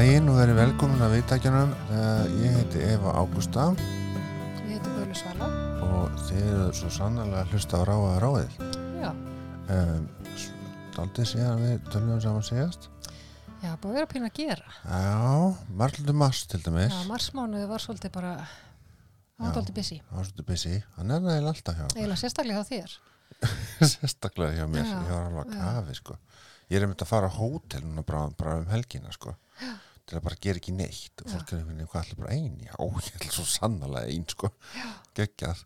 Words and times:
Daginn 0.00 0.30
og 0.32 0.38
verið 0.40 0.56
velkomin 0.56 1.02
að 1.04 1.10
viðtækjanum. 1.12 1.72
Ég 2.40 2.54
heiti 2.56 2.80
Eva 2.88 3.10
Ágústa 3.20 3.66
Ég 3.76 4.70
heiti 4.78 4.92
Guðlu 4.94 5.16
Svala. 5.18 5.48
og 5.84 6.14
þið 6.24 6.38
eru 6.46 6.68
svo 6.78 6.88
sannlega 6.94 7.42
að 7.42 7.50
hlusta 7.52 7.76
á 7.76 7.82
ráða 7.84 8.14
ráðið. 8.24 8.54
Já, 9.02 9.10
Um, 9.70 10.06
Daldið 10.96 11.26
síðan 11.34 11.60
við 11.60 11.90
tölum 11.92 12.16
saman 12.24 12.42
síðast. 12.48 12.88
já, 13.62 13.76
búið 13.76 13.90
að 13.90 13.98
vera 14.00 14.06
pín 14.14 14.24
að 14.24 14.32
gera. 14.40 14.72
Já, 14.88 15.54
margluðu 15.68 16.14
mars 16.16 16.46
til 16.46 16.62
dæmis. 16.64 16.90
Já, 16.96 17.04
marsmánuði 17.06 17.68
var 17.68 17.78
svolítið 17.84 18.12
bara, 18.12 18.32
hann 18.40 19.46
var 19.46 19.52
Já. 19.52 19.52
svolítið 19.52 19.74
busy. 19.74 20.00
Það 20.08 20.16
var 20.16 20.24
svolítið 20.24 20.46
busy. 20.46 20.82
Hann 20.96 21.10
er 21.10 21.20
nægilega 21.20 21.52
alltaf 21.52 21.76
hjá. 21.76 21.84
okkur. 21.84 22.00
Eiginlega 22.00 22.22
sérstaklega 22.24 22.64
hjá 22.64 22.72
þér. 22.72 22.96
Sérstaklega 23.92 24.56
hjá 24.56 24.66
mér. 24.66 24.84
Já, 24.88 24.96
Ég 24.96 25.12
var 25.12 25.28
alveg 25.28 25.44
að 25.44 25.52
já. 25.52 25.60
kafi, 25.60 25.94
sko. 26.00 26.16
Ég 26.70 26.76
er 26.80 26.82
einmitt 26.88 27.02
að 27.04 27.12
fara 27.12 27.28
á 27.28 27.36
hótel 27.36 27.82
núna 27.84 28.02
bara, 28.02 28.30
bara 28.38 28.56
um 28.64 28.66
helgina, 28.72 29.12
sko. 29.12 29.36
Til 30.10 30.18
að 30.18 30.24
bara 30.26 30.38
gera 30.42 30.58
ekki 30.58 30.74
neitt. 30.74 31.22
Og 31.22 31.30
fólk 31.30 31.52
er 31.52 31.60
einhvern 31.60 31.76
veginn, 31.78 31.90
hvað 31.92 32.06
ætla 32.06 32.18
bara 32.18 32.34
ein? 32.34 32.56
Já, 32.66 32.74
ég 33.06 33.18
ætla 33.20 33.34
svo 33.36 33.46
sannlega 33.46 34.10
ein, 34.10 34.26
sko. 34.32 34.50
Geggjað. 35.18 35.62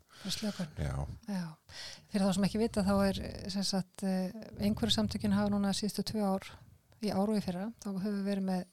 Fyrir 2.13 2.25
þá 2.25 2.35
sem 2.37 2.47
ekki 2.47 2.61
vita 2.61 2.85
þá 2.85 2.93
er 3.07 3.21
eh, 3.25 3.57
sagt 3.65 4.05
eh, 4.05 4.35
einhverju 4.61 4.95
samtökin 4.95 5.35
hafa 5.35 5.53
núna 5.53 5.73
síðustu 5.75 6.05
tvö 6.11 6.29
ár 6.29 6.47
í 7.05 7.11
áru 7.13 7.37
í 7.37 7.43
fyrra. 7.43 7.67
Þá 7.81 7.89
höfum 7.95 8.19
við 8.21 8.29
verið 8.29 8.47
með 8.51 8.63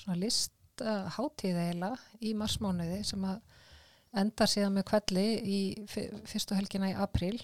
svona 0.00 0.20
list 0.22 0.54
hátíð 0.76 1.56
eiginlega 1.56 1.96
í 2.20 2.34
marsmánuði 2.36 2.98
sem 3.08 3.22
að 3.24 3.38
endar 4.20 4.50
síðan 4.50 4.74
með 4.76 4.88
kvelli 4.90 5.26
í 5.40 5.60
fyrstu 5.88 6.56
helgina 6.56 6.90
í 6.92 6.96
apríl 7.00 7.38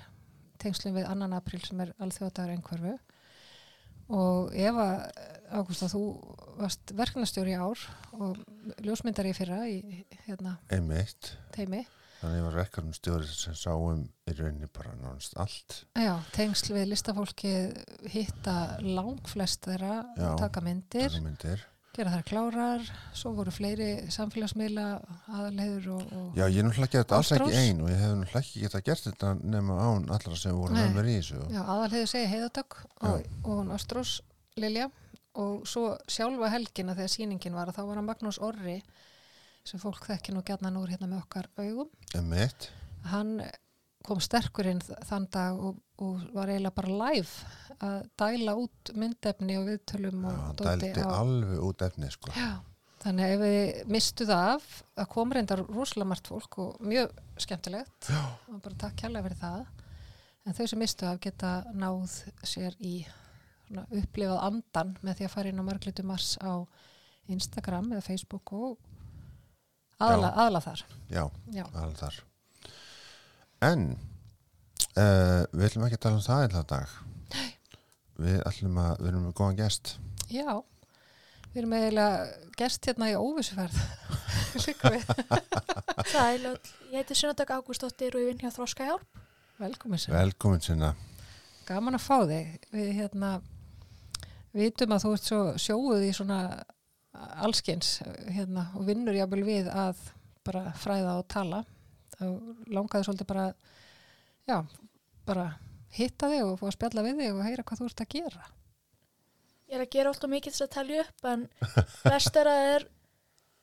tengslum 0.63 0.97
við 0.97 1.09
annan 1.11 1.35
apríl 1.37 1.61
sem 1.65 1.81
er 1.83 1.93
alþjóðdagur 2.03 2.55
einhverfu 2.55 2.95
og 4.13 4.53
Eva 4.55 4.89
Ágústa 5.53 5.89
þú 5.93 6.03
varst 6.57 6.93
verkefnastjóri 6.97 7.53
í 7.53 7.59
ár 7.61 7.81
og 8.17 8.39
ljósmyndari 8.85 9.35
fyrra 9.37 9.65
í 9.69 10.05
hérna 10.27 10.57
einmitt. 10.73 11.35
teimi 11.53 11.83
Þannig 12.23 12.39
ég 12.39 12.45
var 12.47 12.55
verkefnum 12.61 12.95
stjóri 12.95 13.27
sem 13.27 13.55
sá 13.59 13.73
um 13.75 14.05
í 14.31 14.35
rauninni 14.39 14.69
bara 14.71 14.93
nánast 14.95 15.35
allt. 15.43 15.81
Já, 15.99 16.13
tengsl 16.31 16.77
við 16.77 16.93
listafólki 16.93 17.51
hitta 18.13 18.55
langflest 18.79 19.67
þeirra 19.67 19.97
taka 20.39 20.63
myndir, 20.63 21.11
Taka 21.11 21.25
myndir. 21.25 21.65
Gera 21.93 22.13
þær 22.15 22.23
klárar 22.29 22.85
svo 23.13 23.33
voru 23.37 23.53
fleiri 23.53 23.89
samfélagsmiðla 24.15 24.85
aðalheður 25.29 25.89
og, 25.97 26.13
og 26.17 26.39
Já, 26.39 26.47
ég 26.49 26.59
er 26.63 26.67
náttúrulega 26.69 27.03
þetta 27.03 27.19
alls 27.19 27.33
ekki 27.37 27.45
Ástrós? 27.51 27.59
ein 27.69 27.83
og 27.85 27.91
ég 27.93 28.01
hef 28.01 28.15
náttúrulega 28.17 28.43
ekki 28.47 28.63
geta 28.65 28.81
gert 28.87 29.07
þetta 29.11 29.33
nema 29.57 29.77
án 29.85 30.07
allra 30.17 30.39
sem 30.41 30.57
voru 30.57 30.77
með 30.79 30.95
mér 30.97 31.11
í 31.13 31.17
þessu. 31.21 31.41
Já, 31.53 31.61
aðalheður 31.63 32.11
segja 32.15 32.31
heiðadögg 32.33 32.79
og, 33.11 33.27
og 33.45 33.51
hún 33.61 33.73
Ástrós 33.77 34.15
Lilja 34.57 34.89
og 35.43 35.63
svo 35.69 35.85
sjálfa 36.13 36.51
helgina 36.53 36.97
þegar 36.97 37.13
sýningin 37.13 37.55
var 37.57 37.71
að 37.73 37.79
þá 37.79 37.83
var 37.89 38.01
hann 38.01 38.09
Magnús 38.09 38.41
Orri 38.45 38.79
sem 39.65 39.81
fólk 39.81 40.05
þekki 40.09 40.35
nú 40.35 40.43
gætna 40.45 40.73
núr 40.75 40.91
hérna 40.93 41.07
með 41.13 41.23
okkar 41.23 41.47
augum 41.61 41.89
Einmitt. 42.19 42.71
hann 43.13 43.37
kom 44.07 44.21
sterkur 44.23 44.67
inn 44.71 44.81
þ- 44.83 44.99
þann 45.09 45.27
dag 45.35 45.61
og, 45.69 45.79
og 46.03 46.21
var 46.35 46.51
eiginlega 46.53 46.75
bara 46.75 46.97
live 47.13 47.79
að 47.83 47.97
dæla 48.19 48.55
út 48.59 48.93
myndefni 48.99 49.57
og 49.61 49.69
viðtölum 49.71 50.21
Já, 50.23 50.29
og 50.33 50.43
hann 50.43 50.59
dóti 50.61 50.91
dældi 50.93 51.07
alveg 51.07 51.65
út 51.69 51.83
efni, 51.87 52.11
sko. 52.15 52.31
Já, 52.37 52.51
þannig 53.03 53.25
að 53.27 53.33
ef 53.35 53.41
við 53.43 53.91
mistu 53.97 54.27
það 54.29 54.51
af 54.57 54.67
að 55.03 55.09
kom 55.17 55.33
reyndar 55.35 55.65
rosalega 55.67 56.11
margt 56.13 56.31
fólk 56.31 56.59
og 56.63 56.83
mjög 56.87 57.11
skemmtilegt 57.47 58.11
Já. 58.13 58.23
og 58.53 58.61
bara 58.63 58.79
takk 58.85 58.97
kærlega 59.03 59.27
fyrir 59.27 59.41
það 59.43 59.67
en 60.47 60.57
þau 60.59 60.65
sem 60.73 60.79
mistu 60.83 61.07
af 61.07 61.21
geta 61.23 61.51
náð 61.75 62.17
sér 62.47 62.75
í 62.83 62.95
svona, 63.69 63.85
upplifað 63.91 64.41
andan 64.47 64.95
með 65.03 65.19
því 65.21 65.27
að 65.29 65.35
fara 65.37 65.53
inn 65.53 65.63
á 65.63 65.69
marglitu 65.71 66.03
mars 66.07 66.33
á 66.43 66.63
Instagram 67.31 67.93
eða 67.95 68.03
Facebook 68.07 68.51
og 68.53 68.79
aðla, 70.03 70.33
aðla 70.43 70.61
þar 70.65 70.81
Já, 71.13 71.25
Já, 71.55 71.65
alveg 71.79 71.99
þar. 72.03 72.17
En 73.63 73.83
uh, 74.99 75.43
við 75.55 75.69
ætlum 75.69 75.87
ekki 75.87 75.99
að 75.99 76.05
tala 76.05 76.19
um 76.19 76.25
það 76.25 76.45
einhverja 76.47 76.69
dag. 76.73 76.95
Við 78.23 78.41
ætlum 78.49 78.79
að, 78.83 78.93
við 79.01 79.11
erum 79.13 79.27
með 79.29 79.35
góðan 79.39 79.59
gest. 79.63 79.95
Já. 80.33 80.63
við 81.53 81.61
erum 81.63 81.75
eiginlega 81.77 82.51
gerst 82.57 82.87
hérna 82.89 83.11
í 83.13 83.17
óvissuferð 83.19 83.79
líka 84.65 84.93
við, 84.95 85.11
Sæl 86.13 86.47
ég 86.47 86.95
heiti 86.97 87.17
Sunnadag 87.19 87.53
Ágústóttir 87.53 88.17
og 88.17 88.23
ég 88.23 88.31
vinn 88.31 88.41
hjá 88.41 88.53
Þróska 88.55 88.87
Hjálp. 88.89 89.21
velkomin 89.61 90.01
sér 90.01 90.17
Velkomin 90.17 90.65
sinna. 90.65 90.95
Gaman 91.69 91.99
að 91.99 92.07
fá 92.07 92.17
þig. 92.27 92.55
Við 92.73 92.89
hérna 92.99 93.33
vitum 94.57 94.97
að 94.97 95.05
þú 95.05 95.13
ert 95.17 95.29
svo 95.29 95.43
sjóuð 95.61 96.07
í 96.09 96.15
svona 96.17 96.41
allskins 97.45 98.01
hérna, 98.33 98.71
og 98.75 98.89
vinnur 98.89 99.17
jábel 99.17 99.45
við 99.47 99.69
að 99.71 100.01
bara 100.43 100.73
fræða 100.81 101.19
og 101.21 101.29
tala. 101.31 101.63
Þá 102.23 102.27
langaði 102.79 103.07
svolítið 103.09 103.29
bara, 103.33 103.47
já, 104.49 104.59
bara 105.27 105.47
hitta 105.99 106.31
þig 106.33 106.45
og 106.47 106.59
fá 106.61 106.67
að 106.71 106.75
spjalla 106.79 107.05
við 107.09 107.21
þig 107.23 107.33
og 107.37 107.45
heyra 107.49 107.65
hvað 107.69 107.83
þú 107.83 107.89
ert 107.91 108.03
að 108.07 108.11
gera. 108.17 108.47
Ég 109.73 109.79
er 109.79 109.85
að 109.87 109.93
gera 109.97 110.13
alltaf 110.13 110.31
mikið 110.33 110.53
þess 110.55 110.65
að 110.67 110.73
telja 110.79 111.05
upp 111.07 111.29
en 111.33 111.45
best 112.13 112.37
er 112.41 112.51
að 112.53 112.59
það 112.63 112.73
er 112.77 112.87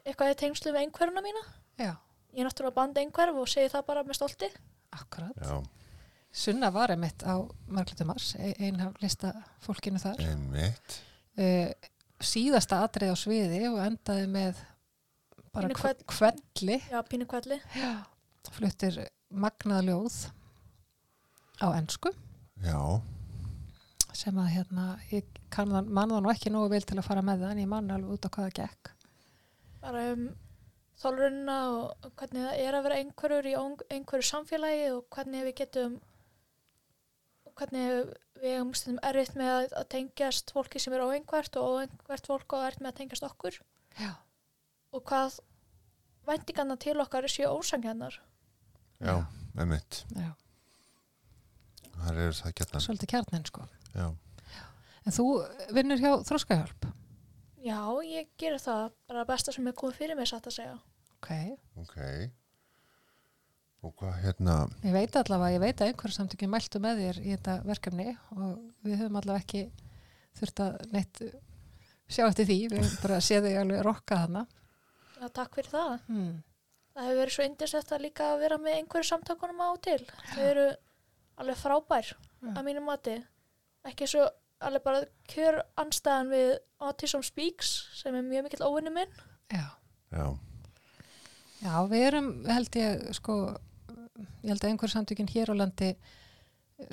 eitthvað 0.09 0.31
í 0.33 0.37
tengslu 0.43 0.71
við 0.75 0.81
einhverjuna 0.83 1.23
mína. 1.25 1.43
Já, 1.79 1.91
Ég 2.29 2.43
er 2.43 2.45
náttúrulega 2.45 2.75
band 2.77 2.97
einhverf 3.01 3.37
og 3.41 3.47
segi 3.49 3.69
það 3.73 3.85
bara 3.87 4.03
með 4.05 4.17
stolti. 4.19 4.49
akkurat. 4.93 5.37
Já, 5.41 5.55
Sunna 6.39 6.69
var 6.69 6.91
einmitt 6.93 7.23
á 7.25 7.41
Marglutu 7.73 8.05
Mars, 8.05 8.35
e- 8.37 8.53
ein 8.61 8.77
af 8.85 8.99
lista 9.01 9.31
fólkinu 9.65 9.97
þar. 10.01 10.19
einmitt. 10.21 10.99
uh, 11.41 11.71
síðasta 12.21 12.83
atrið 12.85 13.13
á 13.13 13.17
sviði 13.17 13.63
og 13.71 13.79
endaði 13.81 14.27
með 14.29 14.61
bara 15.55 15.71
kvelli 15.73 16.77
Já, 16.91 16.99
pínu 17.09 17.25
kvelli. 17.25 17.57
Fluttir 18.55 18.99
magnað 19.29 19.87
ljóð 19.89 20.17
á 21.61 21.67
ensku. 21.75 22.11
Já, 22.63 22.79
sem 24.15 24.37
að 24.39 24.51
hérna 24.55 24.85
ég 25.13 25.27
kann 25.53 25.71
það, 25.71 25.89
nú 26.19 26.31
ekki 26.31 26.51
nógu 26.53 26.73
vel 26.73 26.83
til 26.83 26.97
að 26.99 27.07
fara 27.07 27.23
með 27.25 27.45
það 27.45 27.55
en 27.55 27.63
ég 27.63 27.71
man 27.71 27.91
alveg 27.95 28.15
út 28.15 28.27
á 28.27 28.33
hvaða 28.35 28.55
gekk. 28.59 28.93
Bara 29.79 30.05
um 30.13 30.29
þólrunna 30.99 31.57
og 31.71 32.13
hvernig 32.19 32.45
það 32.45 32.61
er 32.65 32.77
að 32.77 32.85
vera 32.87 33.01
einhverjur 33.03 33.47
í 33.47 33.55
einhverju 33.95 34.27
samfélagi 34.29 34.87
og 34.95 35.05
hvernig 35.15 35.45
við 35.47 35.55
getum 35.61 35.99
og 37.47 37.53
hvernig 37.59 37.91
við 38.39 38.55
hefum 38.55 38.73
stundum 38.75 39.03
erfitt 39.07 39.37
með 39.39 39.53
að, 39.55 39.77
tengjast 39.93 40.51
fólki 40.55 40.81
sem 40.83 40.95
er 40.95 41.05
óeinhvert 41.05 41.59
og 41.59 41.77
óeinhvert 41.77 42.27
fólk 42.27 42.57
og 42.57 42.65
erfitt 42.67 42.83
með 42.83 42.91
að 42.91 42.99
tengjast 42.99 43.27
okkur. 43.29 43.61
Já, 43.99 44.11
og 44.95 45.05
hvað 45.07 45.39
væntingarna 46.27 46.77
til 46.79 46.99
okkar 47.01 47.27
séu 47.31 47.49
ósangjarnar. 47.51 48.19
Já, 48.99 49.15
einmitt. 49.57 50.03
já, 50.15 50.29
Það 51.99 52.19
eru 52.23 52.35
það 52.39 52.53
gætna. 52.61 52.79
svolítið 52.85 53.11
kjarnin 53.13 53.45
sko 53.49 53.65
Já, 53.95 54.07
En 55.07 55.15
þú 55.15 55.25
vinnur 55.75 55.99
hjá 55.99 56.11
Þróskahjálp 56.27 56.89
Já, 57.63 57.79
ég 58.07 58.27
gerir 58.39 58.59
það 58.63 58.91
bara 59.09 59.25
besta 59.27 59.51
sem 59.51 59.67
er 59.67 59.73
komið 59.75 59.97
fyrir 59.99 60.15
mig 60.15 60.27
satt 60.29 60.45
að 60.47 60.53
segja. 60.55 60.75
Ok, 61.19 61.31
ok. 61.81 61.97
Og 63.83 63.91
hvað 63.99 64.13
hérna, 64.23 64.53
ég 64.83 64.91
veit 64.95 65.15
allavega, 65.19 65.55
ég 65.57 65.61
veit 65.63 65.81
að 65.83 65.89
einhverjum 65.91 66.15
samtökjum 66.17 66.51
mæltu 66.55 66.79
með 66.83 67.01
þér 67.03 67.19
í 67.19 67.29
þetta 67.33 67.55
verkefni 67.67 68.05
og 68.35 68.55
við 68.87 68.97
höfum 69.01 69.19
allavega 69.19 69.43
ekki 69.43 69.61
þurft 70.39 70.61
að 70.65 70.77
neitt 70.95 71.21
sjá 72.11 72.23
eftir 72.29 72.47
því, 72.49 72.57
við 72.71 72.81
höfum 72.85 73.03
bara 73.03 73.19
séð 73.27 73.47
þig 73.49 73.59
alveg 73.61 73.83
rokka 73.87 74.21
þarna 74.23 74.45
Já, 75.19 75.27
takk 75.35 75.55
fyrir 75.59 75.71
það. 75.75 75.93
hmm. 76.07 76.33
Það 76.99 77.07
hefur 77.07 77.19
verið 77.21 77.35
svo 77.37 77.43
indislegt 77.47 77.91
að 77.95 78.01
líka 78.03 78.25
vera 78.41 78.57
með 78.59 78.73
einhverju 78.75 79.07
samtökunum 79.07 79.61
á 79.63 79.69
til. 79.79 80.01
Þau 80.33 80.43
eru 80.43 80.65
alveg 81.39 81.59
frábær 81.61 82.09
Já. 82.11 82.49
að 82.51 82.63
mínu 82.67 82.83
mati. 82.83 83.15
Ekki 83.87 84.07
svo 84.11 84.25
alveg 84.59 84.83
bara 84.83 85.05
kjör 85.31 85.61
anstæðan 85.79 86.33
við 86.33 86.49
Autism 86.83 87.23
Speaks 87.23 87.71
sem 88.01 88.15
er 88.19 88.25
mjög 88.27 88.49
mikill 88.49 88.67
óvinni 88.67 88.91
minn. 88.91 89.15
Já 89.47 89.69
já, 90.11 90.25
Já, 91.59 91.73
við 91.91 92.05
erum, 92.07 92.27
held 92.47 92.75
ég, 92.79 93.01
sko, 93.17 93.35
ég 94.43 94.51
held 94.51 94.63
að 94.63 94.69
einhver 94.73 94.91
samtökin 94.91 95.31
hér 95.31 95.51
á 95.51 95.55
landi, 95.59 95.89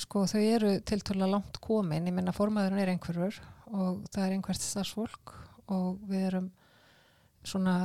sko, 0.02 0.24
þau 0.26 0.40
eru 0.42 0.72
tiltölulega 0.86 1.32
langt 1.36 1.60
komin, 1.62 2.06
ég 2.06 2.14
minna 2.14 2.34
formaðurinn 2.34 2.82
er 2.82 2.90
einhverfur 2.94 3.38
og 3.70 4.02
það 4.10 4.24
er 4.24 4.34
einhvert 4.34 4.62
starfsfólk 4.62 5.34
og 5.70 6.00
við 6.10 6.26
erum 6.32 6.48
svona, 7.46 7.76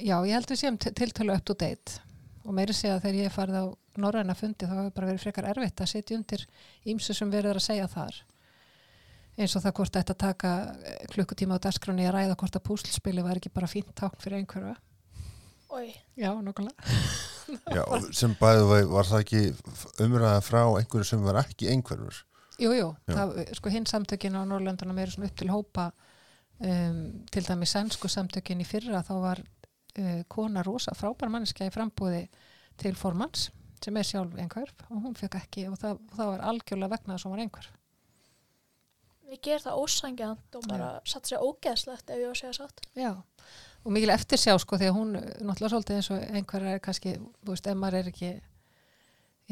já, 0.00 0.16
ég 0.26 0.32
held 0.36 0.50
við 0.52 0.60
séum 0.62 0.78
til- 0.78 0.92
tiltölulega 0.94 1.38
up 1.42 1.44
to 1.44 1.54
date 1.54 2.00
og 2.44 2.54
meiri 2.56 2.74
segja 2.74 2.96
að 2.96 3.02
þegar 3.06 3.18
ég 3.20 3.28
hef 3.28 3.36
farið 3.38 3.56
á 3.60 3.66
norræna 4.02 4.34
fundi 4.34 4.66
þá 4.66 4.74
hefur 4.78 4.94
bara 4.96 5.06
verið 5.12 5.24
frekar 5.26 5.48
erfitt 5.52 5.80
að 5.84 5.90
setja 5.92 6.16
undir 6.16 6.46
ímsu 6.88 7.14
sem 7.14 7.30
verður 7.30 7.60
að 7.60 7.66
segja 7.66 7.88
þar 7.92 8.20
eins 9.38 9.56
og 9.56 9.62
það 9.64 9.74
hvort 9.78 9.92
þetta 9.96 10.14
taka 10.18 10.52
eh, 10.84 11.06
klukkutíma 11.12 11.56
á 11.56 11.64
dagskráni 11.64 12.06
að 12.08 12.14
ræða 12.18 12.36
hvort 12.40 12.56
að 12.58 12.64
púslspili 12.68 13.22
var 13.24 13.36
ekki 13.40 13.52
bara 13.52 13.66
fínt 13.70 13.92
tákn 13.96 14.20
fyrir 14.20 14.38
einhverfa 14.42 14.76
Oi, 15.72 15.88
Já, 16.20 16.34
nokkulega. 16.36 16.76
já, 17.72 17.80
og 17.88 18.10
sem 18.12 18.34
bæðu 18.36 18.66
var, 18.68 18.82
var 18.92 19.06
það 19.08 19.22
ekki 19.22 19.40
umræða 20.04 20.42
frá 20.44 20.60
einhverju 20.76 21.06
sem 21.08 21.22
var 21.24 21.38
ekki 21.40 21.70
einhverfur. 21.72 22.18
Jú, 22.60 22.74
jú, 22.76 22.90
Já. 23.08 23.14
það, 23.16 23.32
sko 23.56 23.72
hinn 23.72 23.86
samtökin 23.88 24.36
á 24.36 24.44
Norrlöndunum 24.44 25.00
eru 25.00 25.14
svona 25.14 25.30
upp 25.30 25.38
til 25.40 25.48
hópa 25.48 25.86
um, 26.60 26.98
til 27.32 27.46
dæmi 27.48 27.64
sænsku 27.64 28.10
samtökin 28.12 28.60
í 28.60 28.68
fyrra 28.68 29.00
þá 29.00 29.12
var 29.24 29.40
uh, 29.98 30.22
kona 30.32 30.62
rosa 30.66 30.94
frábær 30.98 31.32
manneskja 31.32 31.68
í 31.68 31.74
frambúði 31.74 32.24
til 32.80 32.94
formans 32.98 33.50
sem 33.82 33.96
er 33.98 34.06
sjálf 34.06 34.36
einhverf 34.38 34.84
og 34.90 35.00
hún 35.06 35.16
fekk 35.18 35.40
ekki 35.40 35.66
og 35.70 35.78
það, 35.80 35.98
og 36.10 36.18
það 36.18 36.30
var 36.32 36.44
algjörlega 36.52 36.92
vegna 36.94 37.16
þess 37.16 37.24
að 37.26 37.30
hún 37.30 37.36
var 37.36 37.44
einhverf. 37.46 37.72
Við 39.32 39.40
gerum 39.46 39.64
það 39.64 39.82
ósangjant 39.82 40.56
og 40.58 40.64
bara 40.68 40.88
satt 41.08 41.28
sér 41.30 41.42
ógeðslegt 41.42 42.10
ef 42.12 42.18
ég 42.20 42.26
var 42.28 42.36
að 42.36 42.40
segja 42.42 42.56
satt. 42.58 42.82
Já, 42.98 43.12
og 43.82 43.94
mikil 43.96 44.12
eftir 44.12 44.40
sjá 44.40 44.52
sko 44.60 44.76
því 44.78 44.90
að 44.90 44.96
hún 44.98 45.14
uh, 45.18 45.28
náttúrulega 45.40 45.72
svolítið 45.72 45.98
eins 45.98 46.10
og 46.12 46.26
einhver 46.36 46.66
er 46.74 46.82
kannski, 46.84 47.14
þú 47.40 47.54
veist, 47.54 47.70
ef 47.72 47.78
maður 47.80 47.98
er 48.02 48.10
ekki 48.12 48.30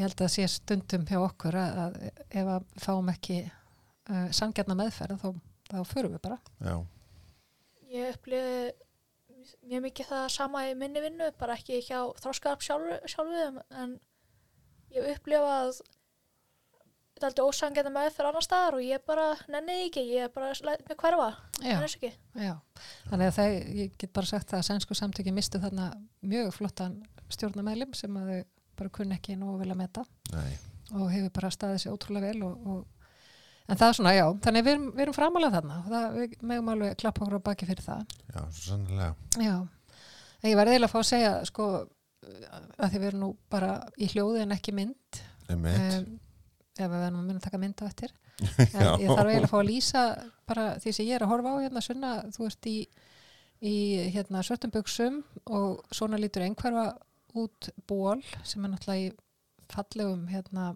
ég 0.00 0.04
held 0.04 0.22
að 0.22 0.32
sé 0.34 0.46
stundum 0.52 1.06
hjá 1.08 1.18
okkur 1.24 1.56
að, 1.58 1.80
að 1.84 1.96
ef 2.42 2.52
að 2.54 2.68
fáum 2.84 3.10
ekki 3.12 3.40
uh, 3.48 4.28
sangjarna 4.36 4.76
meðferð 4.78 5.24
þá, 5.24 5.30
þá 5.72 5.78
förum 5.90 6.14
við 6.16 6.22
bara. 6.28 6.38
já, 6.60 6.76
Ég 7.90 8.12
upplifi 8.14 8.70
mjög 9.66 9.86
mikið 9.86 10.10
það 10.10 10.26
sama 10.34 10.66
í 10.68 10.74
minni 10.78 11.02
vinnu, 11.04 11.30
bara 11.40 11.56
ekki 11.58 11.80
hjá 11.86 11.98
þróskarp 12.20 12.62
sjálfu, 12.64 13.00
sjálfu 13.10 13.46
en 13.82 13.96
ég 14.94 15.08
upplifa 15.14 15.56
að 15.62 15.80
þetta 17.20 17.26
er 17.26 17.28
aldrei 17.30 17.46
ósangjant 17.50 17.92
meðferð 17.92 18.30
annar 18.30 18.44
staðar 18.44 18.78
og 18.78 18.84
ég 18.86 19.02
bara 19.06 19.26
nenni 19.52 19.76
því 19.76 19.88
ekki, 19.90 20.04
ég 20.14 20.32
bara 20.34 20.52
læt 20.66 20.86
mig 20.88 20.98
hverfa, 21.00 21.28
þess 21.60 21.98
ekki. 21.98 22.12
Já, 22.40 22.54
þannig 23.10 23.26
að 23.26 23.36
það, 23.36 23.56
ég 23.80 23.92
get 24.00 24.14
bara 24.16 24.30
sagt 24.30 24.48
það 24.52 24.62
að 24.62 24.68
sænsku 24.70 24.96
samtöki 24.96 25.34
mistu 25.36 25.60
þarna 25.60 25.90
mjög 26.24 26.54
flottan 26.56 26.96
stjórnarmeðlim 27.30 27.92
sem 27.98 28.16
að 28.16 28.32
þau 28.32 28.40
bara 28.80 28.94
kunni 28.96 29.18
ekki 29.18 29.36
nógu 29.36 29.60
vel 29.60 29.74
að 29.74 29.80
meta. 29.82 30.06
Nei, 30.32 30.54
og 30.96 31.10
hefur 31.12 31.34
bara 31.36 31.52
staðið 31.54 31.84
sér 31.84 31.98
ótrúlega 31.98 32.30
vel 32.30 32.46
og, 32.48 32.72
og, 32.72 32.80
en 33.70 33.78
það 33.80 33.86
er 33.86 33.96
svona, 33.98 34.14
já, 34.16 34.24
þannig 34.44 34.66
við 34.66 34.72
erum, 34.74 34.86
við 34.94 35.04
erum 35.04 35.16
framalega 35.16 35.56
þarna. 35.58 35.76
Og 35.80 35.92
það, 35.92 36.16
við 36.16 36.46
megum 36.50 36.70
alveg 36.74 36.96
klappa 37.00 37.24
okkur 37.24 37.38
á 37.38 37.48
baki 37.48 37.68
fyrir 37.68 37.86
það. 37.86 38.16
já, 38.26 38.40
svo 38.40 38.64
sannlega 38.64 39.44
Já, 39.46 39.56
en 40.40 40.50
ég 40.50 40.58
var 40.58 40.70
eiginlega 40.70 40.88
að 40.88 40.94
fá 40.94 41.00
að 41.00 41.10
segja 41.10 41.34
sko, 41.48 41.68
að 42.80 42.88
því 42.88 43.02
við 43.02 43.10
erum 43.10 43.24
nú 43.24 43.30
bara 43.52 43.76
í 43.96 44.10
hljóði 44.10 44.42
en 44.44 44.56
ekki 44.56 44.74
mynd. 44.76 45.22
Einmitt, 45.50 46.00
um, 46.00 46.18
ef 46.76 46.82
við 46.86 46.96
verðum 46.96 47.20
að 47.22 47.28
munum 47.28 47.44
taka 47.44 47.62
mynd 47.62 47.82
á 47.82 47.84
eftir. 47.86 48.16
Já. 48.40 48.90
en 48.96 49.04
ég 49.04 49.12
þarf 49.12 49.30
eiginlega 49.30 49.46
að 49.46 49.52
fá 49.52 49.58
að 49.60 49.68
lýsa 49.68 50.04
bara 50.50 50.66
því 50.80 50.96
sem 50.96 51.08
ég 51.08 51.18
er 51.18 51.26
að 51.26 51.32
horfa 51.34 51.54
á 51.54 51.62
hérna 51.62 51.84
sunna, 51.84 52.12
þú 52.34 52.46
ert 52.48 52.68
í, 52.70 52.76
í 53.60 53.76
hérna 54.16 54.44
svörtum 54.46 54.74
buksum 54.74 55.22
og 55.46 55.82
svona 55.94 56.20
lítur 56.20 56.46
einhverfa 56.46 56.86
út 57.38 57.70
ból 57.86 58.18
sem 58.42 58.64
er 58.64 58.72
náttúrulega 58.72 59.10
í 59.10 59.10
fallegum 59.70 60.24
hérna 60.30 60.72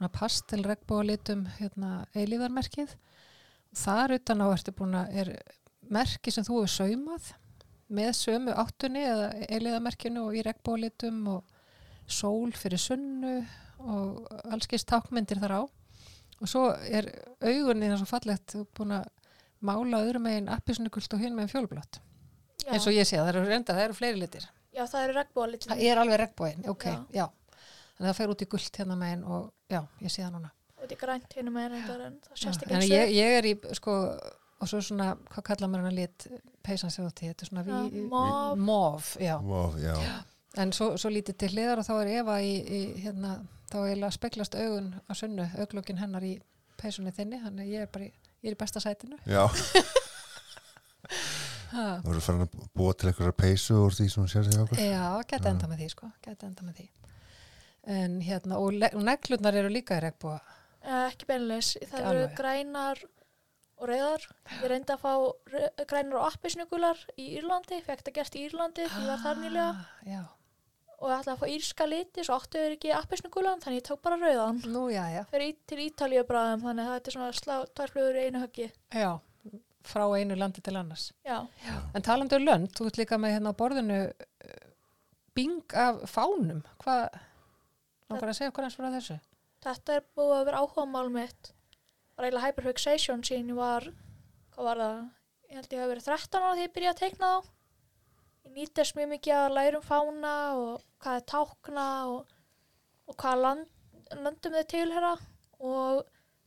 svona 0.00 0.12
pastel 0.16 0.62
regnbólitum 0.64 1.42
hérna 1.58 2.06
eilíðarmerkið 2.16 2.94
þar 3.76 4.14
utan 4.16 4.40
á 4.40 4.46
ertu 4.48 4.72
búin 4.72 4.96
að 4.96 5.18
er 5.20 5.30
merki 5.92 6.32
sem 6.32 6.46
þú 6.46 6.62
hefur 6.62 6.72
saumað 6.72 7.26
með 7.92 8.12
sömu 8.16 8.54
áttunni 8.56 9.02
eða 9.04 9.26
eilíðarmerkinu 9.50 10.22
og 10.24 10.38
í 10.38 10.44
regnbólitum 10.46 11.18
og 11.34 11.44
sól 12.10 12.48
fyrir 12.56 12.80
sunnu 12.80 13.34
og 13.80 14.24
allskist 14.50 14.88
tákmyndir 14.88 15.40
þar 15.42 15.54
á. 15.60 15.62
Og 16.40 16.48
svo 16.48 16.70
er 16.88 17.10
augunni 17.44 17.90
það 17.90 18.00
svo 18.00 18.08
fallegt 18.08 18.56
búin 18.76 18.96
að 18.96 19.06
mála 19.60 20.00
öðrum 20.06 20.24
megin 20.24 20.48
appisnugult 20.48 21.12
og 21.12 21.20
hinn 21.20 21.36
megin 21.36 21.52
fjólblott 21.52 22.00
eins 22.70 22.86
og 22.86 22.94
ég 22.94 23.04
sé 23.08 23.18
það 23.18 23.34
eru 23.34 23.44
reynda, 23.48 23.74
það 23.74 23.84
eru 23.84 23.96
fleiri 23.98 24.20
litir. 24.20 24.44
Já 24.72 24.84
það 24.86 25.04
eru 25.04 25.14
regnbóðalitin. 25.18 25.70
það 25.72 25.84
er 25.90 25.98
alveg 26.00 26.20
regnbóin, 26.20 26.60
ok, 26.70 26.84
Já. 26.86 26.98
já, 27.16 27.24
þannig 27.96 28.04
að 28.04 28.10
það 28.10 28.18
fer 28.20 28.32
út 28.34 28.44
í 28.44 28.48
gult 28.52 28.78
hérna 28.80 28.96
megin 29.00 29.24
og 29.26 29.48
já, 29.70 29.80
ég 30.04 30.12
sé 30.12 30.24
það 30.24 30.34
núna. 30.38 30.50
Og 30.76 30.82
þetta 30.84 30.96
er 30.96 31.00
grænt 31.04 31.34
hinn 31.38 31.50
með 31.54 31.66
reyndar 31.74 32.04
en 32.06 32.18
það 32.26 32.38
sést 32.42 32.62
ekki 32.64 32.74
en 32.74 32.80
eins 32.80 32.92
ég, 32.92 33.14
ég 33.16 33.36
er 33.38 33.48
í, 33.50 33.54
sko 33.76 33.96
og 34.60 34.68
svo 34.68 34.80
svona, 34.84 35.12
hvað 35.32 35.46
kallar 35.50 35.70
maður 35.72 35.88
hann 35.88 35.96
lit 35.96 36.26
peysan 36.66 36.92
sig 36.92 37.04
átti, 37.06 37.30
þetta 37.30 37.46
er 37.46 37.50
svona 37.50 37.64
Já, 37.64 37.78
ví, 37.94 38.02
mauve. 38.10 38.58
mov, 38.60 39.12
já. 39.20 39.34
Vá, 39.40 39.60
já, 39.80 39.94
en 40.60 40.72
svo, 40.76 40.90
svo 41.00 41.12
lítið 41.12 41.38
til 41.40 41.50
hliðar 41.54 41.80
og 41.80 41.86
þá 41.88 41.94
er 42.02 42.12
Eva 42.20 42.36
í, 42.44 42.52
í 42.60 42.80
hérna, 43.04 43.36
þá 43.70 43.78
eiginlega 43.86 44.16
speglast 44.18 44.56
augun 44.60 44.90
á 45.08 45.12
sunnu, 45.16 45.46
auglókin 45.62 46.00
hennar 46.02 46.26
í 46.28 46.34
peysunni 46.80 47.12
þinni, 47.16 47.40
þannig 47.44 47.64
að 47.68 47.72
ég 47.76 47.86
er 47.86 47.92
bara 47.94 48.08
í, 48.08 48.12
ég 48.44 48.52
er 48.52 48.56
í 48.56 48.60
besta 48.60 48.82
sætinu. 48.84 49.20
Já. 49.28 49.46
Ha. 51.70 52.00
þú 52.02 52.08
voru 52.10 52.20
farin 52.24 52.42
að 52.42 52.54
búa 52.74 52.94
til 52.98 53.10
einhverja 53.10 53.34
peysu 53.38 53.76
úr 53.78 53.94
því 53.94 54.06
sem 54.10 54.22
hún 54.24 54.30
sér 54.30 54.46
því 54.48 54.56
okkur. 54.64 54.80
Já, 54.82 55.04
gæti 55.22 55.46
Já. 55.46 55.50
enda 55.52 55.68
með 55.70 55.82
því 55.84 55.88
sko, 55.92 56.08
gæti 56.24 56.48
enda 56.48 56.64
með 56.66 56.80
því 56.80 56.86
en 57.86 58.20
hérna, 58.20 58.58
og, 58.58 58.72
neglurnar 59.00 59.54
eru 59.56 59.68
líka 59.72 59.96
í 60.00 60.04
regnbúa 60.08 60.40
Eh, 60.80 61.10
ekki 61.10 61.26
beinleis, 61.28 61.74
það 61.90 62.06
eru 62.08 62.20
grænar 62.38 63.00
og 63.80 63.88
rauðar. 63.90 64.22
Ég 64.62 64.68
reyndi 64.72 64.94
að 64.94 65.02
fá 65.02 65.12
grænar 65.90 66.16
og 66.22 66.26
appisnugular 66.30 67.02
í 67.20 67.26
Írlandi, 67.36 67.82
fekk 67.84 68.00
það 68.06 68.14
gert 68.16 68.36
í 68.38 68.44
Írlandi 68.46 68.86
því 68.88 69.02
ég 69.02 69.10
var 69.10 69.20
þar 69.26 69.42
nýlega. 69.42 69.66
Ah, 69.76 69.90
Já, 70.08 70.22
og 71.00 71.10
ég 71.12 71.18
ætlaði 71.18 71.34
að 71.34 71.42
fá 71.42 71.52
írska 71.52 71.86
liti 71.88 72.24
svo 72.24 72.38
áttu 72.40 72.60
þau 72.64 72.72
ekki 72.78 72.94
appisnugulan 72.96 73.60
þannig 73.60 73.82
ég 73.82 73.86
tók 73.90 74.00
bara 74.04 74.16
rauðan. 74.20 74.62
nú 74.72 74.86
já, 74.92 75.04
já. 75.12 75.22
Fyrir 75.30 75.52
í, 75.52 75.56
til 75.68 75.78
Ítalíu 75.84 76.24
bráðum 76.28 76.64
þannig 76.64 76.88
að 76.88 76.94
þetta 76.96 77.12
er 77.12 77.18
svona 77.18 77.32
slá 77.42 77.56
tværflugur 77.76 78.16
í 78.20 78.24
einu 78.30 78.42
höggi. 78.46 78.70
Já, 78.96 79.10
frá 79.84 80.04
einu 80.16 80.36
landi 80.36 80.60
til 80.64 80.76
annars. 80.80 81.10
Já, 81.28 81.38
En 81.94 82.02
talandi 82.02 82.36
um 82.40 82.44
lönd, 82.48 82.72
þú 82.72 82.88
ert 82.88 83.00
líka 83.04 83.20
með 83.20 83.36
hérna 83.36 83.52
á 83.52 83.60
borðinu 83.60 84.00
uh, 84.08 84.68
bing 85.36 85.76
af 85.76 86.04
fánum. 86.08 86.64
Hvað, 86.84 87.08
að 88.18 88.38
segja 88.38 88.50
okkur 88.50 88.66
eins 88.66 88.78
frá 88.78 88.90
þessu? 88.90 89.20
þetta 89.64 89.96
er 89.96 90.04
búið 90.16 90.36
að 90.38 90.44
vera 90.48 90.60
áhuga 90.64 90.84
mál 90.88 91.08
mitt. 91.12 91.52
Var 92.16 92.26
eiginlega 92.26 92.50
hyperfixation 92.50 93.24
síðan 93.26 93.52
ég 93.52 93.58
var, 93.58 93.88
hvað 94.54 94.68
var 94.68 94.82
það? 94.82 95.00
Ég 95.50 95.58
held 95.58 95.74
ég 95.74 95.82
hafi 95.82 95.92
verið 95.92 96.06
13 96.08 96.44
ára 96.44 96.52
því 96.54 96.64
ég 96.64 96.74
byrjaði 96.76 96.94
að 96.94 97.00
teikna 97.00 97.30
þá. 97.30 97.50
Ég 98.40 98.54
nýtist 98.56 98.96
mjög 98.96 99.10
mikið 99.14 99.36
að 99.36 99.56
læra 99.56 99.80
um 99.80 99.86
fána 99.86 100.34
og 100.60 100.86
hvað 101.02 101.18
er 101.18 101.26
tákna 101.32 101.88
og, 102.12 102.36
og 103.10 103.18
hvað 103.20 103.42
land, 103.44 103.66
löndum 104.20 104.56
þau 104.56 104.68
tilhera 104.72 105.12
og 105.60 106.00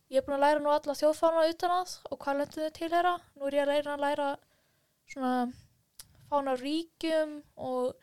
ég 0.10 0.20
er 0.20 0.26
búin 0.26 0.38
að 0.40 0.46
læra 0.46 0.64
nú 0.64 0.72
alla 0.74 0.98
þjóðfána 0.98 1.46
utan 1.52 1.76
að 1.78 1.98
og 2.10 2.22
hvað 2.24 2.40
löndum 2.42 2.66
þau 2.66 2.78
tilhera. 2.80 3.14
Nú 3.38 3.50
er 3.50 3.60
ég 3.60 3.66
að 3.66 3.74
læra 3.74 3.98
að 3.98 4.06
læra 4.08 4.30
svona 5.14 5.36
fána 6.32 6.58
ríkjum 6.58 7.38
og 7.62 7.94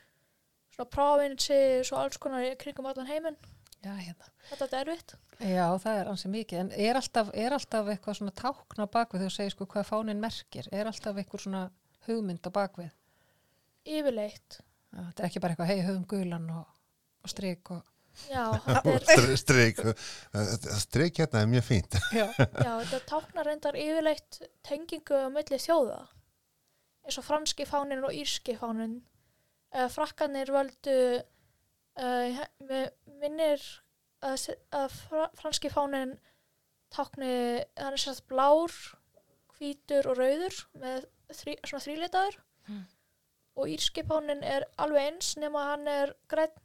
svona 0.76 0.92
provinces 0.94 1.90
og 1.90 2.04
alls 2.04 2.20
konar 2.22 2.46
kringum 2.60 2.86
allan 2.86 3.10
heiminn. 3.10 3.40
Já, 3.80 3.92
hérna. 3.96 4.26
Þetta 4.50 4.66
er 4.76 4.88
erfitt. 4.92 5.14
Já, 5.40 5.66
það 5.80 5.98
er 5.98 6.08
ansið 6.12 6.32
mikið, 6.34 6.58
en 6.60 6.72
er 6.84 6.98
alltaf, 7.00 7.30
er 7.32 7.54
alltaf 7.56 7.86
eitthvað 7.88 8.18
svona 8.18 8.34
tákn 8.36 8.82
á 8.84 8.86
bakvið 8.92 9.22
þegar 9.22 9.30
þú 9.30 9.36
segir 9.38 9.54
sko 9.54 9.66
hvað 9.72 9.86
fánin 9.88 10.20
merkir, 10.20 10.68
er 10.76 10.90
alltaf 10.90 11.20
eitthvað 11.20 11.44
svona 11.46 11.62
hugmynd 12.04 12.44
á 12.44 12.50
bakvið? 12.52 12.90
Yfirleitt. 13.88 14.58
Já, 14.90 14.98
þetta 14.98 15.22
er 15.22 15.30
ekki 15.30 15.42
bara 15.44 15.56
eitthvað 15.56 15.72
hei 15.72 15.86
höfum 15.86 16.04
gulan 16.10 16.50
og, 16.58 16.76
og 17.24 17.32
strik 17.32 17.72
og... 17.72 17.80
Já, 18.28 18.42
þetta 18.66 19.16
er, 19.22 19.34
Strik 19.38 19.80
Strik 20.82 21.20
hérna 21.22 21.44
er 21.44 21.48
mjög 21.48 21.62
fínt 21.68 21.94
Já. 22.18 22.26
já, 22.36 22.72
þetta 22.82 22.98
táknar 23.06 23.46
reyndar 23.46 23.78
yfirleitt 23.78 24.40
tengingu 24.66 25.24
á 25.24 25.28
milli 25.32 25.60
þjóða. 25.62 26.02
Eins 27.06 27.20
og 27.22 27.24
franski 27.24 27.64
fánin 27.70 28.04
og 28.04 28.12
írski 28.12 28.58
fánin. 28.60 28.98
Frakkanir 29.94 30.50
völdu, 30.52 30.98
uh, 31.98 32.40
með 32.66 32.90
minnir 33.20 33.62
að, 34.24 34.46
að 34.76 34.94
fra, 34.94 35.26
franski 35.38 35.70
fánin 35.72 36.16
tákni, 36.94 37.34
hann 37.78 37.94
er 37.94 38.02
sérst 38.02 38.26
blár, 38.30 38.74
hvítur 39.56 40.08
og 40.10 40.18
rauður 40.18 40.56
með 40.80 41.06
þrí, 41.36 41.56
svona 41.64 41.84
þrýlitaður. 41.84 42.40
Mm. 42.70 42.82
Og 43.60 43.70
írski 43.74 44.04
fánin 44.06 44.42
er 44.46 44.66
alveg 44.80 45.10
eins 45.10 45.34
nema 45.40 45.66
hann 45.72 45.86
er 45.90 46.14
græn 46.30 46.56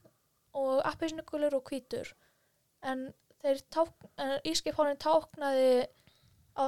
og 0.56 0.80
appisnugulur 0.88 1.58
og 1.58 1.70
hvítur. 1.70 2.14
En 2.86 3.10
þeir 3.44 3.62
ták, 3.74 3.94
en 4.22 4.38
írski 4.48 4.74
fánin 4.76 5.02
táknaði 5.02 5.86
á 6.56 6.64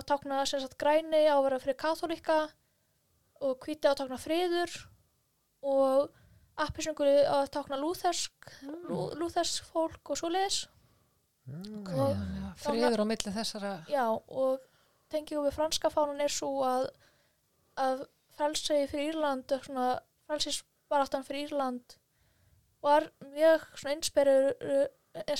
sem 0.46 0.60
sagt 0.60 0.78
græni 0.78 1.24
á 1.32 1.38
að 1.38 1.44
vera 1.48 1.60
fyrir 1.64 1.80
katholika 1.80 2.40
og 3.40 3.60
hvíti 3.64 3.88
á 3.88 3.94
að 3.94 4.02
tákna 4.02 4.20
friður 4.20 4.74
og 5.64 6.12
appisnuguli 6.58 7.20
á 7.28 7.44
að 7.44 7.52
tákna 7.54 7.78
lúþersk 7.82 8.52
lú, 8.88 8.98
lúþersk 9.20 9.68
fólk 9.72 10.12
og 10.14 10.20
svoleiðis. 10.20 10.64
Ok, 11.48 11.92
Og- 11.94 12.18
já, 12.18 12.48
friður 12.64 13.04
á 13.04 13.06
milli 13.08 13.34
þessara. 13.36 13.74
Já 13.88 14.06
og 14.12 14.60
tengjum 15.10 15.46
við 15.46 15.56
franska 15.56 15.90
fánan 15.94 16.22
er 16.22 16.34
svo 16.34 16.52
að 16.68 16.90
að 17.78 18.08
frelsi 18.38 18.88
fyrir 18.90 19.14
Írland 19.14 19.54
frelsisbaráttan 20.28 21.24
fyrir 21.24 21.48
Írland 21.48 21.98
var 22.82 23.08
mjög 23.22 23.64
svona 23.78 23.96
inspired, 23.96 24.58
er 25.14 25.38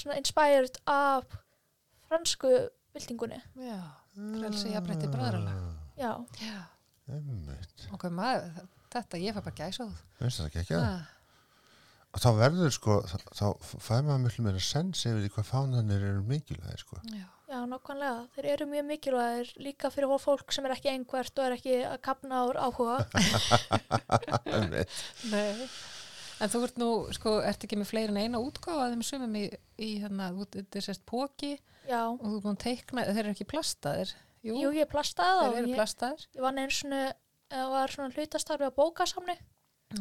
af 0.88 1.26
fransku 2.08 2.70
byltingunni. 2.94 3.42
Já, 3.56 3.82
frelsi 4.16 4.72
jafnrétti 4.74 5.10
bræðralag 5.12 5.78
já, 5.98 6.14
já, 6.42 6.64
ok, 7.94 8.08
maður, 8.14 8.68
þetta 8.96 9.22
ég 9.22 9.38
fær 9.38 9.46
bara 9.46 9.60
gæsa 9.60 9.88
það 10.20 10.44
ekki 10.48 10.64
ekki? 10.64 10.82
Og 12.16 12.22
þá 12.24 12.30
verður 12.38 12.72
sko, 12.74 12.94
þá, 13.06 13.18
þá 13.36 13.48
fæði 13.84 14.06
maður 14.08 14.22
mjög 14.24 14.38
meira 14.46 14.62
sens 14.64 15.04
yfir 15.06 15.20
því 15.22 15.32
hvað 15.36 15.50
fánanir 15.52 16.06
eru 16.08 16.24
mikilvægir 16.26 16.82
sko. 16.82 17.02
já, 17.12 17.26
já, 17.52 17.58
nákvæmlega. 17.70 18.24
Þeir 18.34 18.48
eru 18.54 18.68
mjög 18.72 18.88
mikilvægir 18.88 19.52
líka 19.68 19.92
fyrir 19.94 20.16
fólk 20.24 20.56
sem 20.56 20.66
er 20.66 20.74
ekki 20.78 20.94
einhvert 20.94 21.38
og 21.38 21.46
er 21.46 21.58
ekki 21.58 21.76
að 21.86 22.00
kapna 22.08 22.42
úr 22.48 22.58
áhuga. 22.64 22.98
Nei. 25.34 25.68
En 26.38 26.52
þú 26.54 26.64
ert 26.68 26.82
nú, 26.82 26.90
sko, 27.18 27.38
ert 27.46 27.64
ekki 27.66 27.78
með 27.80 27.92
fleiri 27.92 28.14
en 28.14 28.20
eina 28.22 28.42
útgáfa 28.42 28.88
af 28.88 28.92
þeim 28.94 29.06
sumum 29.06 29.38
í, 29.38 29.46
í 29.82 29.94
hérna, 30.02 30.32
þetta 30.54 30.80
er 30.80 30.86
sérst 30.86 31.06
póki 31.10 31.56
Já, 31.88 32.02
og 32.12 32.22
þú 32.24 32.34
er 32.34 32.44
búin 32.44 32.58
að 32.58 32.64
teikna, 32.66 33.06
þeir 33.10 33.24
eru 33.24 33.34
ekki 33.34 33.48
plastaðir. 33.54 34.12
Jú, 34.46 34.58
jú, 34.62 34.74
ég 34.78 34.90
plastaði 34.92 35.34
þeir 35.34 35.42
það 35.42 35.54
og 35.54 35.62
eru 35.62 35.72
ég, 35.72 35.80
plastaðir. 35.80 36.28
ég 36.38 36.46
vann 36.46 36.62
eins 36.62 36.82
og 36.86 36.92
var 37.52 37.94
svona 37.94 38.14
hlutastarfi 38.16 38.68
á 38.68 38.72
bókasamni 38.76 39.38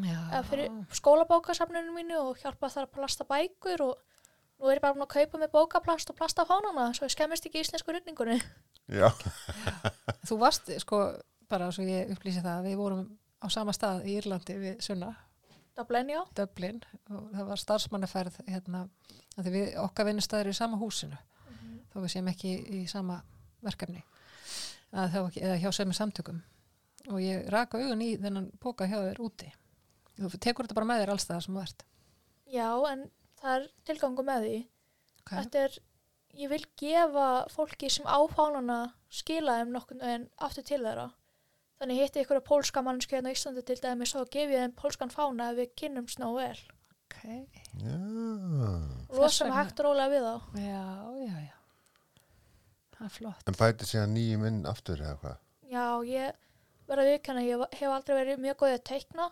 Já. 0.03 0.19
eða 0.35 0.43
fyrir 0.49 0.71
skólabókasamninu 0.99 1.95
mínu 1.95 2.19
og 2.19 2.41
hjálpa 2.43 2.71
þar 2.73 2.89
að 2.89 2.95
plasta 2.97 3.27
bækur 3.29 3.85
og 3.85 4.01
nú 4.59 4.71
er 4.71 4.81
ég 4.81 4.83
bara 4.83 4.97
búin 4.97 5.07
að 5.07 5.13
kaupa 5.15 5.39
með 5.39 5.53
bókaplast 5.53 6.11
og 6.11 6.19
plasta 6.19 6.47
fánana 6.49 6.89
svo 6.97 7.07
ég 7.07 7.15
skemmist 7.15 7.47
ekki 7.47 7.61
í 7.61 7.67
íslensku 7.67 7.95
rynningunni. 7.95 8.41
Já, 8.91 9.11
Þú 10.27 10.39
varst, 10.41 10.73
sko, 10.83 11.01
bara 11.51 11.71
svo 11.75 11.87
ég 11.87 12.11
upplýsi 12.15 12.43
það, 12.43 12.67
við 12.71 12.77
vorum 12.81 13.07
á 13.43 13.47
sama 13.53 13.75
stað 13.77 14.07
í 14.07 14.17
Írlandi 14.19 14.59
við 14.59 14.83
Sunna, 14.83 15.13
Dublin, 15.77 16.09
já. 16.09 16.23
Dublin 16.35 16.81
og 17.13 17.31
það 17.35 17.49
var 17.51 17.61
starfsmannaferð 17.61 18.39
hérna, 18.49 18.87
af 19.37 19.45
því 19.45 19.53
við 19.53 19.73
okkar 19.83 20.09
vinnustæður 20.09 20.51
í 20.51 20.57
sama 20.57 20.79
húsinu 20.81 21.19
þó 21.93 21.99
við 22.01 22.13
séum 22.15 22.31
ekki 22.33 22.55
í 22.81 22.85
sama 22.91 23.21
verkefni 23.65 24.03
að 24.97 25.13
þá 25.13 25.19
ekki, 25.27 25.43
eða 25.45 25.59
hjá 25.61 25.71
sömu 25.77 25.97
samtökum 25.97 26.41
og 27.11 27.21
ég 27.23 27.49
raka 27.53 27.79
augun 27.81 28.03
í 28.05 28.15
þennan 28.21 28.51
póka 28.63 28.87
hjá 28.91 28.99
þér 28.99 29.21
úti 29.27 29.51
þú 30.17 30.39
tekur 30.41 30.67
þetta 30.67 30.79
bara 30.79 30.89
með 30.91 31.03
þér 31.05 31.13
alls 31.15 31.29
það 31.29 31.45
sem 31.45 31.59
þú 31.59 31.63
ert 31.67 31.85
Já, 32.47 32.69
en 32.93 33.01
það 33.41 33.57
er 33.59 33.65
tilgangu 33.89 34.23
með 34.27 34.45
því. 34.47 34.57
okay. 35.21 35.39
Þetta 35.43 35.63
er, 35.67 35.73
ég 36.39 36.51
vil 36.53 36.63
gefa 36.79 37.25
fólki 37.51 37.89
sem 37.91 38.07
á 38.07 38.19
fánana 38.31 38.77
skila 39.11 39.57
þeim 39.59 39.73
nokkurn 39.75 40.05
veginn 40.05 40.29
aftur 40.47 40.63
til 40.69 40.79
þeirra. 40.85 41.09
Þannig 41.81 41.99
hitti 42.01 42.23
ykkur 42.23 42.39
að 42.39 42.47
pólska 42.47 42.83
mannsku 42.87 43.17
hérna 43.19 43.33
á 43.33 43.37
Íslandi 43.37 43.65
til 43.67 43.77
dæmis 43.83 44.15
og 44.17 44.31
gef 44.31 44.55
ég 44.55 44.63
þeim 44.63 44.77
pólskan 44.79 45.11
fána 45.13 45.51
ef 45.51 45.59
við 45.59 45.75
kynnum 45.83 46.07
sná 46.09 46.29
vel. 46.39 46.63
okay. 47.11 47.43
já. 47.83 47.99
Og 49.11 49.19
losum 49.21 49.51
vegna- 49.51 49.59
hægt 49.59 49.83
rólega 49.83 50.09
við 50.15 50.25
þá. 50.31 50.37
já, 50.63 50.87
já, 51.27 51.37
já 51.51 51.57
það 52.97 53.05
er 53.07 53.15
flott 53.19 53.49
En 53.51 53.59
bæti 53.59 53.91
síðan 53.91 54.15
nýjum 54.17 54.47
inn 54.49 54.63
aftur 54.71 55.03
eða 55.03 55.19
hvað? 55.21 55.37
Já, 55.67 55.87
ég 56.07 56.33
verða 56.89 57.07
viðkjanna, 57.11 57.45
ég 57.47 57.65
hef 57.81 57.95
aldrei 57.97 58.17
verið 58.21 58.43
mjög 58.45 58.57
góðið 58.63 58.77
að 58.79 58.85
teikna. 58.91 59.31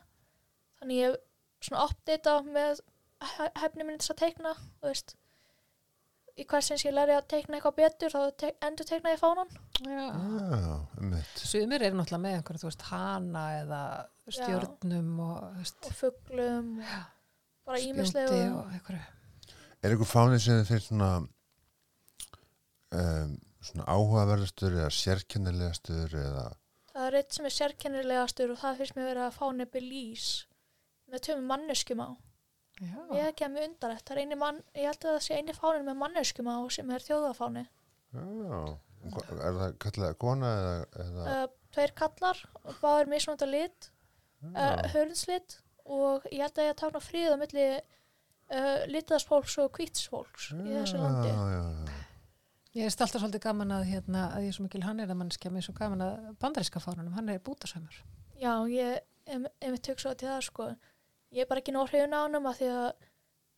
Þannig 0.80 1.00
ég 1.02 1.10
hef 1.12 1.68
svona 1.68 1.84
updata 1.88 2.34
með 2.46 2.80
he- 3.34 3.52
hefni 3.62 3.84
minni 3.84 3.98
þess 4.02 4.14
að 4.14 4.22
teikna, 4.24 4.54
þú 4.80 4.90
veist. 4.90 5.14
Í 6.34 6.44
hversins 6.50 6.82
ég 6.82 6.90
læri 6.96 7.14
að 7.14 7.28
teikna 7.30 7.60
eitthvað 7.60 7.76
betur, 7.78 8.10
þá 8.10 8.36
te 8.42 8.48
endur 8.66 8.84
teikna 8.88 9.12
ég 9.14 9.20
fánan. 9.22 9.50
já. 9.80 10.06
Já, 10.10 10.78
einmitt. 10.98 11.36
sumir 11.38 11.82
eru 11.82 11.94
náttúrulega 12.00 12.24
með 12.24 12.34
einhverju, 12.40 12.60
þú 12.64 12.68
veist, 12.70 12.82
hana 12.90 13.44
eða 13.60 13.82
stjörnum 14.34 15.20
og 15.20 15.44
þú 15.44 15.58
veist, 15.60 15.86
Og 15.86 15.92
fuglum, 16.00 16.72
og 16.80 17.66
bara 17.70 17.78
ímislegu. 17.78 18.40
og 18.58 18.72
einhverju 18.72 19.04
Er 19.84 19.90
einhver 19.92 20.08
fánið 20.10 20.40
sem 20.40 20.58
þið 20.58 20.66
finnst 20.72 20.88
svona 20.88 21.10
um, 22.94 23.34
svona 23.64 23.86
áhugaverðastur 23.94 24.74
eða 24.78 24.90
sérkennilegastur 24.92 26.14
eða 26.20 26.44
Það 26.94 27.06
er 27.08 27.16
eitt 27.18 27.34
sem 27.34 27.48
er 27.48 27.54
sérkennilegastur 27.56 28.52
og 28.54 28.60
það 28.60 28.76
finnst 28.80 28.94
mér 28.98 29.08
verið 29.10 29.24
að 29.26 29.36
fáni 29.38 29.66
Belize 29.74 30.44
með 31.10 31.24
tömum 31.26 31.48
manneskjum 31.50 32.02
á. 32.06 32.08
já, 32.78 32.98
Ég 33.14 33.18
hef 33.24 33.30
ekki 33.32 33.46
að 33.46 33.54
mjög 33.56 33.66
undarlegt. 33.68 34.04
Það 34.06 34.16
er 34.16 34.20
eini 34.22 34.38
mann, 34.38 34.60
ég 34.78 34.86
held 34.88 35.04
að 35.08 35.16
það 35.16 35.24
sé 35.26 35.38
eini 35.40 35.56
fánin 35.58 35.88
með 35.88 35.98
manneskjum 36.04 36.50
á 36.54 36.58
sem 36.76 36.92
er 36.94 37.04
þjóðafáni. 37.08 37.64
Já, 38.14 38.60
er 39.34 39.58
það 39.58 39.74
kallað 39.84 40.14
kona 40.22 40.52
eða, 40.60 40.76
eða 41.04 41.26
Uh, 41.34 41.44
tveir 41.74 41.92
kallar 41.98 42.40
báður 42.80 43.10
mismunandi 43.10 43.50
lit, 43.50 43.90
uh, 44.46 44.54
já, 44.54 44.88
hörnslit 44.94 45.58
og 45.84 46.24
ég 46.30 46.44
held 46.46 46.58
að 46.62 46.68
ég 46.68 46.72
að 46.76 46.80
tákna 46.84 47.02
fríð 47.02 47.34
á 47.34 47.36
milli 47.42 47.66
uh, 47.74 48.84
litaðsfólks 48.94 49.58
og 49.64 49.72
kvítsfólks 49.76 50.52
í 50.54 50.70
þessu 50.78 51.02
landi. 51.02 51.32
Já, 51.34 51.42
já, 51.58 51.62
já. 51.90 52.03
Ég 52.74 52.88
er 52.88 52.90
alltaf 52.90 53.20
svolítið 53.22 53.42
gaman 53.44 53.70
að, 53.70 53.84
hérna, 53.92 54.24
að 54.34 54.46
ég 54.48 54.50
er 54.50 54.56
svo 54.56 54.64
mikil 54.66 54.82
hann 54.82 55.00
er 55.02 55.10
að 55.12 55.18
mannskja, 55.20 55.50
mér 55.54 55.62
svo 55.62 55.74
gaman 55.78 56.00
að 56.02 56.14
bandaríska 56.42 56.80
fánunum, 56.82 57.14
hann 57.14 57.30
er 57.30 57.42
bútasömmur. 57.46 58.00
Já, 58.40 58.54
ég 58.66 59.04
hef 59.62 59.78
tök 59.86 60.02
svo 60.02 60.14
til 60.18 60.28
það 60.28 60.40
sko. 60.48 60.66
Ég 61.34 61.44
er 61.44 61.50
bara 61.50 61.62
ekki 61.62 61.74
nóg 61.74 61.92
hrifun 61.92 62.16
á 62.18 62.26
hannum 62.26 62.48
að 62.50 62.58
því 62.60 62.70
að 62.74 62.88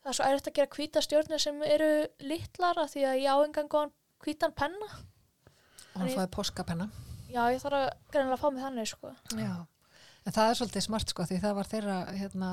það 0.05 0.11
er 0.13 0.19
svo 0.19 0.27
erfitt 0.29 0.51
að 0.51 0.59
gera 0.59 0.75
hvíta 0.77 1.03
stjórnir 1.05 1.43
sem 1.43 1.63
eru 1.65 1.91
litlar 2.29 2.83
að 2.83 2.93
því 2.93 3.07
að 3.09 3.21
ég 3.23 3.33
á 3.33 3.37
engan 3.47 3.73
góðan 3.73 3.95
hvítan 4.27 4.55
penna. 4.57 4.91
Og 4.93 5.97
hann 5.97 6.05
Hann 6.07 6.17
fáið 6.21 6.31
póskapenna. 6.37 6.91
Já, 7.33 7.43
ég 7.53 7.65
þarf 7.65 7.81
að 7.81 7.89
greinlega 8.13 8.37
að 8.37 8.45
fá 8.45 8.49
mig 8.53 8.67
þannig 8.67 8.91
sko. 8.93 9.15
Já. 9.33 9.55
En 10.27 10.35
það 10.35 10.51
er 10.51 10.59
svolítið 10.61 10.85
smart 10.87 11.13
sko, 11.13 11.25
því 11.27 11.41
það 11.43 11.57
var 11.57 11.69
þeirra, 11.73 11.97
hérna, 12.21 12.51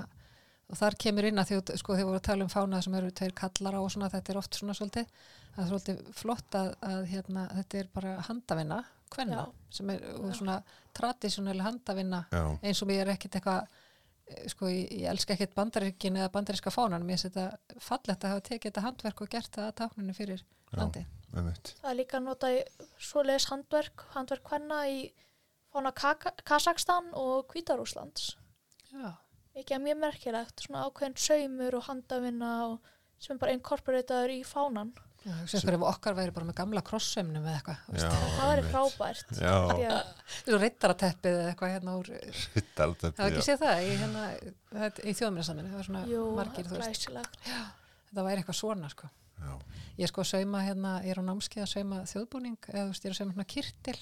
og 0.71 0.79
þar 0.79 0.97
kemur 1.03 1.27
inn 1.27 1.41
að 1.41 1.49
því, 1.49 1.59
að, 1.59 1.71
sko, 1.81 1.95
þið 1.99 2.09
voru 2.09 2.19
að 2.19 2.27
tala 2.27 2.45
um 2.45 2.51
fánað 2.51 2.83
sem 2.85 2.97
eru 2.99 3.13
tveir 3.19 3.35
kallara 3.37 3.81
og 3.83 3.93
svona, 3.93 4.09
þetta 4.13 4.33
er 4.33 4.39
oft 4.39 4.57
svona 4.59 4.75
svolítið, 4.77 5.23
það 5.55 5.63
er 5.63 5.71
svolítið 5.71 6.11
flott 6.19 6.57
að, 6.59 6.69
að 6.89 7.07
hérna, 7.11 7.45
þetta 7.59 7.79
er 7.81 7.89
bara 7.93 8.13
handavinna, 8.29 8.81
kvenna, 9.13 9.45
Já. 9.45 9.73
sem 9.77 9.93
er 9.93 10.05
svona 10.33 10.59
tradisjonæli 10.97 11.65
handavinna 11.65 12.23
já. 12.33 12.45
eins 12.65 12.81
og 12.81 12.89
mér 12.89 13.03
er 13.03 13.11
ekkit 13.13 13.37
eitthvað 13.37 13.67
eh, 13.67 14.47
sko, 14.49 14.69
ég, 14.71 14.87
ég 15.03 15.09
elska 15.11 15.35
ekkit 15.35 15.53
bandaríkin 15.57 16.17
eða 16.17 16.31
bandaríska 16.33 16.73
fánan, 16.73 17.05
mér 17.05 17.19
finnst 17.19 17.29
þetta 17.29 17.81
fallegt 17.83 18.25
að 18.25 18.33
hafa 18.33 18.47
tekið 18.49 18.71
þetta 18.71 18.85
handverk 18.87 19.21
og 19.21 19.33
gert 19.35 19.53
það 19.53 19.69
að 19.69 19.75
tákninu 19.83 20.17
fyrir 20.17 20.41
Já. 20.41 20.79
landi. 20.79 21.05
Það 21.33 21.89
er 21.89 21.97
líka 21.97 22.17
að 22.19 22.25
nota 22.27 22.49
í 22.53 22.57
svoleiðis 23.01 23.47
handverk, 23.49 24.03
handverk 24.13 24.49
hvenna 24.51 24.83
í 24.89 24.99
fána 25.73 25.89
Kazakstan 26.45 27.09
og 27.17 27.49
Hvítarúslands. 27.49 28.35
Já. 28.93 29.13
Ekki 29.53 29.75
að 29.77 29.83
mjög 29.85 29.97
merkilegt, 30.01 30.61
svona 30.65 30.83
ákveðin 30.87 31.17
saumur 31.21 31.75
og 31.77 31.83
handavinna 31.87 32.51
og 32.71 32.93
sem 33.21 33.35
er 33.35 33.41
bara 33.43 33.53
inkorporataður 33.55 34.31
í 34.33 34.39
fánan. 34.47 34.89
Já, 35.23 35.31
hugsa 35.39 35.59
ykkur 35.61 35.77
ef 35.77 35.83
okkar 35.87 36.15
væri 36.17 36.33
bara 36.35 36.47
með 36.49 36.55
gamla 36.57 36.81
krossömmnum 36.83 37.45
eða 37.47 37.59
eitthvað, 37.61 37.83
þú 37.85 38.01
Já, 38.01 38.09
Það 38.33 38.49
væri 38.49 38.63
frábært. 38.73 39.29
Já, 39.37 39.53
Því 39.69 39.85
að, 39.87 40.09
Svo 40.39 40.57
reyttarateppið 40.59 41.37
eða 41.37 41.51
eitthvað 41.53 41.71
hérna 41.77 41.93
úr, 42.01 42.09
hitt 42.57 42.81
alveg 42.83 43.05
það 43.05 43.21
var 43.21 43.29
ekki 43.37 43.45
séð 43.47 43.61
það? 43.63 43.83
Í, 43.85 43.93
hérna, 44.01 44.23
þetta- 44.81 45.05
í 45.07 45.13
þjóðmjörnsaminu, 45.21 45.69
það 45.71 45.79
var 45.79 45.87
svona 45.87 46.03
jú, 46.11 46.23
margir, 46.41 46.67
þú 46.67 46.75
veist, 46.81 47.07
glæsilegt. 47.07 47.39
þetta 47.47 48.25
væri 48.27 48.43
eitthvað 48.43 48.59
svona, 48.59 48.89
sko. 48.91 49.11
Já, 49.43 49.53
Ég 49.93 50.03
er 50.03 50.11
sko 50.11 50.23
sauma 50.27 50.59
hérna, 50.65 50.91
ég 51.05 51.13
er 51.15 51.21
á 51.21 51.29
námskeið 51.29 51.63
að 51.63 51.71
sauma 51.77 52.01
þjóðbúning, 52.09 52.57
eða 52.73 52.83
þú 52.83 52.91
veist, 52.91 53.03
ég 53.03 53.09
er 53.11 53.13
að 53.15 53.19
sauma 53.21 53.33
hérna 53.37 53.47
kirtil, 53.53 53.99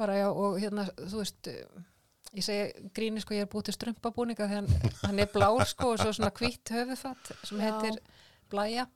bara 0.00 0.14
já, 0.18 0.26
og 0.32 0.58
hérna, 0.58 0.88
þú 0.96 1.22
veist, 1.22 1.50
ég 2.34 2.42
segi 2.44 2.90
gríni, 2.96 3.20
sko, 3.22 3.34
ég 3.36 3.46
er 3.46 3.52
búið 3.52 3.68
til 3.70 3.76
strumpabúninga 3.78 4.48
þegar 4.48 4.66
hann, 4.66 4.98
hann 5.04 5.18
er 5.22 5.30
blár, 5.32 5.62
sko, 5.70 5.92
og 5.94 5.98
svo 6.02 6.12
svona 6.16 6.32
hvítt 6.34 6.72
höfufatt 6.74 7.32
sem 7.46 7.60
Já. 7.60 7.64
heitir 7.70 8.00
blæja. 8.50 8.86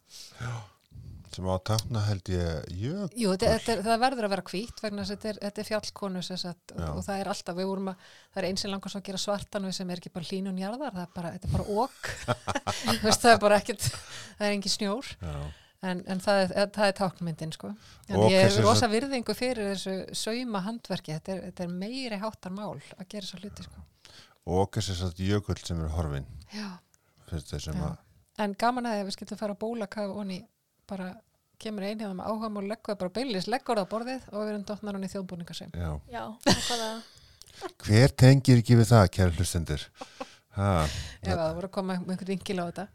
sem 1.31 1.47
á 1.47 1.55
tákna 1.63 2.01
held 2.09 2.27
ég 2.27 2.65
jökul. 2.75 3.15
Jú, 3.15 3.31
þetta, 3.39 3.51
þetta, 3.55 3.73
er- 3.77 3.83
það 3.87 4.01
verður 4.03 4.27
að 4.27 4.33
vera 4.35 4.43
hvítt 4.51 4.81
vegna 4.83 5.03
þess 5.05 5.13
að 5.15 5.19
þetta 5.21 5.29
er, 5.31 5.37
þetta 5.45 5.61
er 5.63 5.69
fjallkonu 5.69 6.23
sem 6.27 6.37
sagt, 6.43 6.73
og, 6.75 6.81
Já. 6.83 6.89
og 6.91 7.05
það 7.07 7.21
er 7.23 7.29
alltaf, 7.31 7.55
við 7.61 7.69
vorum 7.71 7.91
að 7.93 8.01
það 8.35 8.41
er 8.43 8.49
eins 8.49 8.61
sem 8.67 8.71
langar 8.73 8.91
svo 8.91 8.99
að 8.99 9.07
gera 9.07 9.21
svartan 9.23 9.69
við 9.69 9.77
sem 9.79 9.91
er 9.95 10.03
ekki 10.03 10.11
bara 10.17 10.27
hlínun 10.27 10.59
jarðar, 10.59 10.91
það 10.97 11.05
er 11.07 11.13
bara, 11.15 11.31
þetta 11.37 11.47
er 11.47 11.55
bara 11.55 11.69
ok 11.85 12.11
Þú 12.91 13.07
veist, 13.07 13.23
það 13.23 13.31
er 13.37 13.41
bara 13.47 13.61
ekkert 13.63 13.87
það 13.87 14.47
er 14.49 14.57
engin 14.57 14.75
snjór, 14.75 15.13
Já, 15.23 15.37
en, 15.83 16.03
en 16.13 16.21
það, 16.21 16.43
er, 16.55 16.69
það 16.75 16.87
er 16.91 16.97
táknmyndin, 16.99 17.53
sko. 17.57 17.71
En 18.09 18.17
Ok, 18.21 18.31
ég 18.33 18.45
er 18.47 18.57
rosa 18.65 18.81
sagt- 18.87 18.93
virðingu 18.95 19.35
fyrir 19.39 19.71
þessu 19.75 19.95
sauma 20.17 20.61
handverki, 20.67 21.15
þetta 21.17 21.33
er, 21.37 21.41
þetta 21.51 21.65
er 21.67 21.73
meiri 21.85 22.19
háttar 22.21 22.53
mál 22.53 22.77
að 22.99 23.09
gera 23.09 23.27
svo 23.31 23.41
hluti, 23.41 23.65
sko. 23.69 23.87
Og 24.51 24.71
þess 24.77 25.03
að 25.07 25.21
jökull 25.25 25.59
sem 25.63 25.81
er 25.85 25.93
horfin 25.95 26.27
Já. 26.53 26.69
að 27.31 27.99
en 28.41 28.55
gaman 28.59 28.87
að 28.89 29.01
ef 29.03 29.07
við 29.11 29.17
skildum 29.19 29.39
fara 29.39 29.55
að 29.55 29.61
bólakaf 29.61 30.15
og 30.17 30.25
ný 30.27 30.39
bara 30.89 31.11
kemur 31.61 31.85
hérna 31.85 32.15
með 32.17 32.31
áhagum 32.31 32.57
og 32.57 32.69
leggur 32.71 32.95
það 32.95 33.01
bara 33.03 33.13
beilis, 33.19 33.47
leggur 33.53 33.77
það 33.77 33.85
á 33.85 33.93
borðið 33.93 34.29
og 34.33 34.39
við 34.41 34.53
erum 34.55 34.65
dottnar 34.71 34.97
hann 34.97 35.05
í 35.05 35.11
þjóðbúningasem 35.13 35.75
já. 35.77 35.91
Já, 36.11 36.23
nákvæmlega. 36.49 37.03
hver 37.85 38.15
tengir 38.25 38.63
ekki 38.63 38.79
við 38.81 38.89
það, 38.95 39.11
kæra 39.13 39.35
hlustendur? 39.37 39.85
Ha, 40.57 40.71
ef 41.21 41.29
það 41.37 41.55
voru 41.59 41.69
að 41.69 41.75
koma 41.77 41.99
með 42.01 42.15
einhvern 42.15 42.31
ringil 42.33 42.59
á 42.59 42.65
þetta 42.71 42.87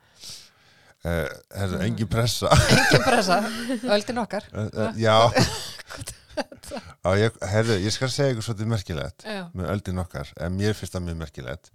uh, 1.06 1.30
er 1.62 1.72
það 1.76 1.86
engin 1.88 2.10
pressa? 2.12 2.52
Engin 2.76 3.06
pressa, 3.06 3.38
öldin 3.96 4.22
okkar. 4.26 4.50
Uh, 4.52 4.68
uh, 4.74 5.00
já. 5.00 5.16
Á, 7.06 7.10
ég, 7.16 7.36
herðu, 7.48 7.78
ég 7.80 7.94
skal 7.96 8.10
segja 8.12 8.34
ykkur 8.34 8.44
svolítið 8.50 8.68
merkilegt 8.74 9.24
já, 9.24 9.46
með 9.56 9.70
öldin 9.72 10.02
okkar, 10.02 10.32
en 10.44 10.56
mér 10.58 10.76
finnst 10.76 10.96
það 10.98 11.06
mjög 11.06 11.20
merkilegt. 11.22 11.70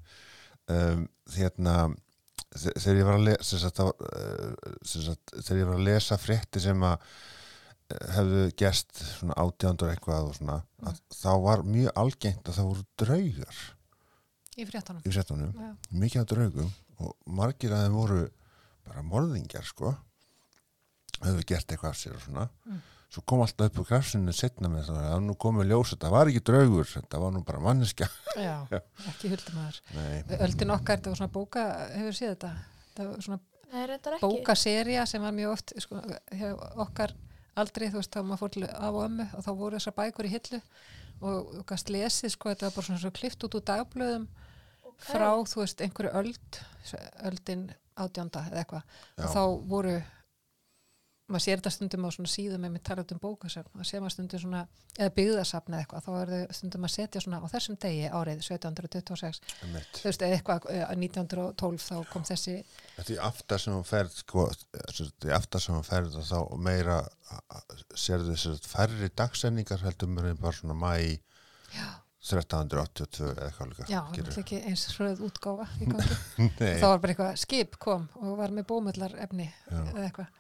Um, 0.71 1.07
hérna 1.33 1.77
þe- 2.53 2.75
þegar 2.77 2.99
ég 3.01 3.07
var 3.09 3.17
að 3.17 3.25
lesa 3.31 3.61
sagt, 3.63 3.81
sem 4.91 5.05
sagt, 5.07 5.33
þegar 5.39 5.61
ég 5.63 5.71
var 5.71 5.79
að 5.81 5.87
lesa 5.89 6.19
frétti 6.21 6.61
sem 6.63 6.85
að 6.87 7.07
eh, 7.95 8.05
hefðu 8.19 8.45
svona 9.01 9.39
átjándur 9.47 9.95
eitthvað 9.95 10.29
og 10.29 10.37
svona, 10.37 10.59
að 10.91 11.01
þá 11.23 11.31
var 11.47 11.65
mjög 11.67 11.97
algengt 12.05 12.51
að 12.53 12.59
það 12.61 12.69
voru 12.75 12.87
draugar 13.05 13.63
í 14.61 14.67
fréttanum 14.69 15.07
í 15.09 15.15
fréttunum, 15.15 15.57
mikið 16.05 16.21
af 16.25 16.29
draugum 16.35 16.71
og 17.01 17.17
margir 17.41 17.73
að 17.73 17.87
þeim 17.87 17.97
voru 17.97 18.21
bara 18.87 19.03
morðingjar 19.07 19.65
sko 19.69 19.95
hefðu 21.21 21.45
gert 21.51 21.69
eitthvað 21.75 21.91
af 21.93 21.99
sér 22.01 22.17
og 22.17 22.23
svona 22.25 22.49
Mm. 22.67 22.81
svo 23.11 23.23
kom 23.27 23.41
alltaf 23.43 23.67
upp 23.71 23.79
á 23.83 23.89
grafsinu 23.91 24.33
setna 24.33 24.69
með 24.71 24.87
það, 24.89 24.99
var 25.11 25.21
nú 25.27 25.35
komið 25.35 25.67
ljós 25.73 25.91
þetta 25.95 26.11
var 26.15 26.29
ekki 26.31 26.43
draugur, 26.47 26.87
þetta 26.87 27.19
var 27.21 27.33
nú 27.35 27.41
bara 27.45 27.61
manneskja 27.65 28.07
Já, 28.39 28.57
ekki 29.11 29.33
huldumæður. 29.33 29.81
Nei, 29.97 30.23
Öldin 30.47 30.71
okkar, 30.77 31.01
þetta 31.01 31.11
var 31.11 31.19
svona 31.19 31.33
bóka, 31.35 31.65
hefur 31.97 32.15
séð 32.21 32.35
þetta? 32.37 32.53
Það 32.95 33.09
var 33.11 33.25
svona 33.27 33.41
bókaserja 34.23 35.07
sem 35.07 35.23
var 35.23 35.35
mjög 35.35 35.53
oft 35.57 35.73
sko, 35.83 36.01
hjá 36.35 36.53
okkar 36.85 37.13
aldrei, 37.61 37.89
þú 37.91 37.99
veist, 38.01 38.15
þá 38.15 38.23
maður 38.25 38.41
fór 38.45 38.53
til 38.55 38.65
af 38.71 38.95
og 38.95 39.03
ömmu 39.09 39.27
og 39.37 39.45
þá 39.45 39.51
voru 39.59 39.79
þessar 39.81 39.97
bækur 39.99 40.29
í 40.29 40.33
hillu 40.33 40.61
og 41.21 41.51
þú 41.59 41.65
gast 41.69 41.91
lesið, 41.93 42.33
sko, 42.37 42.49
þetta 42.55 42.69
var 42.71 42.77
bara 42.79 42.87
svona 42.89 43.03
svo 43.03 43.11
klift 43.19 43.45
út 43.47 43.57
úr 43.59 43.65
dagblöðum 43.69 44.29
Ok. 44.87 45.03
frá, 45.11 45.29
þú 45.51 45.61
veist, 45.65 45.83
einhverju 45.85 46.13
öld 46.23 46.61
öldin 47.27 47.67
átjánda 48.05 48.47
eða 48.51 48.65
eitthvað 48.65 48.83
Já. 48.87 49.25
og 49.25 49.35
þá 49.35 49.43
voru 49.75 49.99
maður 51.31 51.45
sér 51.45 51.61
þetta 51.61 51.73
stundum 51.75 52.07
á 52.07 52.11
svona 52.15 52.31
síðum 52.31 52.65
með 52.67 52.83
talað 52.89 53.13
um 53.15 53.21
bókasöfn 53.23 53.83
og 53.83 53.87
sér 53.89 54.03
maður 54.03 54.15
stundum 54.17 54.43
svona 54.43 54.63
eða 54.97 55.13
byggðasafn 55.19 55.77
eða 55.77 55.85
eitthvað, 55.85 56.07
þá 56.07 56.11
er 56.21 56.33
þau 56.33 56.57
stundum 56.59 56.87
að 56.89 56.93
setja 56.95 57.23
svona 57.25 57.41
á 57.41 57.47
þessum 57.53 57.79
degi 57.85 58.11
árið 58.11 58.43
1726 58.43 59.41
einmitt. 59.67 60.01
þú 60.01 60.09
veist, 60.09 60.25
eða 60.27 60.39
eitthvað 60.39 60.69
eh, 60.75 60.85
1912 60.97 61.87
þá 61.87 61.95
kom 62.11 62.27
þessi 62.27 62.57
Þetta 62.97 63.17
er 63.17 63.23
aftar 63.29 63.65
sem 63.65 63.77
hún 63.77 63.89
ferð 63.89 64.19
sko, 64.19 64.47
þetta 64.75 65.31
er 65.31 65.37
aftar 65.39 65.65
sem 65.65 65.77
hún 65.79 65.87
ferð 65.87 66.21
og 66.21 66.29
þá 66.31 66.39
meira 66.69 67.01
sérðu 67.95 68.35
þess 68.35 68.51
að 68.51 68.71
færri 68.75 69.13
dagsendingar 69.23 69.85
heldur 69.87 70.11
mér 70.11 70.33
en 70.33 70.43
bara 70.43 70.57
svona 70.59 70.79
mæ 70.79 70.95
1382 72.21 73.31
eða 73.31 73.47
eitthvað 73.47 73.71
líka 73.71 73.87
Já, 73.89 74.01
það 74.13 74.27
er 74.27 74.41
ekki 74.43 74.59
eins 74.69 74.83
útgáfa 75.25 75.67
í 75.81 75.87
gangi. 75.89 76.19
Nei, 76.61 76.75
Það 76.83 76.91
var 76.91 77.01
bara 77.01 77.15
eitthvað, 77.15 77.39
skip 77.41 77.79
kom 77.81 78.05
og 78.21 78.35
var 78.37 78.53
með 78.53 78.67
bómullar 78.69 79.15
efni 79.25 79.47
já. 79.49 79.79
eða 79.79 80.05
eitthvað. 80.05 80.35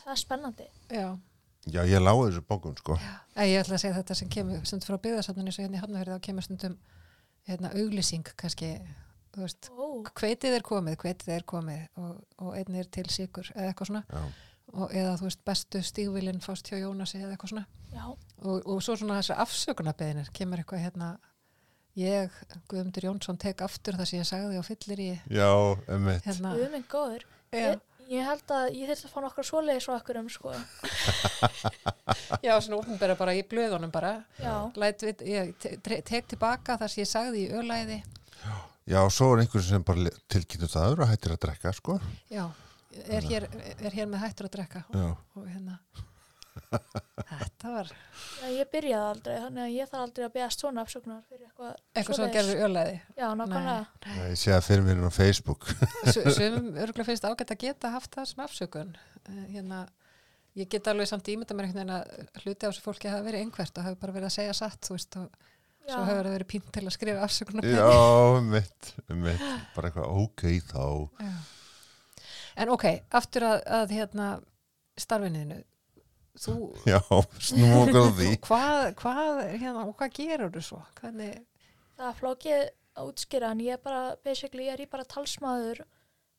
Það 0.00 0.10
er 0.14 0.20
spennandi. 0.20 0.66
Já, 0.90 1.06
já, 1.70 1.80
ég 1.86 2.02
láði 2.02 2.26
þessu 2.32 2.42
bókum 2.48 2.74
sko 2.80 2.98
en 2.98 3.46
ég 3.46 3.62
ætla 3.62 3.78
að 3.78 3.84
segja 3.84 3.98
þetta 4.00 4.18
sem 4.18 4.32
kemur 4.34 4.66
stundum 4.66 4.90
frá 4.90 4.98
byggðarsafninu 5.06 5.54
svo 5.54 5.64
hérna 5.64 5.78
í 5.78 5.84
Hafnafjörði 5.84 6.18
þá 6.18 6.26
kemur 6.26 6.48
stundum 6.48 6.76
hérna 7.48 7.70
auglýsing 7.78 8.34
kannski, 8.40 8.72
veist, 9.38 9.70
Ó, 9.70 10.02
hveitið 10.18 10.58
er 10.58 10.66
komið, 10.66 10.98
hveitið 11.04 11.32
er 11.36 11.46
komið 11.46 11.86
og, 12.02 12.18
og 12.42 12.58
einnig 12.58 12.84
er 12.84 12.90
til 12.98 13.06
sigur 13.12 13.48
eða 13.54 13.70
eitthvað 13.70 13.92
svona 13.92 14.04
Já, 14.10 14.26
og, 14.74 14.90
eða 14.92 15.14
þú 15.20 15.28
veist, 15.28 15.42
bestu 15.46 15.82
stígvilinn 15.86 16.42
fást 16.44 16.68
hjá 16.70 16.80
Jónasi 16.82 17.20
eða 17.22 17.34
eitthvað 17.36 17.52
svona 17.54 17.66
já. 17.94 18.04
og, 18.42 18.66
og 18.66 18.82
svo 18.82 18.96
svona 18.98 19.20
þessi 19.20 19.36
afsökunarbeðinir 19.44 20.30
kemur 20.34 20.62
eitthvað 20.62 20.84
hérna 20.88 21.08
ég, 21.98 22.34
Guðmundur 22.70 23.06
Jónsson, 23.08 23.38
tek 23.38 23.62
aftur 23.62 23.94
það 24.00 24.08
sem 24.10 24.18
ég 24.22 24.26
sagði 24.30 24.58
og 24.58 24.66
fyllir 24.66 25.02
í 25.04 25.10
já 25.30 25.50
einmitt 25.94 26.24
hérna, 26.26 26.54
Guð 26.58 26.70
minn 26.74 26.86
góður. 26.90 27.26
já, 27.54 27.68
Ég, 27.70 27.84
ég 28.10 28.26
held 28.26 28.50
að 28.52 28.64
ég 28.74 28.90
þurfti 28.90 29.06
að 29.06 29.12
fá 29.14 29.20
nokkra 29.24 29.44
svoleiðis 29.46 29.86
frá 29.88 29.94
okkur 30.00 30.18
um, 30.20 30.26
sko. 30.28 30.50
já, 32.44 32.52
svona 32.60 32.80
ofnbæra 32.82 33.14
bara 33.18 33.34
í 33.38 33.44
blöðunum 33.48 33.92
bara 33.94 34.10
Já. 34.42 34.56
Læt 34.76 35.04
við, 35.06 35.22
ég 35.30 35.54
te- 35.62 35.76
te- 35.86 36.00
tek 36.04 36.26
tilbaka 36.34 36.76
það 36.82 36.92
sem 36.92 37.04
ég 37.04 37.10
sagði 37.14 37.44
í 37.46 37.52
ölæði 37.60 38.00
Já, 38.90 39.00
svo 39.08 39.30
er 39.32 39.40
einhver 39.44 39.62
sem 39.64 39.84
bara 39.86 40.10
tilkynnt 40.28 40.68
það 40.68 40.82
aður 40.90 41.04
og 41.06 41.12
hættir 41.14 41.32
að 41.32 41.40
drekka 41.46 41.72
sko 41.78 41.94
já, 42.28 42.44
er 43.18 43.28
hér, 43.30 43.48
er 43.78 43.94
hér 43.94 44.10
með 44.10 44.24
hættur 44.24 44.48
að 44.48 44.56
drekka. 44.58 44.84
Já, 44.94 45.08
og 45.34 45.48
hérna 45.48 45.78
þetta 47.30 47.70
var 47.72 47.88
Já, 47.90 48.46
ég 48.54 48.68
byrjaði 48.70 49.08
aldrei, 49.08 49.34
þannig 49.42 49.62
að 49.64 49.72
ég 49.74 49.88
þarf 49.90 50.04
aldrei 50.04 50.24
að 50.26 50.34
beðast 50.36 50.62
svona 50.62 50.84
afsökunar 50.84 51.22
fyrir 51.28 51.48
eitthvað 51.48 51.72
eitthvað 51.98 52.18
sem 52.20 52.32
gerður 52.36 52.62
ölæði? 52.68 52.94
Já, 53.18 53.26
nákvæmlega. 53.40 53.86
Nei, 54.06 54.20
ég 54.30 54.40
sé 54.40 54.54
að 54.54 54.64
fyrir 54.68 54.86
mér 54.86 55.02
á 55.02 55.12
Facebook. 55.14 55.66
Sem 56.14 56.58
örgulega 56.84 57.08
finnst 57.08 57.26
ágætt 57.26 57.54
að 57.56 57.62
geta 57.64 57.92
haft 57.94 58.14
það 58.14 58.28
sem 58.30 58.44
afsökun. 58.44 58.92
Eh, 59.24 59.40
hérna, 59.54 59.80
ég 60.60 60.70
get 60.70 60.90
alveg 60.92 61.10
samt 61.10 61.32
ímynda 61.32 61.56
mér 61.56 61.70
einhvern 61.70 61.90
veginn 61.90 61.96
að 61.96 62.44
hluti 62.44 62.62
á 62.62 62.68
þessu 62.70 62.84
fólki 62.84 63.10
hafa 63.10 63.26
verið 63.26 63.46
einhvert 63.46 63.80
og 63.80 63.88
hafa 63.88 64.00
bara 64.04 64.16
verið 64.18 64.30
að 64.30 64.36
segja 64.38 64.54
satt 64.60 64.86
þú 64.86 64.98
veist 64.98 65.18
og 65.20 65.26
Já. 65.84 65.96
svo 65.96 66.04
hefur 66.06 66.28
það 66.28 66.36
verið 66.38 66.50
pínt 66.54 66.70
til 66.72 66.84
að 66.84 66.94
skrifa 66.94 67.26
afsökunar 67.26 67.66
Já, 67.68 67.88
einmitt, 68.38 68.92
einmitt. 69.08 69.44
Bara 69.74 69.90
eitthvað, 69.90 70.22
ok, 70.22 70.46
þá. 70.70 70.84
Já. 71.26 71.34
En 72.56 72.70
ok, 72.74 72.84
aftur 73.18 73.46
að, 73.48 73.56
að 73.78 73.94
hérna, 73.96 74.28
starfinniðinu 75.00 75.60
þú, 76.44 76.54
Já, 76.86 77.00
snúm 77.42 77.74
okkur 77.80 77.98
á 77.98 78.10
því. 78.18 78.28
Hvað, 78.48 78.78
hvað, 79.00 79.42
hérna, 79.54 79.84
og 79.88 79.96
hvað 79.98 80.14
gerur 80.20 80.54
þú 80.54 80.62
svo? 80.68 80.80
Hvernig, 81.00 81.42
Það 81.98 82.16
flókið 82.18 82.62
að 82.94 83.10
útskýra 83.10 83.50
en 83.54 83.60
ég 83.62 83.76
er 83.76 83.82
bara, 83.82 84.00
basically, 84.26 84.64
ég 84.66 84.74
er 84.74 84.82
í 84.82 84.88
bara 84.90 85.04
talsmaður 85.06 85.84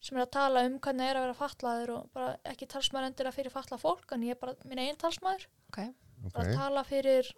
sem 0.04 0.18
er 0.20 0.26
að 0.26 0.34
tala 0.36 0.64
um 0.68 0.76
hvernig 0.84 1.08
er 1.10 1.18
að 1.18 1.24
vera 1.26 1.38
fatlaður 1.40 1.92
og 1.96 2.10
bara 2.14 2.34
ekki 2.52 2.68
talsmaður 2.70 3.08
endur 3.10 3.30
að 3.32 3.38
fyrir 3.40 3.54
fatla 3.54 3.80
fólk 3.82 4.12
en 4.14 4.26
ég 4.28 4.36
er 4.36 4.40
bara 4.42 4.54
minn 4.68 4.82
einn 4.84 5.00
talsmaður. 5.02 5.48
Ok, 5.72 5.80
bara 6.34 6.44
að 6.44 6.52
Ok, 6.52 6.60
tala 6.60 6.84
fyrir 6.88 7.32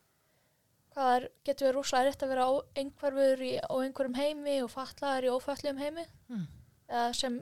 hvað 0.98 1.12
er, 1.14 1.28
getur 1.46 1.68
við 1.70 1.76
rúslega 1.78 2.08
rétt 2.10 2.26
að 2.26 2.32
vera 2.34 2.48
á 2.50 2.54
einhverfur 2.82 3.44
í, 3.46 3.52
á 3.62 3.74
einhverjum 3.78 4.18
heimi 4.18 4.58
og 4.66 4.72
fatlaður 4.74 5.28
í 5.30 5.32
ófætluðum 5.38 5.82
heimi. 5.86 6.08
Mm. 6.34 6.48
eða 6.90 7.06
sem 7.22 7.38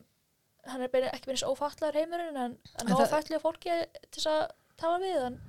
hann 0.71 0.81
er 0.81 0.89
bein, 0.93 1.03
ekki 1.11 1.29
minnst 1.31 1.45
ófætlaður 1.47 1.99
heimurinn 2.01 2.37
en, 2.37 2.57
en 2.79 2.87
En 2.87 2.87
það- 2.87 3.03
ófætluðu 3.05 3.41
fólki 3.43 3.75
til 4.11 4.21
þess 4.21 4.29
að 4.31 4.43
tala 4.81 4.99
við 5.03 5.25
en 5.27 5.39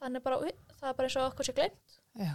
þannig 0.00 0.22
bara, 0.22 0.38
það 0.80 0.88
er 0.90 0.94
bara 0.98 1.08
eins 1.08 1.16
og 1.16 1.28
okkur 1.32 1.48
sé 1.48 1.54
glemt 1.56 1.98
já. 2.20 2.34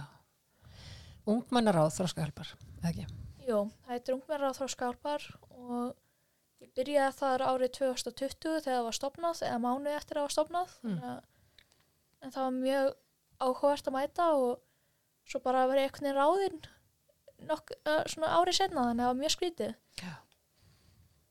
Ungmennaráð 1.30 1.90
þróskahjálpar, 1.98 2.48
eða 2.80 2.90
ekki? 2.90 3.04
Jú, 3.46 3.58
það 3.84 3.92
heitir 3.94 4.14
ungmennar 4.16 4.50
á 4.50 4.58
þróskálpar 4.58 5.26
og 5.50 5.94
ég 6.64 6.72
byrjaði 6.76 7.16
þar 7.20 7.44
árið 7.50 7.72
2020 7.78 8.56
þegar 8.64 8.64
það 8.80 8.86
var 8.88 8.96
stopnað 8.98 9.42
eða 9.46 9.60
mánuði 9.64 9.94
eftir 9.96 10.16
að 10.16 10.20
það 10.20 10.26
var 10.28 10.34
stopnað 10.36 10.74
Mm. 10.82 11.20
en 12.22 12.30
það 12.34 12.42
var 12.46 12.56
mjög 12.56 12.90
áhugavert 13.40 13.86
að 13.88 13.96
mæta 13.96 14.26
og 14.36 14.60
svo 15.30 15.40
bara 15.44 15.66
verið 15.70 15.86
einhvern 15.86 16.06
veginn 16.08 16.20
ráðinn 16.20 16.60
nokk, 17.48 17.70
uh, 17.86 18.02
svona 18.10 18.34
árið 18.40 18.58
setna 18.58 18.82
þannig 18.84 19.00
að 19.00 19.06
það 19.06 19.12
var 19.12 19.20
mjög 19.22 19.34
skrítið 19.36 19.74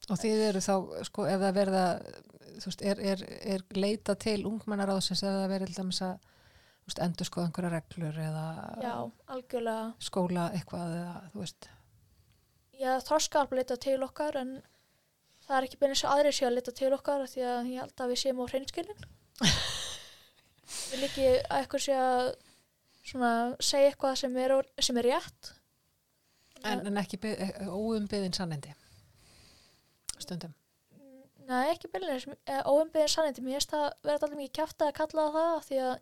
og 0.10 0.20
þið 0.20 0.44
eru 0.50 0.62
þá, 0.64 0.74
sko, 1.08 1.26
ef 1.30 1.42
það 1.44 1.56
verða 1.60 1.84
þú 2.60 2.72
veist, 2.72 2.84
er, 2.86 3.02
er, 3.12 3.24
er 3.56 3.64
leita 3.78 4.16
til 4.20 4.42
ungmennaráðsins 4.50 5.24
ef 5.24 5.36
það 5.36 5.52
verið 5.54 5.72
til 5.72 5.78
dæmis 5.80 6.02
að 6.06 6.16
þú 6.24 6.90
veist, 6.90 7.02
endur 7.06 7.30
sko 7.30 7.44
einhverja 7.44 7.72
reglur 7.76 8.20
eða 8.26 8.46
Já, 8.84 8.94
algjörlega. 9.36 9.86
skóla 10.10 10.48
eitthvað 10.58 10.96
eða, 10.98 11.14
þú 11.34 11.44
veist. 11.44 11.70
Já, 12.80 12.92
þróskálp 13.04 13.56
leita 13.58 13.78
til 13.82 14.00
okkar 14.06 14.40
en 14.40 14.54
það 15.46 15.56
er 15.58 15.68
ekki 15.68 15.80
beinir 15.82 16.00
sem 16.00 16.12
aðrir 16.14 16.36
séu 16.36 16.50
að 16.50 16.58
leita 16.58 16.76
til 16.76 16.92
okkar 16.96 17.26
því 17.28 17.46
að 17.46 17.72
ég 17.74 17.84
held 17.84 18.04
að 18.06 18.14
við 18.14 18.22
séum 18.24 18.44
á 18.44 18.46
hreinskilin. 18.52 19.08
Við 20.90 21.00
líki 21.02 21.24
að 21.26 21.56
eitthvað 21.64 21.82
sé 21.82 21.96
að 21.98 22.28
svona 23.10 23.32
segja 23.64 23.90
eitthvað 23.90 24.20
sem 24.22 24.36
er, 24.38 24.52
sem 24.86 25.00
er 25.02 25.08
rétt. 25.10 25.50
En, 26.60 26.84
en 26.86 27.00
ekki 27.02 27.18
óumbyðin 27.66 28.36
sannindi 28.36 28.76
stundum? 30.24 30.56
Nei, 31.50 31.72
ekki 31.74 31.90
beinir 31.90 32.26
óumbyðin 32.70 33.10
sannindi, 33.10 33.42
mér 33.42 33.58
finnst 33.58 33.72
það 33.74 33.86
vera 34.06 34.18
alltaf 34.20 34.34
mikið 34.38 34.58
kjafta 34.60 34.90
að 34.90 34.98
kalla 35.00 35.24
það 35.26 35.38
það 35.38 35.54
af 35.56 35.70
því 35.70 35.80
að 35.86 35.94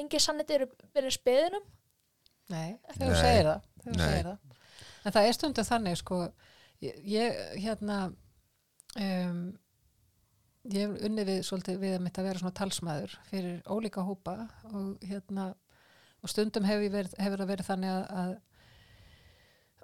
engin 0.00 0.24
sannindi 0.24 0.56
eru 0.58 0.66
beinir 0.92 1.14
spiðinum 1.14 1.68
Nei, 2.50 2.70
þegar 2.96 3.14
þú 3.14 3.18
segir 3.20 3.48
það, 3.48 3.66
þegar 3.80 3.96
þú 3.96 4.04
segir 4.04 4.28
það. 4.28 4.60
En 5.00 5.14
það 5.14 5.26
er 5.26 5.36
stundum 5.36 5.66
þannig, 5.68 5.98
sko, 6.00 6.18
ég, 6.82 7.00
ég 7.08 7.40
hérna, 7.62 7.98
um, 9.06 9.40
ég 10.66 10.84
hef 10.84 11.08
unnið 11.08 11.30
við 11.30 11.42
svolítið 11.46 11.80
við 11.84 11.96
að 11.96 12.04
mitt 12.04 12.20
að 12.20 12.28
vera 12.28 12.42
svona 12.42 12.56
talsmaður 12.58 13.16
fyrir 13.30 13.60
ólíka 13.70 14.04
hópa 14.04 14.36
og 14.72 15.06
hérna, 15.06 15.50
og 16.20 16.32
stundum 16.32 16.66
verið, 16.68 17.14
hefur 17.22 17.44
það 17.44 17.52
verið 17.54 17.70
þannig 17.70 17.94
að, 17.94 18.04
að 18.24 18.34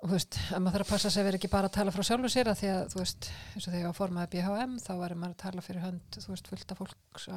og 0.02 0.10
þú 0.10 0.12
veist, 0.12 0.38
að 0.52 0.62
maður 0.62 0.76
þarf 0.76 0.86
að 0.86 0.92
passa 0.92 1.10
sig 1.12 1.22
að 1.22 1.28
vera 1.30 1.38
ekki 1.40 1.52
bara 1.52 1.70
að 1.70 1.76
tala 1.78 1.94
frá 1.94 2.04
sjálfu 2.06 2.30
sér 2.32 2.50
að 2.50 2.58
því 2.60 2.68
að, 2.72 2.82
þú 2.92 3.00
veist, 3.00 3.30
eins 3.54 3.64
og 3.64 3.70
þegar 3.70 3.80
ég 3.80 3.88
var 3.88 3.96
formaði 3.96 4.30
BHM, 4.34 4.76
þá 4.84 4.92
var 5.00 5.14
maður 5.16 5.34
að 5.34 5.42
tala 5.42 5.64
fyrir 5.64 5.84
hönd, 5.86 6.18
þú 6.20 6.32
veist, 6.34 6.50
fullt 6.52 6.74
af 6.74 6.82
fólks, 6.82 7.28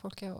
fólki 0.00 0.30
á 0.32 0.36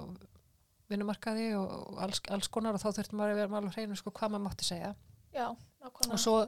vinnumarkaði 0.88 1.48
og, 1.58 1.72
og 1.92 2.02
alls, 2.06 2.20
alls 2.34 2.50
konar 2.52 2.76
og 2.76 2.82
þá 2.82 2.88
þurftum 2.98 3.20
maður 3.20 3.34
að 3.34 3.40
vera 3.42 3.60
alveg 3.60 3.76
hreinu 3.76 3.98
sko 3.98 4.12
hvað 4.16 4.34
maður 4.34 4.46
mátti 4.48 4.68
segja. 4.68 4.94
Já, 5.36 5.46
og 5.84 6.20
svo 6.20 6.38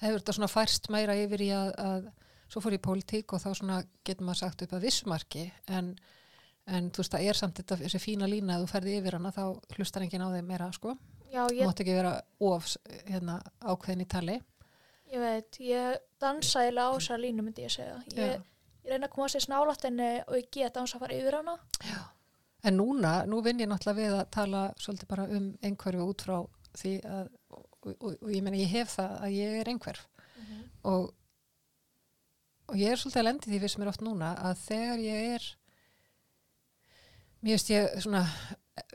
hefur 0.00 0.20
þetta 0.20 0.36
svona 0.36 0.50
færst 0.52 0.88
meira 0.94 1.16
yfir 1.18 1.42
í 1.42 1.50
að, 1.56 1.72
að 1.82 2.06
svo 2.52 2.62
fór 2.62 2.76
ég 2.76 2.80
í 2.80 2.86
pólitík 2.86 3.34
og 3.34 3.42
þá 3.42 3.48
svona 3.58 3.80
getur 4.06 4.28
maður 4.28 4.42
sagt 4.44 4.62
upp 4.66 4.76
að 4.76 4.86
vissumarki 4.86 5.44
en, 5.74 5.92
en 6.70 6.90
þú 6.94 7.02
veist 7.02 7.16
það 7.16 7.28
er 7.30 7.40
samt 7.40 7.60
þetta 7.60 7.80
þessi 7.82 8.02
fína 8.02 8.30
lína 8.30 8.56
að 8.56 8.66
þú 8.66 8.72
ferði 8.74 8.96
yfir 9.00 9.18
hana 9.18 9.34
þá 9.34 9.42
hlustar 9.76 10.06
enginn 10.06 10.26
á 10.26 10.34
þeim 10.36 10.50
meira 10.52 10.70
sko 10.76 10.94
Já, 11.36 11.42
ég, 11.52 11.62
mátt 11.68 11.82
ekki 11.84 11.96
vera 11.96 12.12
of 12.48 12.68
hérna, 13.04 13.38
ákveðin 13.60 14.04
í 14.04 14.08
tali. 14.08 14.36
Ég 15.12 15.22
veit, 15.22 15.58
ég 15.62 16.02
dansa 16.22 16.64
eiginlega 16.64 16.90
á 16.90 16.96
þessar 16.96 17.22
línu 17.22 17.44
myndi 17.44 17.66
ég 17.66 17.74
segja. 17.74 17.98
Ég, 18.16 18.32
Já. 18.32 18.40
ég 18.86 18.94
reyna 18.94 19.10
að 19.10 19.14
koma 19.14 19.28
sér 19.32 19.44
snálat 19.44 19.84
og 19.86 20.36
ég 20.40 20.48
get 20.50 20.74
dansa 20.74 20.98
að 20.98 21.04
fara 21.04 21.18
yfir 21.20 21.38
hana. 21.38 21.58
En 22.66 22.80
núna, 22.80 23.12
nú 23.28 23.42
vinn 23.44 23.60
ég 23.60 23.68
náttúrulega 23.70 24.00
við 24.00 24.16
að 24.16 24.30
tala 24.34 24.62
svolítið 24.80 25.10
bara 25.12 25.28
um 25.36 25.52
einhverju 25.62 26.08
út 26.08 26.24
frá 26.26 26.38
því 26.76 26.94
að 27.04 27.28
og, 27.86 27.94
og, 28.00 28.16
og 28.22 28.32
ég 28.32 28.42
meina 28.42 28.58
ég 28.58 28.72
hef 28.72 28.96
það 28.96 29.14
að 29.22 29.36
ég 29.36 29.60
er 29.60 29.70
einhverf. 29.70 30.08
Og, 30.86 31.06
og 32.70 32.80
ég 32.80 32.92
er 32.92 33.00
svolítið 33.00 33.22
að 33.22 33.28
lendi 33.28 33.52
því 33.52 33.62
við 33.62 33.72
sem 33.72 33.84
er 33.84 33.92
oft 33.92 34.04
núna 34.04 34.32
að 34.48 34.60
þegar 34.64 35.04
ég 35.04 35.30
er 35.36 35.46
mér 37.46 37.56
veist 37.56 37.70
ég 37.70 37.98
svona 38.02 38.24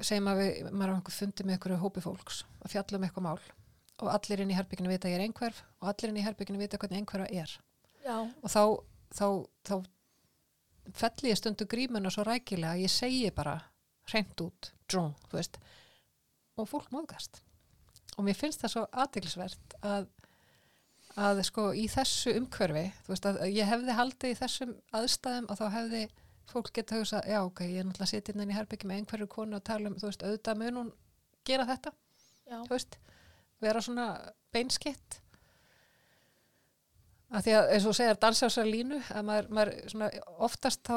segjum 0.02 0.30
að 0.32 0.42
við, 0.42 0.70
maður 0.70 0.94
á 0.94 0.96
einhver 0.98 1.16
fundi 1.16 1.46
með 1.46 1.58
einhverju 1.58 1.82
hópi 1.82 2.04
fólks 2.04 2.44
að 2.62 2.74
fjalla 2.76 3.00
um 3.00 3.08
eitthvað 3.08 3.28
mál 3.28 3.42
og 4.02 4.10
allir 4.10 4.42
inn 4.44 4.54
í 4.54 4.58
herbygginu 4.58 4.92
vita 4.92 5.08
að 5.08 5.14
ég 5.14 5.20
er 5.20 5.26
einhverf 5.28 5.62
og 5.82 5.90
allir 5.92 6.12
inn 6.12 6.22
í 6.22 6.26
herbygginu 6.26 6.62
vita 6.62 6.80
hvernig 6.82 7.02
einhverfa 7.02 7.28
er. 7.44 7.54
Já, 8.02 8.16
og 8.18 8.50
þá, 8.50 8.64
þá, 9.14 9.28
þá 9.68 9.76
felli 10.98 11.32
ég 11.32 11.40
stundu 11.40 11.68
grímuna 11.70 12.12
svo 12.14 12.26
rækilega 12.26 12.74
að 12.76 12.86
ég 12.86 12.94
segi 12.94 13.30
bara 13.36 13.60
hreint 14.10 14.42
út, 14.44 14.72
drón, 14.90 15.14
þú 15.30 15.38
veist 15.38 15.62
og 16.60 16.68
fólk 16.70 16.90
móðgast. 16.94 17.42
Og 18.18 18.26
mér 18.28 18.38
finnst 18.38 18.64
það 18.64 18.74
svo 18.74 18.84
aðdeglisvert 19.04 19.78
að, 19.88 20.10
að 21.22 21.44
sko 21.48 21.70
í 21.78 21.86
þessu 21.92 22.36
umhverfi, 22.40 22.88
þú 23.06 23.14
veist 23.14 23.30
að 23.30 23.40
ég 23.54 23.70
hefði 23.70 23.98
haldið 23.98 24.34
í 24.34 24.40
þessum 24.42 24.74
aðstæðum 24.98 25.48
og 25.50 25.62
þá 25.62 25.66
hefði 25.78 26.04
fólk 26.50 26.72
geta 26.76 26.98
hugsað, 27.00 27.28
já 27.30 27.40
ok, 27.44 27.64
ég 27.68 27.82
er 27.82 27.88
náttúrulega 27.88 28.08
að 28.08 28.12
sitja 28.12 28.36
inn 28.36 28.52
í 28.52 28.58
herbyggi 28.58 28.90
með 28.90 29.02
einhverju 29.02 29.28
konu 29.32 29.58
og 29.58 29.66
tala 29.68 29.92
um, 29.92 29.98
þú 30.00 30.10
veist, 30.10 30.24
auðvitað 30.26 30.62
mun 30.62 30.80
hún 30.82 30.92
gera 31.48 31.68
þetta, 31.70 31.94
já, 32.50 32.58
þú 32.60 32.72
veist 32.74 32.98
vera 33.62 33.84
svona 33.86 34.08
beinskitt. 34.52 35.20
Að 37.32 37.46
því 37.46 37.54
að 37.56 37.74
eins 37.76 37.86
og 37.88 37.98
á 38.44 38.48
þessar 38.50 38.68
línu 38.68 39.02
að 39.08 39.28
maður, 39.28 39.52
maður 39.56 39.76
svona, 39.94 40.10
oftast 40.44 40.82
þá 40.88 40.96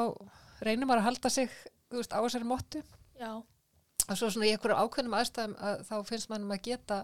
reynir 0.65 0.89
maður 0.89 1.03
að 1.03 1.07
halda 1.09 1.31
sig 1.31 1.53
þú 1.91 2.01
veist, 2.01 2.15
á 2.15 2.19
þessari 2.19 2.49
mottu. 2.49 2.81
Já, 3.15 3.31
og 3.39 4.17
svo 4.19 4.31
svona 4.33 4.49
í 4.49 4.55
einhverjum 4.55 4.81
ákveðnum 4.81 5.15
aðstæðum 5.19 5.55
að 5.69 5.85
þá 5.87 5.95
finnst 6.09 6.31
mann 6.33 6.49
að 6.51 6.65
geta 6.65 6.99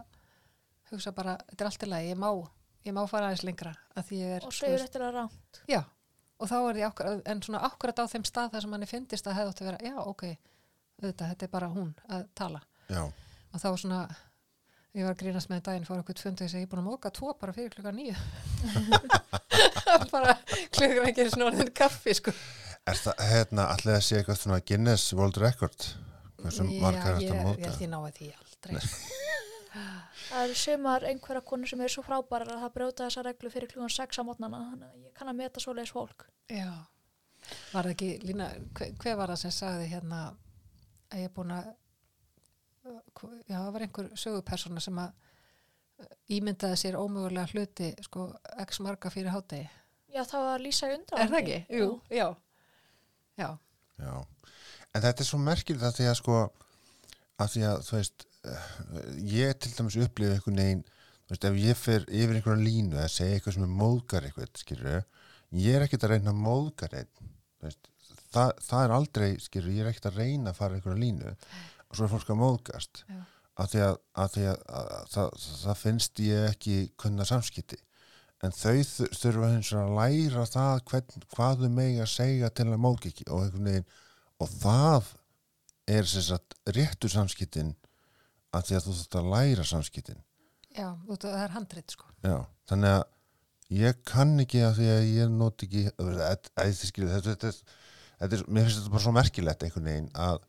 hugsa 0.91 1.13
bara, 1.15 1.38
þetta 1.51 1.63
er 1.63 1.69
allt 1.69 1.86
í 1.86 1.91
lagi, 1.93 2.12
ég 2.12 2.19
má 2.19 2.32
ég 2.86 2.95
má 2.95 3.01
fara 3.10 3.30
aðeins 3.30 3.45
lengra 3.45 3.73
að 3.97 4.13
er 4.36 4.45
og 4.47 4.54
segjur 4.56 4.77
veist, 4.77 4.89
eftir 4.89 5.06
að 5.06 5.17
rám 5.17 5.30
já, 5.69 5.82
og 6.41 6.49
þá 6.49 6.58
er 6.58 6.82
ég 6.82 6.88
akkurat 6.89 7.30
en 7.32 7.43
svona 7.45 7.62
akkurat 7.67 8.01
á 8.01 8.06
þeim 8.12 8.25
stað 8.27 8.56
þar 8.56 8.65
sem 8.65 8.73
manni 8.73 8.89
finnist 8.89 9.30
að 9.30 9.38
hefði 9.38 9.54
átt 9.54 9.62
að 9.62 9.69
vera, 9.69 9.86
já, 9.86 9.95
ok 10.01 10.25
auðvitað, 11.01 11.30
þetta 11.32 11.47
er 11.47 11.51
bara 11.54 11.71
hún 11.71 11.93
að 12.10 12.27
tala. 12.38 12.62
Já, 12.91 13.01
og 13.08 13.62
þá 13.62 13.69
svona 13.71 14.01
ég 14.91 15.06
var 15.08 15.13
að 15.15 15.21
grínast 15.21 15.51
með 15.51 15.63
daginn 15.69 15.88
fór 15.88 16.01
okkur 16.01 16.19
fundi 16.19 16.43
og 16.43 16.49
ég 16.49 16.51
segi, 16.51 16.65
ég 16.65 16.67
er 16.67 16.71
búin 16.73 16.84
að 16.84 16.89
móka 16.89 17.12
tvo 17.15 17.32
bara 17.39 17.56
fyrir 17.56 17.71
klukka 17.71 17.93
nýju 17.95 18.15
bara 20.13 20.36
klukkan 20.75 21.08
ekki 21.08 21.23
er 21.23 21.32
snorðin 21.32 21.71
kaffi 21.75 22.15
sko. 22.17 22.34
Er 22.89 22.97
það, 22.97 23.23
hérna, 23.30 23.69
allir 23.75 23.95
að 23.95 24.04
sé 24.08 24.19
eitthvað 24.19 24.41
svona 24.41 24.60
Guinness 24.67 25.13
World 25.15 25.39
Record? 25.39 25.88
Hversum 26.41 26.73
margar 26.82 27.19
þetta 27.21 27.39
móta 27.45 27.69
held 27.69 27.86
ég 27.86 27.91
náði 27.91 28.13
því 28.17 28.30
aldrei 28.41 28.82
það 29.71 30.43
eru 30.43 30.55
sumar 30.60 31.05
einhverja 31.07 31.43
konur 31.47 31.69
sem 31.71 31.81
er 31.81 31.93
svo 31.93 32.03
frábærar 32.05 32.55
að 32.55 32.63
það 32.65 32.73
brjóta 32.77 33.07
þessa 33.07 33.25
reglu 33.27 33.51
fyrir 33.53 33.71
klukkan 33.71 33.93
6 33.95 34.19
á 34.19 34.23
mótnana 34.27 34.62
þannig 34.71 34.88
að 34.89 35.05
ég 35.05 35.13
kann 35.17 35.31
að 35.31 35.39
meta 35.39 35.63
svoleiðis 35.63 35.93
fólk. 35.95 36.25
Já, 36.51 36.71
var 37.71 37.88
það 37.88 37.93
ekki 37.95 38.10
Lína, 38.25 38.49
hver, 38.77 38.95
hver 39.03 39.19
var 39.19 39.34
það 39.34 39.43
sem 39.45 39.55
sagði 39.55 39.91
hérna 39.93 40.21
að 41.12 41.21
ég 41.21 41.29
er 41.29 41.36
búin 41.36 41.55
að 41.55 41.69
já, 43.47 43.57
það 43.57 43.73
var 43.75 43.86
einhver 43.86 44.10
sögupersona 44.17 44.81
sem 44.84 45.01
að 45.01 45.12
uh, 45.12 46.15
ímyndaði 46.38 46.79
sér 46.81 46.97
ómögulega 46.99 47.51
hluti 47.53 47.91
sko, 48.05 48.31
x 48.65 48.81
marga 48.84 49.12
fyrir 49.13 49.34
hátegi 49.34 49.67
já, 50.12 50.23
það 50.23 50.47
var 50.47 50.63
Lísa 50.63 50.89
í 50.89 50.95
undra 50.97 51.21
er 51.21 51.31
það 51.31 51.41
ekki? 51.43 51.60
Jú, 51.77 51.91
já. 52.10 52.27
já, 53.39 53.49
Já, 54.01 54.15
en 54.95 55.03
þetta 55.05 55.23
er 55.23 55.29
svo 55.29 55.39
merkilegt 55.41 55.86
að 55.86 55.99
því 55.99 56.10
að 56.10 56.17
sko 56.19 56.38
að 57.41 57.53
því 57.53 57.63
að 57.69 57.84
þú 57.86 57.97
veist 57.99 58.25
eh, 58.25 58.30
ég 59.32 59.58
til 59.62 59.73
dæmis 59.77 59.97
upplifa 60.01 60.34
einhvern 60.38 60.62
veginn 60.62 60.84
veist, 61.32 61.45
ef 61.47 61.58
ég 61.62 61.77
fer 61.80 62.06
yfir 62.10 62.38
einhverja 62.39 62.63
línu 62.65 62.97
eða 62.97 63.12
segja 63.13 63.38
eitthvað 63.38 63.58
sem 63.58 63.65
er 63.67 63.75
móðgar 63.82 64.25
eitthvað 64.27 64.49
skilur, 64.63 65.04
ég 65.62 65.75
er 65.77 65.86
ekkert 65.86 66.08
að 66.08 66.13
reyna 66.15 66.34
að 66.34 66.41
móðgar 66.47 66.95
það, 68.32 68.51
það 68.65 68.82
er 68.86 68.95
aldrei, 68.95 69.30
skilur, 69.43 69.73
ég 69.75 69.84
er 69.86 69.91
ekkert 69.91 70.10
að 70.12 70.17
reyna 70.23 70.51
að 70.54 70.58
fara 70.62 70.77
einhverja 70.80 71.01
línu 71.04 71.32
og 71.36 71.95
svo 71.99 72.08
er 72.08 72.12
fólk 72.15 72.30
að 72.34 72.39
móðgast. 72.41 73.04
Að 73.62 73.67
því 73.73 73.82
að, 73.86 73.95
að, 74.23 74.30
því 74.34 74.43
að, 74.47 74.60
að, 74.80 74.86
að 74.95 75.08
það, 75.12 75.34
það 75.62 75.80
finnst 75.82 76.19
ég 76.23 76.45
ekki 76.54 76.75
kunna 77.04 77.25
samskipti. 77.27 77.77
En 78.41 78.54
þau 78.56 78.77
þur- 78.88 79.12
þurfa 79.21 79.49
hins 79.51 79.71
að 79.77 79.91
læra 79.99 80.45
það 80.49 80.80
hvern, 80.89 81.25
hvað 81.36 81.60
þau 81.65 81.73
megi 81.75 81.99
að 82.01 82.10
segja 82.15 82.49
til 82.58 82.65
að 82.71 82.80
móðga 82.82 83.12
ekki 83.12 83.27
og 83.30 83.43
veginn 83.60 83.86
og 84.41 84.56
það 84.56 85.12
er 85.91 86.10
réttur 86.80 87.12
samskiptin 87.13 87.75
að 88.51 88.67
því 88.67 88.77
að 88.77 88.85
þú 88.85 88.97
þurft 88.97 89.17
að 89.21 89.31
læra 89.35 89.65
samskiptin. 89.67 90.21
Já, 90.71 90.87
út, 91.07 91.23
það 91.23 91.41
er 91.43 91.55
handrit 91.55 91.95
sko. 91.95 92.07
Já, 92.23 92.37
þannig 92.71 92.95
að 92.97 93.81
ég 93.81 93.99
kann 94.07 94.37
ekki 94.43 94.61
að 94.67 94.77
því 94.79 94.87
að 94.91 95.09
ég 95.09 95.33
not 95.35 95.65
ekki 95.65 95.83
þetta, 95.97 97.21
þetta, 97.27 97.51
þetta 98.21 98.37
er, 98.37 98.47
mér 98.47 98.67
finnst 98.67 98.79
þetta 98.81 98.93
bara 98.95 99.03
svo 99.05 99.13
merkilegt 99.15 99.65
einhvern 99.67 99.89
veginn 99.91 100.09
að 100.15 100.41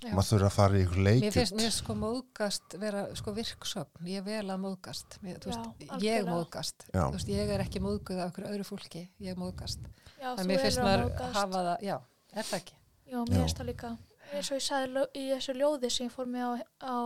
já. 0.00 0.12
maður 0.16 0.28
þurfa 0.30 0.50
að 0.50 0.56
fara 0.56 0.76
í 0.76 0.82
einhver 0.82 1.00
Mér 1.00 1.08
leikjum 1.08 1.36
finnst, 1.36 1.56
mér 1.60 1.74
sko 1.76 1.96
móðgast 2.00 2.76
vera 2.82 3.06
sko 3.20 3.34
virksögn, 3.36 4.10
ég 4.12 4.26
vel 4.28 4.44
að 4.44 4.60
móðgast. 4.64 5.18
Mér, 5.24 5.40
þú 5.40 5.52
Já, 5.52 5.56
veist, 5.56 6.04
ég 6.04 6.28
móðgast. 6.28 6.86
Veist, 6.96 7.32
ég 7.32 7.54
er 7.56 7.64
ekki 7.64 7.84
móðguð 7.84 8.22
af 8.24 8.32
okkur 8.32 8.48
öðru 8.52 8.68
fólki. 8.68 9.06
Ég 9.24 9.40
móðgast, 9.40 9.88
já, 10.16 10.30
en 10.34 10.44
þú 10.44 10.48
mér 10.52 10.64
finnst 10.64 10.80
velur 10.80 10.84
að 10.84 10.90
maður 10.90 11.08
móðgast. 11.08 11.40
hafa 11.40 11.64
það, 11.68 11.88
já, 11.88 11.96
er 12.36 12.48
það 12.52 12.62
ekki? 12.62 12.78
Já, 13.10 13.18
mér 13.24 13.42
finnst 13.42 13.60
það 13.60 13.72
líka. 13.74 13.96
Eins 14.30 14.50
og 14.50 14.60
ég 14.60 14.64
sagði 14.64 15.04
í 15.18 15.26
þessu 15.32 15.54
ljóði 15.58 15.90
sem 15.90 16.06
ég 16.06 16.14
fór 16.14 16.28
með 16.30 16.46
á, 16.46 16.50
á 16.86 16.96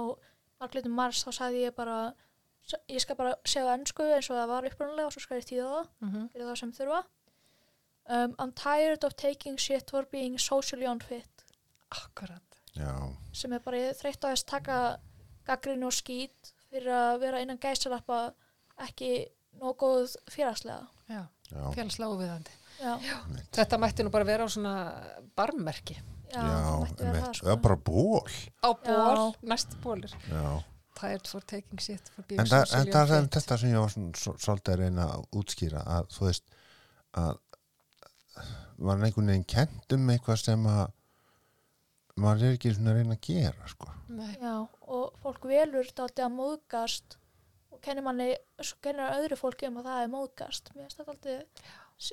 Marglitum 0.60 0.94
Mars, 0.96 1.22
þá 1.24 1.30
sagði 1.38 1.64
ég 1.64 1.76
bara, 1.76 1.98
ég 2.90 3.02
skal 3.02 3.16
bara 3.18 3.34
segja 3.48 3.74
ennsku 3.76 4.06
eins 4.06 4.28
og 4.30 4.38
það 4.38 4.50
var 4.52 4.68
upprunalega 4.68 5.08
og 5.08 5.14
svo 5.14 5.24
skal 5.24 5.40
ég 5.40 5.48
tíða 5.48 5.68
það 5.70 5.86
mm 5.86 6.10
-hmm. 6.10 6.26
fyrir 6.32 6.48
það 6.50 6.58
sem 6.60 6.72
þurfa. 6.78 7.02
Um, 8.06 8.34
I'm 8.38 8.52
tired 8.52 9.04
of 9.04 9.16
taking 9.16 9.58
shit 9.58 9.90
for 9.90 10.04
being 10.12 10.38
socially 10.38 10.86
unfit. 10.86 11.44
Akkurat, 11.90 12.60
já, 12.76 13.16
Sem 13.32 13.52
er 13.52 13.58
bara 13.58 13.76
ég 13.76 13.96
þreytt 13.96 14.24
á 14.24 14.28
þess 14.28 14.44
að 14.44 14.50
taka 14.50 14.98
gaggrinu 15.46 15.86
og 15.86 15.92
skít 15.92 16.52
fyrir 16.70 16.92
að 16.92 17.20
vera 17.20 17.40
innan 17.40 17.58
gæsalappa 17.58 18.34
ekki 18.78 19.28
nóg 19.60 19.76
góð 19.76 20.16
félagslega. 20.28 20.86
já, 21.08 21.26
já, 21.50 21.72
félagslega 21.72 22.10
óviðandi. 22.10 22.50
Þetta 23.52 23.78
mætti 23.78 24.02
nú 24.02 24.10
bara 24.10 24.24
vera 24.24 24.44
á 24.44 24.48
svona 24.48 24.74
barmmerki 25.36 25.96
já, 26.34 26.44
það 26.44 26.94
það 26.98 27.04
einmitt. 27.08 27.40
sko. 27.40 27.56
Bara 27.66 27.76
ból 27.76 28.22
á 28.64 28.70
ból, 28.84 29.18
Já. 29.18 29.48
næsti 29.54 29.80
bólir 29.84 30.14
tired 30.94 31.26
for 31.26 31.42
taking 31.50 31.80
shit 31.82 32.08
for 32.14 32.22
being 32.28 32.40
en 32.40 32.46
það, 32.46 32.68
það 32.94 33.10
er 33.10 33.16
unfit 33.22 33.34
þetta 33.40 33.56
sem 33.58 33.72
ég 33.72 33.80
var 33.82 33.94
svolítið 34.38 34.74
að 34.74 34.82
reyna 34.84 35.06
að 35.16 35.24
útskýra 35.40 35.80
að 35.96 36.12
þú 36.14 36.28
veist 36.28 36.44
að 37.18 37.40
var 38.84 39.02
einhvern 39.06 39.30
veginn 39.30 39.44
kent 39.54 39.92
um 39.96 40.08
eitthvað 40.14 40.40
sem 40.42 40.64
að 40.70 40.84
maður 42.22 42.46
er 42.48 42.56
ekki 42.56 42.72
svona 42.74 42.92
að 42.94 42.98
reyna 43.00 43.16
að 43.18 43.26
gera 43.26 43.68
sko. 43.70 43.90
Nei, 44.14 44.32
Já, 44.38 44.54
og 44.94 45.14
fólk 45.22 45.46
velur 45.50 45.88
dálítið 45.98 46.24
að 46.28 46.34
móðgast 46.38 47.16
og 47.74 47.80
kennir 47.82 48.06
manni, 48.06 48.28
kennir 48.82 49.16
öðru 49.18 49.38
fólki 49.40 49.66
um 49.70 49.80
að 49.82 49.88
það 49.90 50.02
er 50.04 50.12
móðgast. 50.12 50.70
Mér 50.74 50.84
finnst 50.86 51.00
þetta 51.00 51.10
dálítið, 51.10 51.64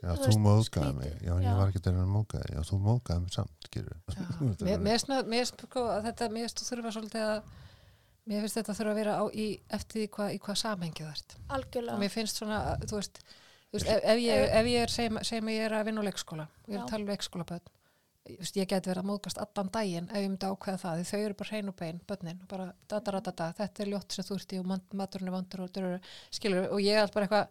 já, 0.01 0.12
þú 0.21 0.36
móðgæði 0.45 0.93
mig. 0.97 1.17
já, 1.25 1.34
ég 1.41 1.58
var 1.58 1.71
ekki 1.71 1.82
að 1.82 1.89
reyna 1.89 2.06
að 2.06 2.13
móðgæði 2.15 2.56
já, 2.56 2.62
þú 2.69 2.80
móðgæði 2.86 3.23
mig 3.25 3.36
samt, 3.36 3.67
Já, 4.62 4.77
mér 4.77 5.01
finnst 5.01 5.65
sko 5.65 5.84
að 5.91 6.08
þetta 6.10 6.30
mér 6.32 6.45
finnst 6.45 6.62
þú 6.62 6.69
þurfa 6.69 6.93
svolítið 6.97 7.25
að 7.27 7.51
mér 8.30 8.45
finnst 8.45 8.60
þetta 8.60 8.77
þurfa 8.77 8.93
að 8.93 8.99
vera 9.01 9.17
á, 9.17 9.23
í, 9.34 9.47
eftir 9.77 10.01
því 10.04 10.08
hvað, 10.15 10.32
í 10.36 10.39
hvað 10.45 10.60
samhengi 10.62 11.06
það 11.06 11.13
ert. 11.15 11.36
Og 11.41 11.56
algjörlega. 11.58 11.99
mér 12.04 12.13
finnst 12.13 12.41
svona, 12.41 12.60
þú 12.86 12.99
veist, 12.99 13.21
þú 13.71 13.77
veist 13.77 13.91
ef, 13.91 14.01
ef, 14.13 14.21
ég, 14.21 14.47
ef 14.62 14.71
ég 14.71 14.86
er, 14.86 14.95
segjum, 14.95 15.51
ég 15.56 15.65
er 15.67 15.77
að 15.77 15.86
vinna 15.89 16.04
á 16.06 16.08
leikskóla 16.08 16.47
og 16.47 16.67
ég 16.69 16.75
er 16.75 16.80
Já. 16.80 16.84
að 16.86 16.91
tala 16.93 17.06
um 17.08 17.12
leikskólaböðn 17.12 17.71
ég, 18.30 18.38
veist, 18.38 18.60
ég 18.60 18.69
geti 18.69 18.91
verið 18.91 19.01
að 19.01 19.10
móðgast 19.10 19.41
allan 19.41 19.71
daginn 19.73 20.10
ef 20.12 20.21
ég 20.21 20.30
myndi 20.30 20.51
ákveða 20.51 20.82
það, 20.84 21.01
því 21.01 21.10
þau 21.12 21.21
eru 21.25 21.38
bara 21.41 21.51
hrein 21.51 21.71
og 21.71 21.77
bein 21.82 22.01
börnin, 22.12 22.41
bara 22.51 22.67
dataratata, 22.91 23.49
þetta 23.58 23.84
er 23.84 23.91
ljótt 23.95 24.15
sem 24.15 24.27
þú 24.27 24.38
ert 24.38 24.54
í 24.56 24.60
og 24.62 24.69
mat- 24.69 24.93
maturinn 25.01 25.32
er 25.32 25.36
vandur 25.36 25.65
og 25.65 25.82
og 25.82 26.80
ég 26.86 26.93
er 26.93 27.01
alltaf 27.01 27.17
bara 27.17 27.27
eitthvað 27.27 27.47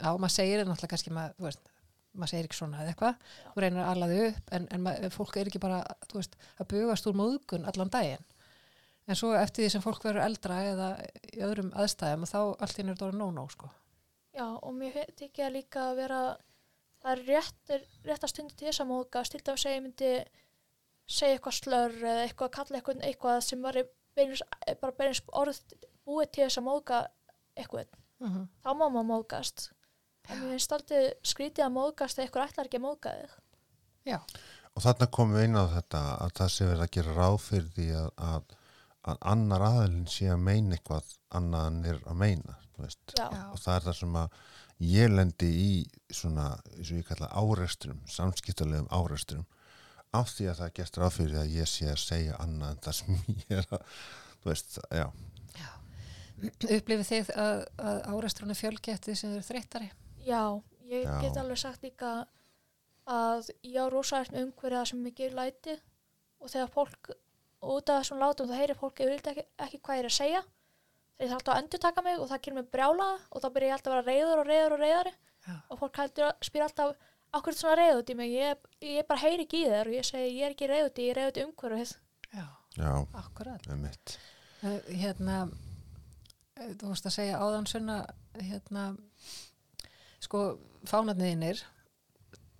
já, 0.00 0.08
maður 0.18 0.34
segir 0.34 0.62
það 0.62 0.70
náttúrulega 0.70 0.92
kannski 0.94 1.14
maður, 1.14 1.36
þú 1.38 1.48
veist, 1.50 1.73
maður 2.14 2.32
segir 2.32 2.48
ekki 2.48 2.58
svona 2.60 2.82
eða 2.82 2.92
eitthvað 2.94 3.14
þú 3.54 3.64
reynir 3.64 3.82
að 3.82 3.90
ala 3.92 4.10
þau 4.10 4.22
upp 4.28 4.54
en, 4.58 4.68
en 4.76 5.10
fólk 5.10 5.36
er 5.36 5.50
ekki 5.50 5.62
bara 5.62 5.82
veist, 6.14 6.38
að 6.58 6.70
bugast 6.74 7.10
úr 7.10 7.18
móðgun 7.18 7.68
allan 7.70 7.92
daginn 7.92 8.24
en 9.08 9.18
svo 9.18 9.32
eftir 9.36 9.64
því 9.64 9.72
sem 9.74 9.84
fólk 9.84 10.04
verður 10.04 10.24
eldra 10.24 10.60
eða 10.70 10.88
í 11.32 11.42
öðrum 11.44 11.72
aðstæðum 11.76 12.28
þá 12.28 12.38
allt 12.40 12.78
inn 12.78 12.88
er 12.90 12.96
þetta 12.96 13.08
orðið 13.08 13.20
no-no 13.20 13.44
sko. 13.52 13.70
Já, 14.34 14.46
og 14.46 14.72
mér 14.74 14.96
þykja 15.18 15.50
líka 15.54 15.88
að 15.90 15.98
vera, 16.02 16.20
það 17.02 17.12
er 17.12 17.24
rétt, 17.28 17.74
rétt 18.08 18.24
að 18.24 18.32
stundi 18.32 18.56
til 18.58 18.68
þess 18.70 18.82
að 18.82 18.90
móðgast, 18.90 19.34
til 19.34 19.42
dæmis 19.44 19.66
að 19.66 19.76
ég 19.76 19.84
myndi 19.84 20.12
segja 21.04 21.36
eitthvað 21.36 21.58
slör 21.58 21.98
eða 22.00 22.24
eitthvað 22.24 22.48
að 22.48 22.56
kalla 22.56 22.80
eitthvað, 22.80 23.04
eitthvað 23.10 23.42
sem 23.46 23.66
var 23.66 23.80
beinins, 24.16 24.44
bara 24.80 24.96
beinins 24.98 25.22
orð 25.42 25.60
búið 26.04 26.32
til 26.32 26.46
þess 26.46 26.60
að 26.60 26.68
móðga 26.70 27.00
eitthvað. 27.54 27.94
mm 28.24 28.28
-hmm. 28.30 28.48
Þá 28.64 28.70
má 28.72 28.84
maður 28.88 29.08
móðgast. 29.12 29.70
En 30.28 30.40
mér 30.40 30.54
finnst 30.54 30.74
alltaf 30.76 31.30
skrítið 31.30 31.66
að 31.66 31.74
móðgast 31.76 32.18
eða 32.18 32.26
eitthvað 32.26 32.50
ætlar 32.50 32.68
ekki 32.70 32.80
að 32.80 32.84
móðga 32.86 33.14
þig. 33.18 33.38
Já, 34.04 34.18
og 34.74 34.84
þarna 34.84 35.08
komum 35.16 35.38
við 35.38 35.46
inn 35.48 35.60
á 35.60 35.64
þetta 35.74 36.02
að 36.24 36.34
það 36.40 36.52
sé 36.54 36.68
verið 36.68 36.84
að 36.84 36.92
gera 36.96 37.16
ráð 37.18 37.38
fyrir 37.44 37.70
því 37.76 37.88
að, 38.00 38.10
að, 38.28 38.54
að 39.12 39.24
annar 39.34 39.64
aðalinn 39.68 40.10
sé 40.10 40.28
að 40.32 40.44
meina 40.48 40.76
eitthvað 40.76 41.14
annað 41.40 41.70
en 41.70 41.80
er 41.92 42.02
að 42.04 42.20
meina. 42.24 42.58
Já, 42.74 42.90
Já. 43.14 43.42
og 43.54 43.60
það 43.62 43.74
er 43.76 43.84
það 43.84 43.98
sem 44.00 44.16
að 44.18 44.38
ég 44.84 45.12
lendi 45.12 45.50
í 45.54 45.72
svona, 46.10 46.48
eins 46.74 46.90
og 46.90 46.98
ég 46.98 47.06
kalla 47.06 47.30
áreistrum, 47.30 48.00
samskiptalegum 48.10 48.88
áreistrum 48.90 49.44
á 50.14 50.20
því 50.26 50.48
að 50.50 50.58
það 50.58 50.66
er 50.66 50.74
gert 50.78 50.98
ráð 50.98 51.14
fyrir 51.18 51.40
að 51.40 51.54
ég 51.54 51.70
sé 51.70 51.86
að 51.90 52.00
segja 52.02 52.40
annað 52.42 52.74
en 52.74 52.82
það 52.86 52.96
sem 52.98 53.20
ég 53.30 53.54
er 53.60 53.68
að 53.78 53.86
þú 54.42 54.50
veist, 54.50 54.78
já, 54.90 55.06
upplifið 56.44 57.06
þið 57.08 57.30
að, 57.40 57.62
að 57.78 58.26
eftir 58.26 59.06
því 59.06 59.16
sem 59.20 59.36
eru 59.36 59.46
þreyttari 59.46 59.90
Já, 60.24 60.62
ég 60.88 61.04
Já. 61.04 61.18
get 61.22 61.36
alveg 61.40 61.60
sagt 61.60 61.84
líka 61.84 62.14
að 63.04 63.50
ég 63.62 63.76
á 63.76 63.86
með 64.32 64.40
umhverja 64.42 64.84
sem 64.88 65.02
mikið 65.04 65.36
læti 65.36 65.76
og 66.40 66.50
þegar 66.52 66.72
fólk 66.72 67.10
út 67.64 67.90
af 67.90 68.02
þessum 68.02 68.20
látum 68.20 68.48
þá 68.48 68.56
heyrir 68.58 68.78
fólk 68.78 69.00
ekki, 69.00 69.44
ekki 69.58 69.80
hvað 69.80 69.98
ég 69.98 70.04
er 70.04 70.10
að 70.10 70.16
segja. 70.18 70.42
Þegar 71.14 71.28
það 71.30 71.36
alltaf 71.38 71.54
að 71.54 71.62
endur 71.62 71.82
taka 71.84 72.04
mig 72.04 72.20
og 72.20 72.30
það 72.30 72.42
kemur 72.44 72.62
mig 72.62 72.70
brjálaða 72.74 73.18
og 73.30 73.42
þá 73.44 73.48
byrja 73.54 73.68
ég 73.68 73.76
alltaf 73.76 73.92
að 73.92 73.98
vera 73.98 74.08
reyður 74.10 74.40
og 74.42 74.48
reyður 74.50 74.74
og 74.74 74.82
reyðari 74.82 75.12
Já. 75.44 75.56
og 75.68 75.80
fólk 75.80 76.00
heldur 76.02 76.26
að 76.26 76.48
spyr 76.48 76.64
alltaf 76.66 76.94
okkur 77.38 77.58
svona 77.58 77.76
reyður 77.78 78.00
út 78.00 78.10
í 78.10 78.16
mig, 78.18 78.32
ég, 78.34 78.66
ég 78.84 79.06
bara 79.08 79.22
heyri 79.24 79.46
ekki 79.46 79.62
í 79.62 79.68
þér. 79.70 79.90
Og 79.90 79.98
ég 79.98 80.08
segi 80.08 80.32
ég 80.34 80.48
er 80.48 80.56
ekki 80.56 80.66
í, 80.66 80.72
ég 80.72 81.12
er 81.12 81.20
reyður 81.20 81.32
út 81.32 81.40
í 81.40 81.46
umhverfið. 81.48 81.94
Já, 82.34 82.46
já, 82.80 82.90
akkurat. 83.20 83.70
Uh, 84.64 84.78
hérna 84.88 85.38
uh, 85.44 86.70
þú 86.80 86.90
vorst 86.90 87.08
að 87.08 87.16
segja 87.18 87.40
áðan 87.42 87.68
sunna 87.70 87.98
hérna 88.40 88.86
sko 90.26 90.44
fánarniðinir 90.88 91.62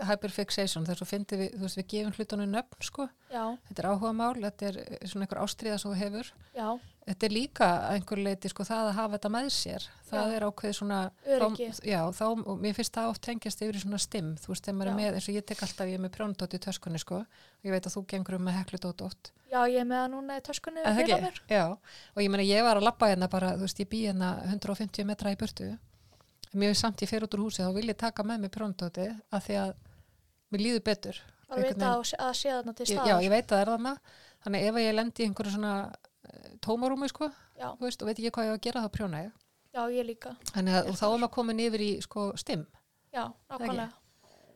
hyperfixation 0.03 0.87
þess 0.89 1.05
að 1.05 1.11
fyndi 1.11 1.37
við, 1.39 1.53
þú 1.55 1.67
veist 1.69 1.79
við 1.79 1.87
gefum 1.93 2.15
hlutunum 2.17 2.51
nöfn 2.51 2.83
sko, 2.83 3.05
Já, 3.31 3.45
þetta 3.69 3.83
er 3.83 3.87
áhuga 3.93 4.11
mál 4.17 4.33
þetta 4.41 4.67
er 4.71 4.79
eh, 4.83 5.05
svona 5.07 5.27
einhver 5.27 5.41
ástriða 5.45 5.77
sem 5.79 5.93
þú 5.93 5.99
hefur. 6.01 6.31
Já, 6.57 6.67
þetta 7.05 7.29
er 7.29 7.35
líka 7.35 7.69
einhver 7.93 8.23
leiti 8.25 8.51
sko 8.51 8.67
það 8.67 8.89
að 8.89 8.99
hafa 8.99 9.15
þetta 9.15 9.31
með 9.37 9.49
sér. 9.55 9.87
Það 10.09 10.27
Já. 10.27 10.35
er 10.35 10.47
ákveð 10.49 10.75
svona 10.81 10.99
þá, 11.23 11.47
já, 11.87 12.01
þá, 12.19 12.25
og 12.33 12.59
mér 12.65 12.77
finnst 12.81 12.99
það 12.99 13.13
oft 13.13 13.25
tengjast 13.29 13.65
yfir 13.67 13.79
í 13.79 13.85
svona 13.85 14.03
stimm, 14.03 14.35
þú 14.43 14.53
veist, 14.53 14.67
þegar 14.67 14.79
maður 14.81 14.93
er 14.93 14.99
með 14.99 15.21
eins 15.21 15.31
og 15.31 15.39
ég 15.39 15.49
tek 15.53 15.65
alltaf, 15.69 15.91
ég 15.91 15.99
er 16.01 16.05
með 16.05 16.15
prjóndótt 16.19 16.59
í 16.59 16.63
töskunni 16.67 17.03
sko, 17.03 17.23
og 17.23 17.69
ég 17.71 17.75
veit 17.75 17.87
að 17.87 17.95
þú 17.95 18.05
gengur 18.11 18.39
um 18.41 18.47
með 18.49 18.61
hekludótt 18.63 19.07
oft 19.07 19.35
já, 19.55 19.61
ég 19.71 19.81
er 19.83 19.87
með 19.87 20.01
það 20.03 20.13
núna 20.15 20.39
í 20.39 20.45
töskunni. 20.45 20.83
Já, 21.51 21.65
og 21.71 22.23
ég 22.23 22.31
meina 22.33 22.47
ég 22.47 22.67
var 22.67 22.81
að 22.81 22.87
labba 22.89 23.11
hérna 23.13 23.31
bara, 23.31 23.55
þú 23.55 23.69
veist, 23.69 23.83
ég 26.55 26.63
bý 26.63 26.63
150 26.63 26.63
metra 26.63 26.63
í 26.63 26.63
burtu 26.63 26.63
mér 26.63 26.71
er 26.71 26.81
samt 26.81 27.03
ég 27.03 27.11
fer 27.11 27.27
út 27.27 27.35
úr 27.35 27.45
húsi 27.45 27.63
þá 27.63 27.73
vil 27.75 27.89
ég 27.89 27.97
taka 27.97 28.23
með 28.23 28.41
mig 28.41 28.51
prjóndóti 28.55 29.09
að 29.31 29.47
því 29.47 29.55
að 29.55 29.75
mér 30.51 30.61
líður 30.61 30.85
betur 30.85 31.23
Einhvern 31.45 31.75
vita 31.75 31.91
að, 31.91 32.15
að 32.19 32.35
sé 32.35 32.51
þarna 32.51 32.73
til 32.75 32.85
ég, 32.85 32.95
staðar. 32.95 33.09
Já, 33.11 33.25
ég 33.25 33.31
veit 33.31 33.45
að 33.45 33.55
það 33.55 33.61
er 33.61 33.73
þarna 33.75 33.95
þannig 34.45 34.69
ef 34.69 34.79
ég 34.81 34.95
lendi 34.95 35.23
í 35.23 35.27
einhverju 35.29 35.53
svona 35.55 35.75
eh, 36.31 36.55
tómarúmi 36.65 37.09
sko, 37.09 37.29
veist, 37.81 38.03
og 38.03 38.09
veit 38.09 38.19
ekki 38.19 38.31
hvað 38.31 38.49
ég 38.49 38.55
á 38.55 38.57
að 38.57 38.65
gera 38.65 38.85
þá 38.85 38.89
prjóna 38.95 39.23
ég 39.25 39.33
já, 39.75 39.83
ég 39.91 40.07
líka. 40.07 40.37
þannig 40.55 40.79
að 40.79 40.89
og 40.89 40.99
þá 40.99 41.05
er 41.07 41.19
maður 41.19 41.35
komin 41.35 41.61
yfir 41.61 41.81
í 41.85 41.93
sko 42.03 42.33
stimm 42.41 42.65
Já, 43.15 43.31
nákvæmlega. 43.51 43.93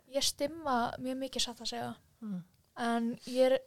Ég 0.09 0.25
stimma 0.25 0.77
mjög 0.99 1.19
mikið 1.23 1.43
satt 1.45 1.61
að 1.63 1.71
segja. 1.71 1.91
mm. 2.21 2.39
En 2.79 3.19
ég 3.27 3.53
er, 3.53 3.59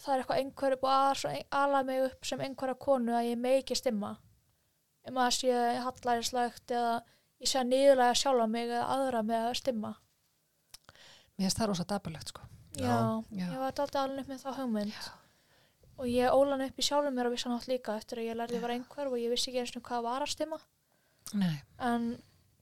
það 0.00 0.14
er 0.14 0.22
eitthvað 0.22 0.40
einhverju 0.40 0.80
búið 0.82 1.24
að 1.30 1.44
ala 1.60 1.82
mig 1.86 2.02
upp 2.06 2.26
sem 2.26 2.40
einhverja 2.40 2.74
konu 2.74 3.14
að 3.14 3.28
ég 3.30 3.38
megi 3.38 3.74
stimma. 3.78 4.16
Um 5.06 5.16
að 5.16 5.30
sé 5.38 5.52
hallærislegt 5.84 6.70
eða 6.70 7.02
ég 7.40 7.48
sé 7.50 7.58
að 7.60 7.70
niðurlega 7.72 8.18
sjálfa 8.20 8.46
mig 8.50 8.68
eða 8.68 8.86
aðra 8.96 9.22
með 9.26 9.46
að 9.50 9.56
stimma. 9.60 9.94
mér 11.36 11.46
finnst 11.46 11.60
það 11.60 11.70
rosa 11.72 11.84
dabalegt 11.88 12.28
sko 12.34 12.46
Já, 12.78 13.24
Já. 13.34 13.46
ég 13.50 13.56
var 13.58 13.66
alltaf 13.72 13.96
alveg 13.98 14.20
upp 14.22 14.28
með 14.30 14.42
þá 14.44 14.50
hugmynd. 14.60 15.08
Og 16.00 16.06
ég 16.08 16.32
ólan 16.32 16.62
upp 16.64 16.78
í 16.78 16.84
sjálfum 16.86 17.16
mér 17.16 17.26
á 17.28 17.34
vissan 17.34 17.52
átt 17.56 17.66
líka 17.68 17.96
eftir 17.98 18.20
að 18.20 18.28
ég 18.30 18.36
lærði 18.38 18.56
að 18.56 18.62
vera 18.64 18.76
einhver 18.78 19.10
og 19.10 19.16
ég 19.18 19.32
vissi 19.32 19.50
ekki 19.50 19.60
eins 19.64 19.74
og 19.76 19.82
hvað 19.88 20.04
var 20.06 20.22
að 20.24 20.30
stimma. 20.32 20.58
Nei, 21.34 21.56
En 21.78 22.06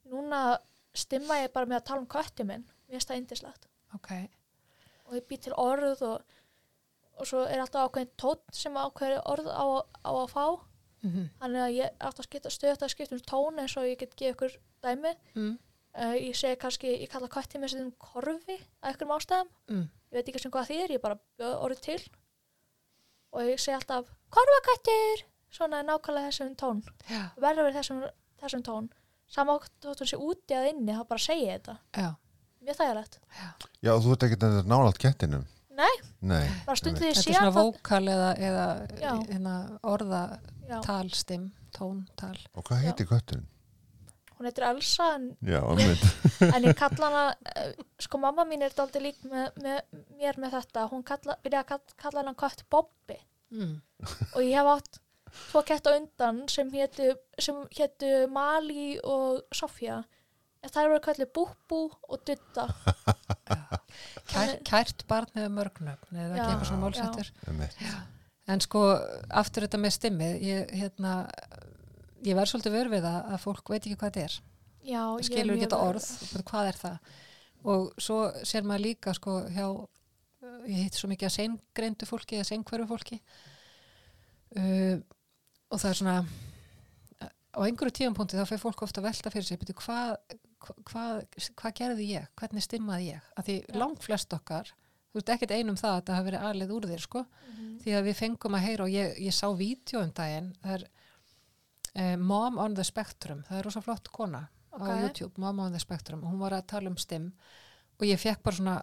núna 0.09 0.41
stimma 0.97 1.37
ég 1.43 1.53
bara 1.53 1.69
með 1.69 1.77
að 1.83 1.85
tala 1.91 2.01
um 2.03 2.09
kötti 2.11 2.47
minn. 2.49 2.65
Mér 2.89 2.97
finnst 2.97 3.11
það 3.13 3.21
indislegt. 3.21 3.69
ok 3.95 4.11
og 5.09 5.15
ég 5.17 5.25
bý 5.29 5.37
til 5.41 5.55
orð 5.57 6.03
og, 6.05 6.25
og 7.17 7.27
svo 7.29 7.45
er 7.49 7.61
alltaf 7.63 7.89
ákveðin 7.89 8.11
tótt 8.21 8.53
sem 8.53 8.75
ákveðin 8.77 9.23
orð 9.25 9.47
á, 9.49 9.65
á 10.05 10.11
að 10.13 10.27
fá 10.33 10.45
mm 11.03 11.31
þannig 11.41 11.63
að 11.63 11.75
ég 11.77 11.85
er 11.87 12.07
alltaf 12.09 12.27
skipta, 12.27 12.51
stöðt 12.51 12.83
að 12.83 12.93
skipta 12.95 13.17
um 13.17 13.25
tón 13.27 13.59
eins 13.63 13.77
og 13.77 13.87
ég 13.87 13.99
get 13.99 14.17
gefa 14.17 14.35
ykkur 14.35 14.59
dæmi. 14.83 15.15
Mm. 15.35 15.59
uh, 15.95 16.15
ég 16.19 16.37
segi 16.37 16.59
kannski, 16.61 16.95
ég 17.03 17.11
kalla 17.13 17.29
kötti 17.29 17.59
með 17.59 17.75
sem 17.75 17.91
korfi 17.99 18.59
að 18.83 18.95
ykkur 18.95 19.13
ástæðum. 19.17 19.51
Mm. 19.71 19.89
ég 20.11 20.19
veit 20.19 20.29
ekki 20.29 20.43
sem 20.43 20.55
hvað 20.55 20.71
því 20.71 20.79
er, 20.85 20.95
ég 20.97 21.03
bara 21.03 21.19
orðið 21.63 21.83
til. 21.89 22.01
Og 23.33 23.45
ég 23.45 23.61
segi 23.61 23.77
alltaf 23.77 24.09
korfaköttur, 24.33 25.27
svona 25.51 25.83
nákvæmlega 25.83 26.31
þessum 26.31 26.55
tón, 26.57 26.83
Já, 27.09 27.29
verður 27.37 27.69
við 27.69 27.79
þessum, 27.79 28.01
þessum 28.41 28.65
tón. 28.65 28.89
Sama 29.29 29.59
þótt 29.61 30.01
hún 30.01 30.09
sé 30.09 30.17
úti 30.17 30.57
að 30.57 30.71
inni 30.71 30.97
þá 30.97 31.05
bara 31.09 31.21
segi 31.21 31.45
ég 31.45 31.59
þetta, 31.59 31.75
já, 31.93 32.11
mjög 32.65 32.79
þægilegt. 32.79 33.19
Já, 33.85 33.93
þú 34.01 34.13
ert 34.15 34.25
ekki 34.25 34.39
þetta 34.41 34.63
nálátt 34.65 35.01
kettinum 35.03 35.45
nei, 35.79 35.95
nei, 36.33 36.47
bara 36.67 36.81
stundið 36.81 37.07
ég 37.09 37.15
þetta 37.17 37.25
sé 37.27 37.35
er 37.35 37.39
svona 37.39 37.55
vókal 37.57 38.03
eða, 38.15 38.31
eða 38.49 38.67
Já. 38.99 39.13
hérna, 39.29 39.55
orða 39.87 40.23
já, 40.69 40.81
talstim, 40.85 41.47
tóntal. 41.77 42.37
Og 42.55 42.67
hvað 42.67 42.85
heitir 42.87 43.09
kötturinn? 43.11 43.47
hún 44.39 44.47
heitir 44.47 44.65
Elsa 44.69 45.09
en 45.17 45.25
já, 45.43 45.59
en 46.55 46.67
ég 46.69 46.77
kalla 46.79 47.09
hana 47.09 47.23
eh, 47.57 47.73
sko 47.99 48.21
mamma 48.23 48.45
mín 48.47 48.63
er 48.63 48.75
dálítið 48.77 49.03
lík 49.09 49.25
með, 49.27 49.49
með 49.65 49.81
mér 50.21 50.39
með 50.39 50.55
þetta, 50.55 50.85
hún 50.93 51.03
kalla, 51.07 51.35
byrjaði 51.43 51.65
að 51.65 51.71
kalla, 51.73 51.97
kalla 52.05 52.23
hana 52.23 52.35
kött 52.39 52.63
Bobbi. 52.71 53.19
Mm. 53.51 53.79
og 54.37 54.43
ég 54.45 54.55
hef 54.55 54.67
átt 54.77 55.01
tvo 55.49 55.63
kett 55.65 55.89
á 55.89 55.97
undan 55.97 56.43
sem 56.53 56.69
hétu 56.71 58.11
Mali 58.29 58.99
og 59.01 59.41
Sofía 59.57 60.03
en 60.03 60.05
það 60.67 60.81
eru 60.83 61.01
kallið 61.05 61.33
Búbú 61.37 61.81
og 62.09 62.23
Dutta 62.27 62.67
Kær, 64.33 64.55
kært 64.67 65.05
barn 65.09 65.39
eða 65.39 65.51
mörgnöfn 65.55 66.19
eða 66.19 66.37
ekki 66.37 66.47
eitthvað 66.47 66.69
svona 66.71 66.83
málsettur 66.85 67.31
einmitt. 67.49 67.79
en 68.53 68.65
sko 68.65 68.83
aftur 69.43 69.67
þetta 69.67 69.81
með 69.81 69.95
stimmið 69.97 70.45
ég, 70.45 70.75
hérna, 70.81 71.15
ég 72.27 72.39
verð 72.39 72.53
svolítið 72.53 72.77
vör 72.79 72.93
við 72.97 73.07
það 73.07 73.31
að 73.33 73.45
fólk 73.45 73.73
veit 73.73 73.81
ekki 73.81 73.97
hvað 73.97 74.11
þetta 74.11 74.27
er. 74.27 74.37
Já, 74.89 75.03
skilur 75.25 75.57
ekki 75.57 75.67
þetta 75.67 75.81
orð 75.85 76.11
hvað 76.51 76.73
er 76.73 76.81
það? 76.83 77.15
Og 77.69 77.89
svo 78.01 78.19
sér 78.47 78.67
maður 78.69 78.85
líka 78.87 79.15
sko 79.17 79.41
hjá 79.51 79.67
ég 80.69 80.85
hitt 80.85 80.99
svo 80.99 81.11
mikið 81.11 81.29
að 81.29 81.37
seingreindu 81.37 82.09
fólki 82.09 82.39
eða 82.39 82.49
seinkverfu 82.51 82.89
fólki. 82.91 83.19
Uh, 84.57 85.01
og 85.69 85.81
það 85.81 85.91
er 85.91 85.99
svona 85.99 86.19
á 87.59 87.59
einhverju 87.65 87.97
tíðanpunkti 87.99 88.39
þá 88.39 88.47
fyrir 88.49 88.63
fólk 88.63 88.85
ofta 88.87 89.03
að 89.03 89.09
velta 89.09 89.33
fyrir 89.33 89.47
sig 89.49 89.61
betur, 89.61 89.77
hvað, 89.83 90.39
hvað, 90.59 91.23
hvað 91.59 91.75
gerði 91.81 92.07
ég? 92.13 92.29
Hvernig 92.39 92.65
stimmaði 92.65 93.11
ég? 93.13 93.27
Að 93.39 93.49
því 93.49 93.57
Já. 93.63 93.79
langt 93.79 94.05
flest 94.05 94.35
okkar 94.37 94.73
þú 95.09 95.21
veist 95.21 95.33
ekkert 95.35 95.55
einum 95.57 95.79
það 95.79 95.95
að 95.97 96.05
það 96.09 96.19
hafi 96.19 96.29
verið 96.29 96.47
alið 96.49 96.73
úr 96.77 96.87
þér 96.91 97.03
sko. 97.05 97.25
Mhm. 97.49 97.79
því 97.83 97.95
að 97.99 98.07
við 98.09 98.17
fengum 98.19 98.55
að 98.59 98.65
heyra 98.67 98.85
og 98.85 98.91
ég, 98.93 99.19
ég 99.19 99.35
sá 99.35 99.47
vídeo 99.57 100.03
um 100.03 100.11
daginn 100.13 100.53
það 100.63 100.75
er 100.75 100.85
eh, 101.95 102.17
Mom 102.17 102.59
on 102.59 102.75
the 102.75 102.85
Spectrum. 102.85 103.43
Það 103.49 103.59
er 103.59 103.65
rosa 103.65 103.81
flott 103.81 104.09
kona 104.13 104.49
Ok. 104.73 104.83
á 104.87 104.95
YouTube 105.03 105.39
Mom 105.39 105.61
on 105.61 105.73
the 105.73 105.81
Spectrum. 105.81 106.23
Og 106.25 106.33
hún 106.33 106.39
var 106.39 106.53
að 106.53 106.67
tala 106.67 106.91
um 106.91 106.97
stim 106.97 107.33
og 107.99 108.07
ég 108.07 108.19
fekk 108.21 108.43
bara 108.43 108.57
svona 108.57 108.83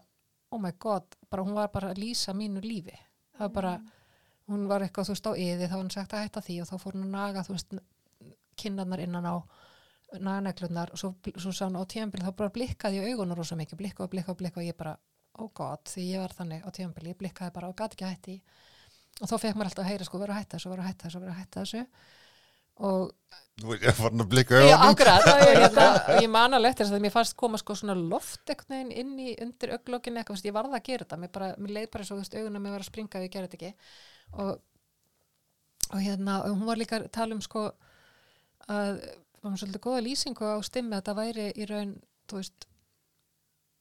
oh 0.52 0.60
my 0.60 0.72
god, 0.80 1.04
bara, 1.30 1.44
hún 1.44 1.54
var 1.54 1.68
bara 1.74 1.92
að 1.92 2.00
lýsa 2.00 2.34
mínu 2.34 2.62
lífi. 2.64 2.96
Það 3.36 3.40
var 3.40 3.50
bara 3.50 3.82
hún 4.50 4.68
var 4.68 4.82
eitthvað, 4.86 5.10
þú 5.10 5.14
veist, 5.16 5.28
á 5.28 5.34
yði, 5.36 5.68
þá 5.70 5.76
hún 5.80 5.92
sagt 5.92 6.14
að 6.14 6.26
hætta 6.26 6.42
því 6.46 6.62
og 6.62 6.68
þá 6.70 6.76
fór 6.82 6.94
hún 6.96 7.08
að 7.08 7.16
naga, 7.16 7.44
þú 7.44 7.56
veist 7.56 7.74
kinnarnar 8.56 9.02
innan 9.04 9.26
á 9.26 9.36
naganeglunar 10.14 10.94
og 10.94 11.02
svo, 11.02 11.14
svo 11.42 11.54
sá 11.56 11.66
hún 11.68 11.80
á 11.80 11.84
tíðanbili 11.90 12.26
þá 12.26 12.36
bara 12.38 12.54
blikkaði 12.56 13.02
ég 13.02 13.14
augunur 13.14 13.40
rosa 13.42 13.58
mikið, 13.60 13.80
blikka 13.80 14.06
og 14.06 14.12
blikka 14.14 14.34
og 14.36 14.40
blikka 14.40 14.62
og 14.62 14.68
ég 14.68 14.78
bara, 14.78 14.96
oh 15.42 15.50
god, 15.56 15.84
því 15.92 16.06
ég 16.14 16.24
var 16.24 16.36
þannig 16.38 16.66
á 16.66 16.70
tíðanbili, 16.76 17.14
ég 17.14 17.20
blikkaði 17.20 17.56
bara 17.56 17.72
og 17.72 17.80
gæti 17.80 17.98
ekki 17.98 18.06
að 18.08 18.14
hætti 18.14 18.38
og 19.22 19.32
þá 19.32 19.36
fekk 19.40 19.58
maður 19.58 19.72
alltaf 19.72 19.84
að 19.86 19.90
heyra 19.92 20.08
sko, 20.08 20.22
vera 20.22 20.36
að 20.36 20.40
hætta 20.44 20.58
þessu, 20.60 20.72
vera 20.74 20.86
að 20.86 20.90
hætta 20.92 21.08
þessu, 21.08 21.24
vera 21.24 21.34
að 21.34 21.42
hætta 21.42 21.66
þessu. 21.66 21.84
Og 22.86 23.04
Nú 23.64 23.72
er 23.72 23.86
ég 23.88 23.96
farin 23.96 24.20
að 24.20 24.32
blikka 24.34 24.58
Já, 24.60 24.74
augunum. 24.76 24.90
akkurat, 24.92 25.28
og 25.32 25.44
ég, 25.48 25.60
hérna, 25.64 25.86
og 25.96 26.18
ég 26.20 26.32
man 26.34 26.58
alveg 26.58 26.74
eftir 26.74 26.84
þess 26.90 26.98
að 26.98 27.06
mér 27.06 27.14
fannst 27.14 27.38
koma 27.40 27.60
sko 27.62 27.78
svona 27.80 27.96
loft 27.96 28.52
einhvern 28.52 28.74
veginn 28.76 28.92
inn 29.00 29.14
í 29.24 29.36
undir 29.46 29.72
auglokkinni 29.78 30.20
eitthvað, 30.20 30.44
ég 30.44 30.56
varða 30.58 30.76
að 30.82 30.88
gera 30.90 31.06
þetta, 31.06 31.20
mér, 31.22 31.32
bara, 31.38 31.48
mér 31.56 31.76
leið 31.78 31.88
bara 31.94 32.08
svo, 32.10 32.18
þú 32.20 32.42
augunum 32.42 32.66
mér 32.68 32.76
var 32.76 32.84
að 32.84 33.28
ég 33.64 33.72
og, 34.36 34.52
og 35.94 36.02
hérna, 36.04 36.42
og 36.44 36.58
hún 36.58 36.68
var 36.68 36.82
líka 36.82 37.00
að 38.66 39.00
um 39.50 39.58
svolítið 39.60 39.84
góða 39.86 40.04
lýsingu 40.06 40.50
á 40.50 40.58
stimmi 40.66 40.96
að 40.96 41.02
þetta 41.02 41.16
væri 41.20 41.48
í 41.56 41.68
raun, 41.70 41.94
þú 42.30 42.42
veist 42.42 42.68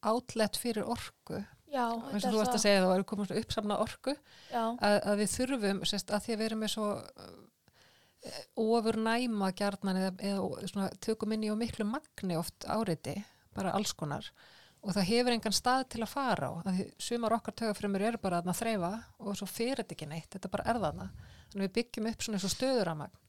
outlet 0.05 0.59
fyrir 0.61 0.89
orku. 0.95 1.41
Já, 1.75 1.89
eins 1.91 2.23
og 2.23 2.29
þú 2.29 2.37
er 2.37 2.41
varst 2.43 2.55
að 2.55 2.63
segja 2.63 2.83
það 2.85 2.91
var 2.93 3.05
komið 3.11 3.31
svona 3.31 3.41
uppsamna 3.43 3.77
orku 3.83 4.13
Já, 4.53 4.61
að, 4.63 4.97
að 5.11 5.17
við 5.19 5.31
þurfum, 5.33 5.81
sérst, 5.91 6.13
að 6.15 6.23
því 6.23 6.35
að 6.35 6.39
við 6.39 6.47
erum 6.47 6.61
með 6.63 6.73
svo 6.75 6.89
ofur 8.63 8.99
næma 9.03 9.49
gjarnan 9.59 9.99
eða, 10.01 10.13
eða 10.31 10.69
svona, 10.71 10.91
tökum 11.03 11.35
inn 11.35 11.49
í 11.49 11.51
og 11.53 11.59
miklu 11.61 11.87
magni 11.89 12.39
oft 12.39 12.67
áriði, 12.71 13.17
bara 13.57 13.75
alls 13.75 13.95
konar 13.99 14.31
og 14.85 14.93
það 14.93 15.09
hefur 15.09 15.35
engan 15.35 15.57
stað 15.57 15.83
til 15.95 16.03
að 16.05 16.13
fara 16.13 16.53
á. 16.53 16.53
Því 16.69 16.87
sumar 17.01 17.35
okkar 17.39 17.57
tögafremur 17.57 18.05
eru 18.05 18.21
bara 18.21 18.43
að 18.45 18.55
þreifa 18.59 18.93
og 19.25 19.39
svo 19.39 19.49
fyrir 19.49 19.81
þetta 19.81 19.97
ekki 19.97 20.09
neitt 20.11 20.31
þetta 20.37 20.53
bara 20.53 20.67
er 20.71 20.81
þarna, 20.83 21.11
þannig 21.51 21.67
við 21.67 21.77
byggjum 21.79 22.11
upp 22.11 22.25
svona 22.27 22.39
eins 22.39 22.47
og 22.47 22.55
stöðuramagn 22.55 23.21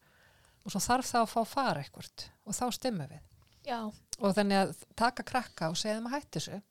og 0.66 0.74
svo 0.74 0.82
þarf 0.82 1.12
það 1.12 1.24
að 1.24 1.32
fá 1.32 1.42
fara 1.50 1.84
eitthvað 1.84 2.26
og 2.46 2.58
þá 2.58 2.66
stimmum 2.74 3.12
við. 3.12 3.24
Já, 3.66 3.80
og 4.20 4.36
þannig 4.38 4.62
að 4.62 4.74
taka 4.98 5.26
krakka 5.26 5.70
og 5.72 5.78
segja 5.80 5.98
þeim 5.98 6.10
að 6.10 6.16
hætti 6.18 6.40
þessu. 6.40 6.62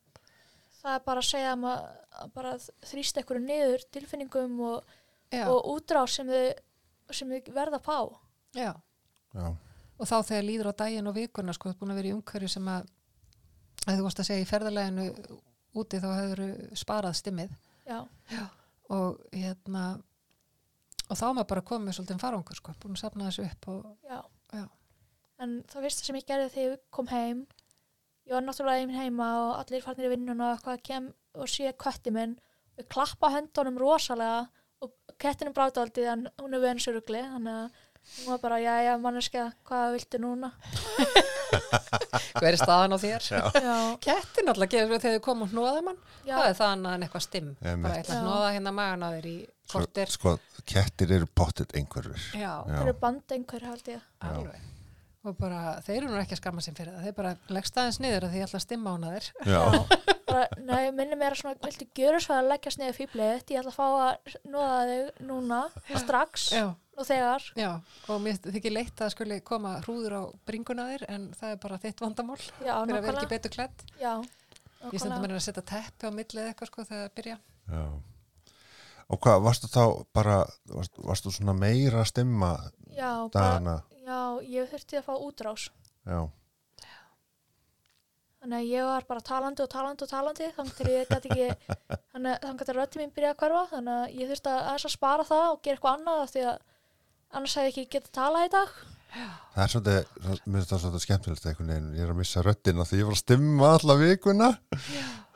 Það 0.85 0.97
er 0.99 1.05
bara 1.07 1.23
að 1.23 1.29
segja 1.31 1.53
um 1.57 1.67
að, 1.71 1.85
að 2.21 2.33
bara 2.35 2.55
þrýsta 2.91 3.23
einhverju 3.23 3.45
niður 3.45 3.85
tilfinningum 3.95 4.59
og, 4.69 4.97
og 5.41 5.71
útrás 5.73 6.19
sem 6.19 6.29
þau, 6.29 6.43
sem 7.11 7.33
þau 7.33 7.55
verða 7.57 7.81
að 7.81 7.87
fá. 7.87 7.99
Já. 8.55 8.73
já, 9.35 9.47
og 9.99 10.11
þá 10.11 10.17
þegar 10.29 10.47
líður 10.51 10.71
á 10.71 10.81
daginn 10.85 11.11
og 11.11 11.17
vikuna 11.17 11.55
sko, 11.57 11.71
þú 11.71 11.75
ert 11.75 11.81
búin 11.81 11.95
að 11.95 12.01
vera 12.03 12.11
í 12.11 12.15
umhverju 12.19 12.53
sem 12.53 12.69
að 12.71 12.93
að 13.85 13.99
þú 13.99 14.07
varst 14.07 14.23
að 14.23 14.29
segja 14.31 14.45
í 14.45 14.49
ferðarleginu 14.49 15.07
úti 15.81 16.01
þá 16.01 16.09
hefur 16.15 16.43
sparað 16.79 17.19
stimmið. 17.19 17.57
Já, 17.85 17.99
og 18.95 19.21
hérna 19.35 19.85
og 21.09 21.19
þá 21.19 21.25
er 21.27 21.37
maður 21.37 21.51
bara 21.53 21.67
komið 21.71 21.97
svolítið 21.99 22.23
farangur 22.23 22.59
sko, 22.59 22.75
búin 22.83 22.97
að 22.97 23.03
safna 23.03 23.29
þessu 23.29 23.45
upp 23.49 23.69
og 23.73 24.09
já, 24.09 24.21
Já. 24.55 24.65
en 25.45 25.55
það 25.71 25.87
fyrsta 25.89 26.09
sem 26.09 26.19
ég 26.19 26.27
gerði 26.29 26.51
þegar 26.55 26.75
ég 26.75 26.83
kom 26.95 27.13
heim 27.13 27.45
ég 28.25 28.37
var 28.37 28.45
náttúrulega 28.47 28.83
einminn 28.85 29.01
heima 29.03 29.31
og 29.43 29.55
allir 29.61 29.85
farnir 29.85 30.09
í 30.09 30.13
vinnuna 30.15 30.51
og 30.51 30.59
eitthvað 30.59 30.85
kem 30.89 31.09
og 31.35 31.51
sé 31.51 31.73
kötti 31.85 32.13
minn 32.15 32.39
og 32.79 32.89
klappa 32.91 33.31
höndunum 33.35 33.81
rosalega 33.81 34.47
og 34.85 34.93
kettinum 35.21 35.55
bráðaldið 35.57 36.09
en 36.13 36.25
hún 36.41 36.57
er 36.59 36.81
surugli 36.83 37.23
þannig 37.23 37.59
að 37.61 37.84
hún 38.19 38.31
var 38.33 38.41
bara, 38.43 38.59
já, 38.63 38.75
já, 38.87 38.93
manneskja, 39.01 39.47
hvað 39.69 39.97
viltu 39.97 40.21
núna? 40.23 40.53
hver 42.41 42.51
er 42.51 42.59
staðan 42.61 42.97
á 42.97 42.99
þér? 43.01 43.29
Kettin 44.05 44.53
alltaf 44.53 44.71
getur 44.71 44.93
við 44.93 45.05
þegar 45.07 45.19
þau 45.19 45.25
komum 45.29 45.47
og 45.49 45.55
hnóða 45.55 45.83
mann. 45.89 45.99
Já, 46.25 46.35
það 46.37 46.49
er 46.51 46.59
það 46.61 46.75
annað 46.75 46.97
en 46.99 47.07
eitthvað 47.07 47.27
stimm. 47.29 47.51
Bara 47.65 47.97
eitthvað 47.99 48.23
hnóða 48.25 48.53
hérna 48.57 48.75
magan 48.77 49.07
á 49.07 49.09
þér 49.17 49.31
í 49.31 49.37
kortir 49.75 50.13
sko, 50.13 50.37
kettir 50.69 51.17
eru 51.17 51.27
pottet 51.33 51.73
einhverfur 51.79 52.21
já, 52.37 52.51
það 52.69 52.81
eru 52.83 52.97
band 53.01 53.37
einhver 53.39 53.69
held 53.71 53.93
ég. 53.95 54.07
Alveg 54.29 54.74
og 55.25 55.37
bara, 55.41 55.61
þeir 55.85 55.97
eru 56.03 56.11
nú 56.13 56.21
ekki 56.21 56.37
að 56.37 56.41
skamma 56.43 56.63
sem 56.65 56.77
fyrir 56.77 56.95
það 56.95 57.07
þeir 57.09 57.17
bara 57.17 57.33
leggst 57.57 57.79
aðeins 57.81 57.99
niður 58.03 58.27
að 58.27 58.35
því 58.35 58.41
ég 58.41 58.47
ætla 58.49 58.61
að 58.61 58.65
stimma 58.65 58.93
á 58.93 58.95
hana 58.95 59.13
þér. 59.15 59.29
Já, 59.49 59.63
bara, 60.29 60.45
nei, 60.69 60.83
minni 60.99 61.19
mér 61.21 61.37
að 61.37 61.41
svona, 61.41 61.61
viltu 61.65 61.89
gjöra 61.97 62.21
svo 62.25 62.37
að 62.37 62.49
leggjast 62.53 62.81
niður 62.83 62.97
fýblið, 62.99 63.35
ég 63.55 63.61
ætla 63.63 63.73
að 63.73 63.79
fá 63.79 63.87
að 63.89 64.39
nóða 64.53 64.79
þig 64.91 65.27
núna, 65.31 65.61
strax 66.05 66.47
já, 66.53 66.65
og 66.95 67.09
þegar, 67.09 67.51
já, 67.59 67.71
og 68.13 68.25
mér 68.25 68.41
þykir 68.45 68.77
leitt 68.77 69.05
að 69.05 69.13
skuli 69.17 69.43
koma 69.49 69.77
hrúður 69.87 70.19
á 70.21 70.23
bringuna 70.49 70.89
þér 70.93 71.07
en 71.17 71.29
það 71.41 71.57
er 71.57 71.61
bara 71.65 71.83
þitt 71.87 72.05
vandamál. 72.05 72.41
Já, 72.61 72.75
fyrir 72.85 72.99
að 73.01 73.07
vera 73.09 73.23
ekki 73.23 73.35
betur 73.35 73.57
klætt 73.57 73.87
já, 74.01 74.15
ég 74.93 75.09
mér 75.15 75.39
að 75.39 75.47
setja 75.49 75.65
teppi 75.75 76.11
á 76.11 76.13
millið 76.13 76.43
eða 76.43 76.53
eitthvað 76.53 76.73
sko 76.73 76.89
þegar 76.91 77.07
það 77.09 77.17
byrja 77.21 77.39
já 77.73 77.87
og 79.09 79.21
hvað, 79.25 79.43
varstu 79.45 79.71
þá 79.73 79.83
bara 80.17 80.39
varstu, 80.73 81.05
varstu 81.05 81.35
svona 81.35 81.57
meira 81.59 82.03
að 82.03 82.11
stimma 82.13 82.55
já, 82.95 83.11
bara, 83.29 83.35
dagana? 83.35 83.77
já, 84.05 84.21
ég 84.57 84.73
þurfti 84.73 85.01
að 85.01 85.07
fá 85.09 85.15
útrás. 85.17 85.69
Já, 86.05 86.25
þannig 88.45 88.61
að 88.61 88.71
ég 88.75 88.85
var 88.85 89.07
bara 89.09 89.25
talandi 89.25 89.65
og 89.65 89.71
talandi 89.73 90.05
og 90.05 90.11
talandi 90.11 90.49
þannig 90.57 90.75
til 90.77 90.89
ég 90.93 91.09
gæti 91.09 91.31
ekki 91.33 91.77
þannig 92.13 92.35
þannig 92.45 92.65
að 92.69 92.75
rötti 92.77 93.01
mín 93.01 93.15
byrja 93.15 93.31
að 93.33 93.39
hverfa 93.41 93.63
þannig 93.73 93.95
að 94.01 94.19
ég 94.21 94.33
þurfti 94.33 94.53
að, 94.53 94.59
aðeins 94.65 94.89
að 94.89 94.95
spara 94.99 95.29
það 95.31 95.45
og 95.53 95.63
gera 95.65 95.79
eitthvað 95.79 95.97
annað 95.99 96.25
af 96.25 96.35
því 96.35 96.45
að 96.51 96.59
annars 97.35 97.57
hefði 97.59 97.71
ég 97.71 97.73
ekki 97.73 97.87
getið 97.97 98.13
talað 98.19 98.45
í 98.45 98.53
dag. 98.53 98.77
Það 99.55 99.65
er 99.65 99.73
svolítið 99.73 99.99
mér 100.27 100.59
finnst 100.59 100.71
það 100.75 100.83
svolítið 100.85 101.05
skemmtilegt 101.07 101.49
einhvern 101.49 101.73
veginn. 101.73 101.91
Ég 101.95 102.05
er 102.05 102.13
að 102.13 102.21
missa 102.21 102.45
röddina 102.45 102.87
því 102.89 103.01
ég 103.01 103.09
var 103.09 103.17
að 103.17 103.23
stimma 103.23 103.73
alla 103.79 103.99
vikuna. 104.01 104.53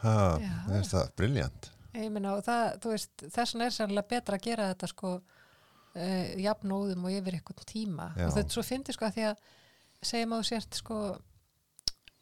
Ha, 0.03 0.15
Já. 0.43 0.53
Ég 2.05 2.13
meina 2.15 2.35
og 2.37 2.45
það, 2.47 2.65
þú 2.83 2.95
veist, 2.95 3.15
þess 3.25 3.55
vegna 3.55 3.69
er 3.69 3.77
sannlega 3.77 4.13
betra 4.15 4.39
að 4.39 4.47
gera 4.49 4.69
þetta 4.73 4.91
sko 4.93 5.15
uh, 5.19 6.29
jafnóðum 6.39 7.09
og 7.09 7.17
yfir 7.17 7.39
eitthvað 7.39 7.65
tíma. 7.73 8.11
Já. 8.17 8.29
og 8.29 8.37
þetta 8.37 8.57
svo 8.57 8.67
fyndi 8.67 8.95
sko 8.97 9.09
að 9.09 9.19
því 9.19 9.27
að 9.31 9.43
segjum 10.09 10.37
að 10.37 10.43
þú 10.43 10.49
sért 10.53 10.79
sko 10.79 10.99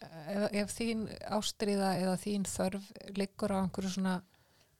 ef, 0.00 0.46
ef 0.62 0.72
þín 0.74 1.04
ástriða 1.36 1.92
eða 2.00 2.16
þín 2.20 2.48
þörf 2.48 2.88
liggur 3.16 3.54
á 3.54 3.60
einhverju 3.62 3.92
svona 3.96 4.16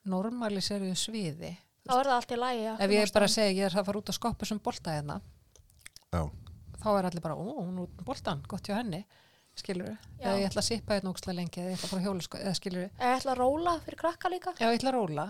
normaliseruðu 0.07 0.97
sviði 0.97 1.53
þá 1.87 1.93
er 1.97 2.09
það 2.09 2.15
allt 2.17 2.33
í 2.33 2.39
lægi 2.41 2.67
ef 2.73 2.93
ég 2.95 3.05
er 3.05 3.13
bara 3.15 3.29
að 3.29 3.35
segja 3.35 3.55
ég 3.55 3.69
er 3.69 3.77
að 3.77 3.89
fara 3.89 4.01
út 4.01 4.11
að 4.11 4.19
skoppa 4.19 4.49
sem 4.49 4.61
bolta 4.63 4.95
hérna 4.95 5.19
já, 6.13 6.21
þá 6.81 6.89
er 6.93 7.09
allir 7.09 7.23
bara, 7.23 7.37
ó, 7.37 7.45
hún 7.61 7.81
út 7.85 7.95
með 7.97 8.09
boltan, 8.09 8.43
gott 8.49 8.69
hjá 8.69 8.77
henni 8.79 9.03
skilur 9.63 9.89
eða 10.19 10.35
ég 10.41 10.47
ætla 10.49 10.61
að 10.63 10.67
sippa 10.69 10.97
hérna 10.97 11.11
ókslega 11.13 11.37
lengi 11.39 11.61
eða 11.61 11.71
ég 11.71 11.77
ætla 11.77 11.87
að 11.87 11.93
fara 11.93 12.05
hjóla 12.07 12.25
sko, 12.27 12.37
eða 12.43 12.55
skilur 12.59 12.83
ég 12.85 13.01
ætla 13.17 13.33
að 13.33 13.41
róla 13.41 13.73
fyrir 13.85 13.99
krakka 14.03 14.31
líka. 14.33 14.53
Já, 14.59 14.67
ég 14.71 14.79
ætla 14.79 14.91
að 14.93 14.97
róla 14.99 15.27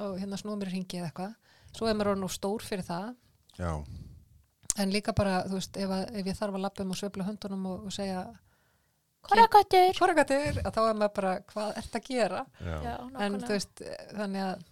og 0.00 0.18
hérna 0.20 0.38
snúa 0.40 0.56
mér 0.60 0.70
hringi 0.72 1.00
eða 1.00 1.08
eitthvað. 1.10 1.34
Svo 1.76 1.86
er 1.90 1.94
mér 1.98 2.12
orðin 2.12 2.24
of 2.26 2.32
stór 2.34 2.62
fyrir 2.66 2.86
það. 2.86 3.10
Já, 3.58 3.72
en 4.80 4.92
líka 4.94 5.12
bara, 5.16 5.42
þú 5.50 5.58
veist, 5.58 5.76
ef, 5.76 5.90
að, 5.90 6.04
ef 6.20 6.26
ég 6.30 6.38
þarf 6.38 6.54
að 6.56 6.64
lappa 6.64 6.84
um 6.86 6.94
og 6.94 6.98
svefla 7.00 7.26
höndunum 7.26 7.66
og, 7.70 7.88
og 7.90 7.92
segja 7.94 8.22
Korrakattur 9.20 9.92
korrakatir, 9.98 10.60
að 10.64 10.72
þá 10.72 10.80
er 10.88 10.94
maður 10.96 11.14
bara, 11.18 11.32
hvað 11.50 11.74
ert 11.82 11.96
að 11.98 12.06
gera? 12.08 12.44
Já, 12.64 12.94
en 13.20 13.36
þú 13.42 13.50
veist, 13.52 13.82
þannig 14.16 14.44
að 14.46 14.62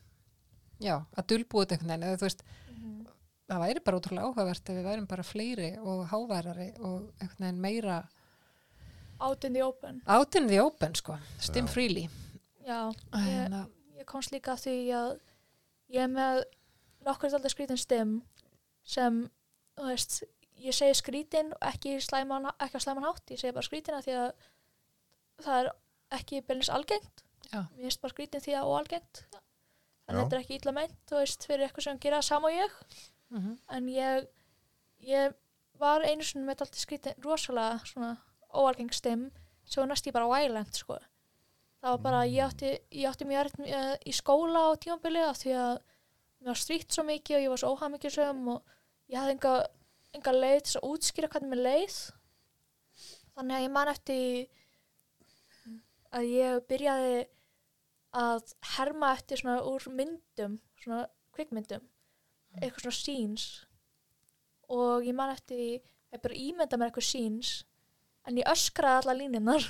já, 0.87 0.95
að 1.21 1.27
dulbúið 1.33 1.75
eða 1.77 2.15
þú 2.17 2.25
veist, 2.25 2.43
Mhm. 2.79 3.07
það 3.49 3.63
væri 3.65 3.83
bara 3.85 3.99
ótrúlega 3.99 4.25
áhugavert 4.29 4.71
ef 4.71 4.77
við 4.79 4.85
værim 4.89 5.07
bara 5.09 5.23
fleiri 5.23 5.71
og 5.81 6.07
háværari 6.09 6.69
og 6.81 7.13
veginn 7.39 7.61
meira 7.61 7.99
Out 9.21 9.45
in 9.45 9.53
the 9.57 9.63
open 9.63 10.03
out 10.07 10.35
in 10.39 10.47
the 10.47 10.61
open, 10.63 10.95
sko, 10.95 11.19
stim 11.41 11.67
Já. 11.67 11.73
freely 11.73 12.09
Já, 12.69 12.81
ég, 12.93 13.25
Hérna, 13.25 13.65
ég 13.99 14.05
komst 14.07 14.31
líka 14.33 14.53
að 14.55 14.63
því 14.67 14.75
að 14.95 15.13
ég 15.89 16.03
er 16.05 16.11
með 16.13 16.43
nokkur 17.07 17.33
alltaf 17.35 17.55
skrítin 17.55 17.81
stim 17.81 18.13
sem, 18.85 19.23
þú 19.79 19.87
veist, 19.89 20.19
ég 20.61 20.75
segi 20.77 20.95
skrítin 20.99 21.53
og 21.57 21.65
ekki, 21.71 21.97
slæman, 22.05 22.51
ekki 22.61 22.77
á 22.79 22.85
slæman 22.85 23.07
hátt, 23.09 23.25
ég 23.33 23.41
segi 23.41 23.55
bara 23.57 23.67
skrítina 23.67 24.03
því 24.05 24.15
að 24.21 24.31
það 25.45 25.59
er 25.63 25.71
ekki 26.19 26.41
byrjins 26.49 26.71
algengt. 26.75 27.25
Já. 27.53 27.63
Mér 27.77 27.89
finnst 27.89 28.01
bara 28.05 28.13
skrítin 28.15 28.45
því 28.45 28.55
að 28.59 28.69
óalgengt. 28.73 29.25
En 30.09 30.17
Já. 30.17 30.21
þetta 30.23 30.37
er 30.37 30.41
ekki 30.43 30.57
illa 30.61 30.73
meint, 30.77 30.97
þú 31.09 31.19
veist, 31.21 31.45
fyrir 31.49 31.67
eitthvað 31.67 31.87
sem 31.89 32.01
gera 32.05 32.23
sama 32.23 32.49
og 32.49 32.57
ég. 32.57 32.79
mhm, 33.31 33.59
En 33.77 33.89
ég, 33.93 34.29
ég 35.05 35.35
var 35.79 36.03
einu 36.05 36.23
sinni 36.25 36.45
með 36.49 36.65
alltaf 36.67 36.81
skrítin 36.85 37.17
rosalega 37.25 37.81
svona 37.87 38.17
óalgeng 38.59 38.93
stim 38.95 39.29
sem 39.69 39.83
var 39.83 39.91
næst 39.93 40.09
í 40.09 40.13
bara 40.15 40.29
violent, 40.31 40.75
sko. 40.75 40.99
Það 41.79 41.95
var 41.95 42.03
bara, 42.03 42.21
ég 42.27 42.43
átti, 42.43 42.71
ég 42.91 43.07
átti 43.07 43.27
mjög 43.29 43.41
erfitt 43.45 43.61
með- 43.63 44.07
í 44.09 44.13
skóla 44.17 44.65
á 44.67 44.71
tímabili 44.83 45.23
af 45.23 45.39
því 45.39 45.53
að 45.55 45.75
mér 46.41 46.51
var 46.53 46.61
stríkt 46.63 46.93
svo 46.95 47.05
mikið 47.07 47.37
og 47.37 47.43
ég 47.45 47.53
var 47.53 47.61
svo 47.63 47.73
óhamingjursum 47.75 48.49
og 48.55 48.63
ég 49.09 49.19
hafði 49.19 49.35
enga, 49.37 49.53
enga 50.15 50.33
leið 50.33 50.63
til 50.63 50.81
að 50.81 50.89
útskýra 50.91 51.31
hvernig 51.31 51.53
mér 51.53 51.63
leið. 51.69 51.99
Þannig 53.37 53.57
að 53.59 53.65
ég 53.67 53.71
man 53.77 53.89
eftir 53.93 54.49
að 56.19 56.31
ég 56.33 56.67
byrjaði 56.69 57.29
að 58.19 58.55
herma 58.75 59.13
eftir 59.15 59.39
svona 59.43 59.63
úr 59.69 59.87
myndum, 59.93 60.59
svona 60.81 61.05
kvikmyndum, 61.37 61.85
eitthvað 62.59 62.87
svona 62.89 62.99
scenes 62.99 63.47
og 64.69 65.05
ég 65.07 65.15
man 65.15 65.31
eftir 65.31 65.59
að 65.59 66.17
ég 66.17 66.23
bara 66.25 66.35
ímynda 66.35 66.79
mér 66.81 66.91
eitthvað 66.91 67.09
scenes 67.09 67.53
en 68.27 68.37
ég 68.41 68.49
öskraði 68.51 69.03
alla 69.03 69.15
línunar 69.21 69.67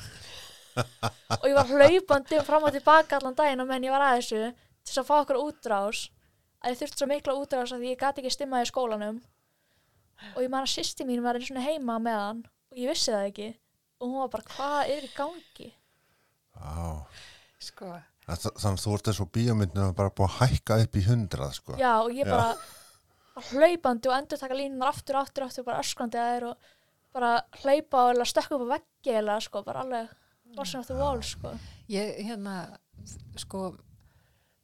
og 0.79 1.47
ég 1.49 1.57
var 1.59 1.67
hlaupandi 1.73 2.41
fram 2.47 2.65
og 2.69 2.73
tilbaka 2.77 3.19
allan 3.19 3.35
daginn 3.39 3.61
og 3.65 3.69
menn 3.71 3.85
ég 3.87 3.93
var 3.95 4.05
að 4.09 4.21
þessu 4.21 4.43
til 4.49 4.93
þess 4.93 5.01
að 5.03 5.09
fá 5.11 5.15
okkur 5.23 5.41
útrás 5.43 6.05
að 6.63 6.73
ég 6.73 6.79
þurfti 6.83 6.99
svo 7.03 7.09
mikla 7.11 7.35
útrás 7.39 7.73
að 7.75 7.87
ég 7.89 7.99
gati 8.01 8.23
ekki 8.23 8.35
stimmað 8.35 8.67
í 8.67 8.71
skólanum 8.73 9.19
og 10.35 10.39
ég 10.43 10.51
man 10.51 10.65
að 10.67 10.73
sýsti 10.75 11.07
mín 11.07 11.23
var 11.23 11.39
einu 11.39 11.47
svona 11.47 11.67
heima 11.67 11.99
með 12.03 12.21
hann 12.23 12.41
og 12.73 12.79
ég 12.83 12.91
vissi 12.93 13.13
það 13.15 13.27
ekki 13.31 13.49
og 13.99 14.07
hún 14.13 14.21
var 14.25 14.33
bara 14.37 14.49
hvað 14.55 14.93
er 14.97 15.07
í 15.07 15.11
gangi 15.17 15.69
já. 15.69 16.87
sko 17.71 17.93
Þa- 18.29 18.53
Þannig 18.61 18.75
að 18.77 18.83
þú 18.85 18.91
ert 18.99 19.07
þessu 19.09 19.25
bíómyndinu 19.33 19.93
bara 19.97 20.11
búið 20.13 20.27
að 20.29 20.41
hækka 20.53 20.77
upp 20.85 20.97
í 21.01 21.05
hundrað 21.07 21.53
sko. 21.57 21.77
já 21.81 21.93
og 22.03 22.11
ég 22.13 22.27
Já. 22.27 22.33
bara 22.35 22.49
var 23.39 23.47
hlaupandi 23.55 24.11
og 24.11 24.17
endur 24.19 24.39
taka 24.43 24.55
línunar 24.59 24.91
aftur 24.93 25.17
og 25.17 25.23
aftur, 25.25 25.45
og 25.47 25.49
aftur 25.49 25.65
bara 25.65 25.81
öskrandi 25.81 26.19
að 26.21 26.33
þér 26.35 26.47
og 26.51 26.67
bara 27.19 27.35
hlaupa 27.63 28.07
og 28.13 28.25
stökka 28.31 28.57
upp 28.57 28.65
á 28.71 28.73
veggi 28.79 29.19
eða 29.19 29.39
sko 29.45 29.63
bara 29.67 29.85
alveg 29.85 30.17
Watching 30.57 30.81
of 30.81 30.87
the 30.89 30.97
Wall 30.97 31.21
sko. 31.23 31.53
Ég 31.93 32.23
hérna 32.25 32.55
sko 33.37 33.75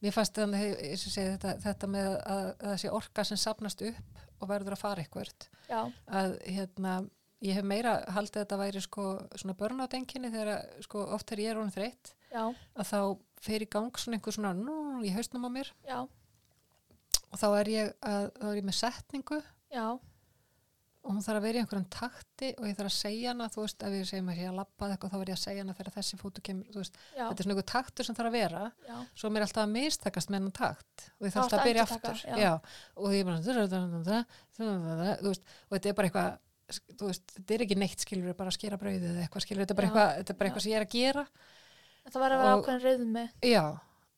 mér 0.05 0.15
fannst 0.15 0.37
þannig 0.37 0.97
segi, 1.01 1.27
þetta, 1.35 1.57
þetta 1.65 1.91
með 1.91 2.09
að, 2.09 2.47
að 2.49 2.71
það 2.71 2.79
sé 2.83 2.93
orka 2.99 3.25
sem 3.25 3.41
sapnast 3.41 3.85
upp 3.89 4.25
og 4.41 4.49
verður 4.51 4.77
að 4.77 4.83
fara 4.83 5.05
já, 5.69 5.81
að 6.09 6.35
hérna 6.45 6.97
ég 7.45 7.57
hef 7.57 7.65
meira 7.69 7.95
haldið 8.13 8.41
að 8.41 8.45
þetta 8.45 8.59
væri 8.61 8.83
sko 8.85 9.07
svona 9.37 9.57
börnátenginni 9.61 10.33
þegar 10.33 10.67
sko 10.85 11.05
oft 11.17 11.29
þegar 11.29 11.45
ég 11.45 11.53
er 11.53 11.61
honum 11.61 11.75
þreytt 11.75 12.13
já, 12.33 12.45
að 12.53 12.91
þá 12.91 12.99
fer 13.45 13.65
í 13.65 13.71
gang 13.77 14.01
svona 14.01 14.19
einhver 14.19 14.37
svona 14.37 14.53
nú, 14.57 14.77
í 15.05 15.13
hausnum 15.15 15.49
á 15.49 15.51
mér. 15.53 15.73
Já, 15.89 16.01
og 17.31 17.41
þá 17.41 17.49
er 17.61 17.73
ég, 17.73 17.95
að, 18.05 18.29
þá 18.41 18.49
er 18.51 18.59
ég 18.61 18.69
með 18.69 18.79
setningu 18.81 19.41
já 19.73 19.87
og 21.05 21.13
hún 21.13 21.25
þarf 21.25 21.37
að 21.37 21.45
vera 21.45 21.59
í 21.59 21.61
einhverjum 21.63 21.89
takti 21.93 22.49
og 22.57 22.65
ég 22.69 22.77
þarf 22.79 22.89
að 22.89 22.97
segja 22.97 23.33
hana, 23.33 23.49
þú 23.53 23.61
veist, 23.61 23.83
ef 23.85 23.93
ég 23.93 24.07
segja 24.09 24.25
mér 24.25 24.39
ég 24.41 24.49
að 24.51 24.59
labba 24.61 24.89
eitthvað 24.89 25.13
þá 25.13 25.19
verð 25.21 25.33
ég 25.33 25.37
að 25.37 25.43
segja 25.43 25.65
hana 25.65 25.77
þegar 25.77 25.97
þessi 25.99 26.19
fótu 26.21 26.45
kemur, 26.49 26.71
þú 26.73 26.81
veist, 26.81 26.95
já, 27.13 27.25
þetta 27.25 27.37
er 27.37 27.45
svona 27.45 27.55
einhver 27.55 27.69
taktur 27.73 28.09
sem 28.09 28.17
þarf 28.17 28.31
að 28.31 28.39
vera 28.39 28.63
já, 28.89 28.97
svo 29.13 29.29
er 29.29 29.35
mér 29.35 29.45
alltaf 29.45 29.65
að 29.65 29.75
mistakast 29.75 30.33
með 30.33 30.39
hennan 30.41 30.57
takt 30.57 30.97
og 31.19 31.29
ég 31.29 31.35
þarf 31.35 31.45
alltaf 31.45 31.61
að 31.61 31.69
byrja 31.69 31.85
að 31.85 31.93
aftur 31.99 32.19
já. 32.25 32.55
og 32.97 33.07
ég 33.13 33.21
er 33.21 33.27
bara 33.29 33.39
þú 35.21 35.29
veist, 35.29 35.45
og 35.69 35.77
þetta 35.77 35.93
er 35.93 35.99
bara 36.01 36.09
eitthvað 36.09 36.31
þú 36.73 37.09
veist, 37.11 37.35
þetta 37.37 37.55
er 37.55 37.65
ekki 37.67 37.77
neitt 37.79 38.05
skilur 38.05 38.37
bara 38.39 38.53
að 38.53 38.57
skera 38.57 38.79
brauðið 38.81 39.11
eða 39.11 39.25
eitthvað 39.27 39.45
skilur 39.45 39.65
þetta 39.65 39.75
er 39.75 39.81
bara 39.81 39.89
eitthvað, 40.25 40.57
er 40.57 40.65
sem 40.65 40.73
ég 40.73 40.79
er 40.79 40.87
að 40.87 40.95
gera 40.95 41.25
það 42.09 42.23
var 42.23 42.35
að 42.35 42.43
vera 42.43 42.55
ákveðin 42.59 42.85
reyðum 42.85 43.13
með 43.19 43.51
já, 43.51 43.65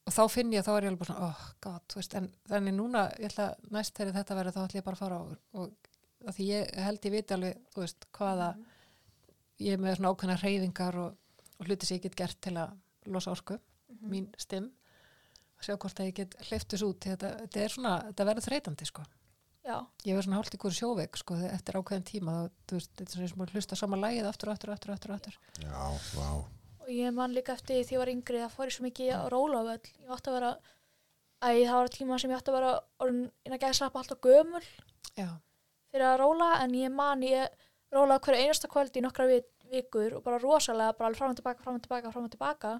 og 0.06 0.14
þá 0.14 0.22
finn 0.30 0.54
ég, 0.54 0.66
þá 0.66 0.72
er 0.76 0.86
ég 0.86 0.92
alveg 0.92 1.10
svona, 1.10 1.30
oh 1.30 1.42
god, 1.66 1.82
þú 1.90 2.00
veist, 2.00 2.16
en 2.18 2.28
þannig 2.50 2.76
núna, 2.76 3.04
ég 3.18 3.32
ætla 3.32 3.48
næst 3.74 3.98
þegar 3.98 4.18
þetta 4.20 4.38
verður, 4.38 4.56
þá 4.56 4.62
ætla 4.62 4.80
ég 4.80 4.86
bara 4.86 4.98
að 4.98 5.02
fara 5.02 5.20
og, 5.24 5.74
og 6.22 6.30
að 6.30 6.36
því 6.38 6.46
ég 6.50 6.74
held 6.86 7.04
ég 7.08 7.14
viti 7.16 7.34
alveg, 7.36 7.60
þú 7.74 7.82
veist, 7.84 8.06
hvaða 8.16 8.48
ég 9.66 9.72
er 9.76 9.82
með 9.82 9.96
svona 9.98 10.12
ákveðna 10.14 10.38
reyfingar 10.42 10.98
og, 11.02 11.16
og 11.60 11.66
hluti 11.68 11.86
sem 11.88 11.98
ég 11.98 12.02
get 12.08 12.16
gert 12.16 12.40
til 12.44 12.56
að 12.60 12.74
losa 13.12 13.30
orku, 13.36 13.58
Mhm. 13.86 14.08
mín 14.10 14.24
stim 14.36 14.64
og 15.56 15.62
sjá 15.62 15.76
hvort 15.78 16.00
að 16.02 16.08
ég 16.10 16.14
get 16.18 16.34
hleyftus 16.48 16.82
út 16.82 16.98
þetta, 17.06 17.28
þetta 17.46 17.60
er 17.62 17.68
svona, 17.72 17.92
þetta 18.10 18.24
verður 18.26 18.44
þreytandi 18.48 18.86
sko. 18.86 19.04
Já, 19.66 19.76
ég 20.04 20.14
verður 20.16 20.26
svona 20.26 20.36
hálft 20.40 20.54
ykkur 20.58 20.74
sjóveik 20.74 21.16
sko, 21.16 21.34
eftir 21.48 21.74
ákveðin 21.78 22.04
tíma, 22.04 22.34
þá, 22.34 22.50
þú 22.66 22.76
veist, 22.76 22.90
þetta 22.98 23.06
er 23.06 23.16
svona 23.16 23.28
sem 23.30 23.44
að 23.46 23.54
hlusta 23.54 23.76
sama 23.78 23.96
lagið 23.96 24.26
aftur 24.28 24.48
og 24.50 24.52
aftur 24.56 24.70
og 24.70 24.74
aftur, 24.76 24.90
og 24.90 24.96
aftur, 24.96 25.14
aftur. 25.14 25.38
Já, 25.62 25.86
vá. 26.18 26.28
og 26.86 26.88
ég 26.92 27.14
man 27.14 27.32
líka 27.34 27.54
eftir 27.56 27.80
því 27.84 27.94
ég 27.96 27.98
var 27.98 28.12
yngri 28.12 28.42
það 28.42 28.52
fór 28.54 28.66
ég 28.68 28.74
svo 28.76 28.84
mikið 28.86 29.08
á 29.10 29.22
rólavöll 29.32 29.86
ég 30.02 30.10
átti 30.14 30.30
að 30.30 30.36
vera 30.38 30.52
æ, 31.42 31.48
það 31.66 31.78
var 31.80 31.88
tíma 31.96 32.18
sem 32.20 32.30
ég 32.30 32.36
átti 32.38 32.50
að 32.52 32.58
vera 32.60 32.74
orðin 33.00 33.30
inn 33.46 33.52
að 33.56 33.62
gæða 33.64 33.74
slappa 33.80 33.98
alltaf 34.02 34.20
gömul 34.20 34.62
Já, 35.16 35.30
fyrir 35.96 36.06
að 36.12 36.18
róla 36.22 36.50
en 36.62 36.74
ég 36.78 36.92
man 36.94 37.24
ég 37.26 37.48
rólaði 37.96 38.24
hverju 38.28 38.44
einasta 38.46 38.68
kvöld 38.72 38.96
í 39.00 39.02
nokkra 39.04 39.26
vi- 39.30 39.44
vikur 39.72 40.18
og 40.18 40.22
bara 40.26 40.38
rosalega 40.42 40.92
bara 40.98 41.08
alveg 41.10 41.18
fram 41.18 41.32
og 41.34 41.40
tilbaka, 41.40 41.62
fram 41.64 41.78
og 41.80 41.82
tilbaka, 41.82 42.12
fram 42.14 42.28
og 42.28 42.34
tilbaka 42.36 42.74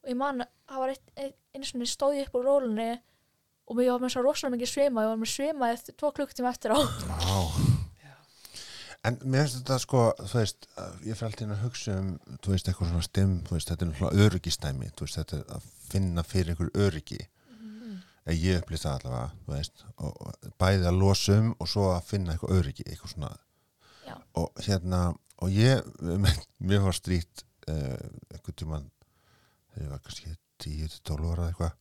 og 0.00 0.08
ég 0.08 0.16
man, 0.16 0.42
það 0.68 0.82
var 0.84 0.92
eitt, 0.94 1.06
eitt, 1.16 1.36
einu 1.54 1.64
svona 1.68 1.88
stóð 1.88 2.18
ég 2.20 2.28
upp 2.28 2.36
úr 2.40 2.46
rólunni 2.48 2.90
og 3.70 3.76
mér 3.78 3.90
var 3.94 4.00
með 4.02 4.12
svo 4.16 4.22
rosalega 4.26 4.56
mikið 4.58 4.70
svima 4.74 5.04
ég 5.06 5.12
var 5.12 5.20
með 5.20 5.30
svima 5.32 5.68
eftir 5.72 5.96
tvo 6.00 6.10
klukktíma 6.16 6.50
eftir 6.52 6.72
á 6.74 6.78
Vá. 6.80 7.40
En 9.08 9.16
mér 9.24 9.46
finnst 9.46 9.62
þetta 9.62 9.76
sko, 9.80 10.00
þú 10.28 10.36
veist, 10.36 10.66
ég 11.08 11.16
fyrir 11.16 11.30
alltaf 11.30 11.44
inn 11.46 11.52
að 11.54 11.62
hugsa 11.64 11.92
um, 11.96 12.08
þú 12.44 12.50
veist, 12.52 12.66
eitthvað 12.68 12.90
svona 12.90 13.04
stim, 13.06 13.30
þú 13.46 13.54
veist, 13.56 13.70
þetta 13.70 13.86
er 13.86 13.88
náttúrulega 13.94 14.26
öryggistæmi, 14.26 14.88
þú 14.92 15.06
veist, 15.06 15.16
þetta 15.22 15.38
er 15.38 15.54
að 15.56 15.68
finna 15.88 16.24
fyrir 16.28 16.50
einhver 16.52 16.72
öryggi. 16.84 17.20
Mm. 18.26 18.36
Ég 18.36 18.60
upplýst 18.60 18.84
það 18.86 18.96
allavega, 18.98 19.30
veist, 19.50 19.84
bæði 20.60 20.86
að 20.90 20.98
losa 21.00 21.38
um 21.40 21.48
og 21.56 21.68
svo 21.72 21.86
að 21.94 22.04
finna 22.10 22.34
eitthvað 22.34 22.56
öryggi, 22.60 22.84
eitthvað 22.86 23.14
svona. 23.14 23.30
Já. 24.06 24.14
Og 24.42 24.62
hérna, 24.66 25.00
og 25.42 25.54
ég, 25.56 25.80
mér 26.68 26.82
var 26.84 26.94
strýtt 26.96 27.44
uh, 27.70 27.96
einhvern 28.30 28.58
tímann, 28.60 28.88
þegar 29.72 29.86
ég 29.86 29.92
var 29.94 30.02
kannski 30.04 30.34
10-12 30.60 31.30
ára 31.32 31.48
eitthvað, 31.50 31.74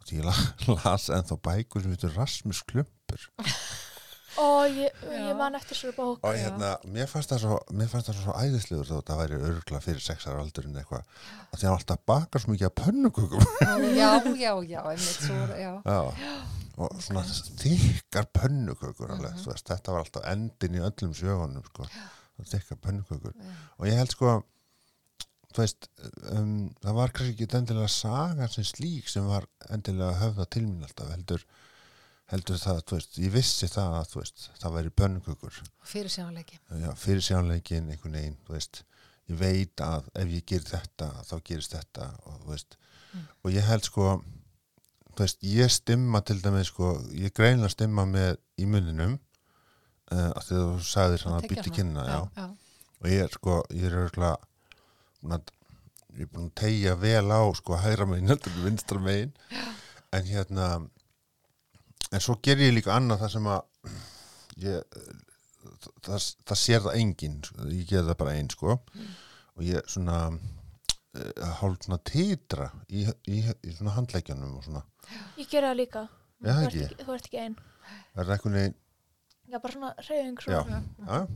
og 0.00 0.08
því 0.08 0.20
ég 0.22 0.26
la- 0.30 0.76
las 0.80 1.08
ennþá 1.12 1.38
bækur 1.50 1.84
sem 1.84 1.94
heitur 1.94 2.16
Rasmus 2.16 2.64
Klumpur. 2.66 3.28
og 4.42 4.76
ég, 4.76 4.98
ég 5.12 5.36
man 5.38 5.56
eftir 5.58 5.78
svo 5.78 5.92
bók 5.96 6.24
og 6.26 6.36
hérna, 6.36 6.74
mér 6.92 7.08
fannst 7.10 7.32
það 7.32 7.42
svo, 7.44 7.58
mér 7.76 7.90
fannst 7.92 8.10
það 8.10 8.18
svo 8.22 8.34
æðislegur 8.40 8.88
þó 8.90 8.96
það 8.98 9.20
væri 9.22 9.40
örgla 9.50 9.82
fyrir 9.84 10.04
sexar 10.04 10.40
aldurinn 10.40 10.80
eitthvað. 10.80 11.06
Að 11.50 11.60
því 11.60 11.68
hann 11.68 11.78
alltaf 11.78 12.02
bakar 12.12 12.44
svo 12.44 12.54
mikið 12.54 12.68
að 12.70 12.76
pönnukökum. 12.82 13.46
Já, 13.96 14.10
já, 14.36 14.52
já, 14.66 14.80
einmitt 14.82 15.22
svo, 15.28 15.38
já. 15.56 15.72
já. 15.86 16.34
og 16.76 16.98
svona 17.00 17.22
þykkar 17.62 18.28
pönnukökur 18.36 19.14
alveg, 19.14 19.38
þú 19.40 19.54
veist, 19.54 19.70
þetta 19.70 19.94
var 19.94 20.04
alltaf 20.04 20.28
endin 20.32 20.76
í 20.76 20.84
öllum 20.84 21.16
sjöfunum 21.16 21.64
sko, 21.70 21.88
þykkar 22.52 22.82
pönnukökur. 22.84 23.32
Já. 23.32 23.56
og 23.78 23.90
ég 23.90 23.98
held 24.00 24.12
sko 24.12 24.36
þú 25.56 25.62
veist, 25.64 25.88
um, 26.34 26.50
það 26.84 26.98
var 26.98 27.12
kannski 27.16 27.34
ekki 27.46 27.58
endilega 27.58 27.88
sagan 27.92 28.52
sem 28.52 28.66
slík 28.66 29.08
sem 29.08 29.24
var 29.28 29.46
endilega 29.72 30.18
höfða 30.20 30.46
til 30.52 30.66
mín 30.66 30.84
alltaf 30.84 31.08
heldur, 31.14 31.46
heldur 32.32 32.58
það, 32.58 32.80
þú 32.88 32.98
veist, 32.98 33.18
ég 33.22 33.32
vissi 33.34 33.68
það 33.70 33.96
að 34.00 34.08
þú 34.10 34.20
veist, 34.20 34.46
það 34.60 34.76
væri 34.76 34.92
pönnukökur. 35.00 35.58
Fyrir 35.86 36.12
sjónleiki. 36.12 36.58
já, 36.82 36.88
fyrir 36.98 37.26
sjánleikin 37.26 37.90
einhvern 37.92 38.18
veginn, 38.18 38.38
þú 38.46 38.56
veist 38.56 38.82
ég 39.26 39.38
veit 39.40 39.82
að 39.82 40.08
ef 40.22 40.32
ég 40.34 40.46
ger 40.46 40.66
þetta 40.66 41.10
þá 41.26 41.36
gerist 41.46 41.74
þetta 41.74 42.08
og, 42.24 42.40
þú 42.42 42.52
veist, 42.52 42.76
og 43.42 43.54
ég 43.54 43.66
held 43.66 43.86
sko 43.86 44.08
þú 45.16 45.22
veist, 45.24 45.46
ég 45.50 45.72
stimma 45.72 46.22
til 46.26 46.38
dæmis 46.42 46.70
sko, 46.70 46.92
ég 47.16 47.34
greinlega 47.34 47.74
stimma 47.74 48.06
með 48.10 48.36
í 48.60 48.68
munninum 48.70 49.16
uh, 49.16 50.30
að 50.30 50.42
því 50.46 50.58
að 50.60 50.66
þú 50.68 50.86
sagðir 50.90 51.22
svona 51.24 51.40
að 51.40 51.48
bytti 51.52 51.74
kynna 51.78 52.06
já. 52.06 52.18
já, 52.36 52.46
og 53.00 53.10
ég 53.10 53.38
sko, 53.38 53.60
ég 53.74 53.88
er 53.88 53.98
örgulega 54.04 54.36
ég 56.16 56.24
er 56.24 56.30
búin 56.32 56.48
að 56.48 56.54
tegja 56.60 56.94
vel 57.00 57.26
á 57.28 57.42
sko 57.58 57.78
hægra 57.80 58.06
megin, 58.08 58.30
heldur 58.30 58.54
en 58.54 58.64
vinstra 58.64 59.00
megin. 59.02 59.32
En 60.14 60.24
hérna 60.24 60.68
en 62.12 62.22
svo 62.22 62.38
ger 62.42 62.60
ég 62.62 62.74
líka 62.76 62.94
annað 62.96 63.24
það 63.24 63.32
sem 63.36 63.48
að 63.52 63.94
ég 64.64 65.00
það, 66.06 66.28
það 66.48 66.60
sér 66.62 66.84
það 66.86 67.00
enginn 67.00 67.38
sko. 67.44 67.68
ég 67.72 67.90
ger 67.90 68.06
það 68.06 68.20
bara 68.22 68.36
einn 68.36 68.52
sko. 68.52 68.78
Og 69.56 69.64
ég 69.64 69.88
svona 69.88 70.16
uh, 70.30 71.44
hálf 71.60 71.86
svona 71.86 72.00
titra 72.04 72.70
í, 72.92 73.06
í, 73.32 73.40
í 73.40 73.76
svona 73.76 73.94
handleikjanum 73.96 74.58
og 74.58 74.66
svona. 74.66 74.82
Ég 75.40 75.48
gera 75.48 75.72
það 75.72 75.80
líka. 75.82 76.08
Já, 76.44 76.50
þú, 76.52 76.66
ert 76.66 76.74
ekki, 76.82 77.04
þú 77.06 77.14
ert 77.14 77.30
ekki 77.30 77.44
ein. 77.46 77.54
Er 78.16 78.26
það 78.26 78.34
einhvern 78.34 78.58
veginn 78.60 78.82
já, 79.46 79.58
bara 79.60 79.72
svona 79.72 79.94
reyðing 80.08 80.38
já, 80.46 80.60
já. 81.06 81.26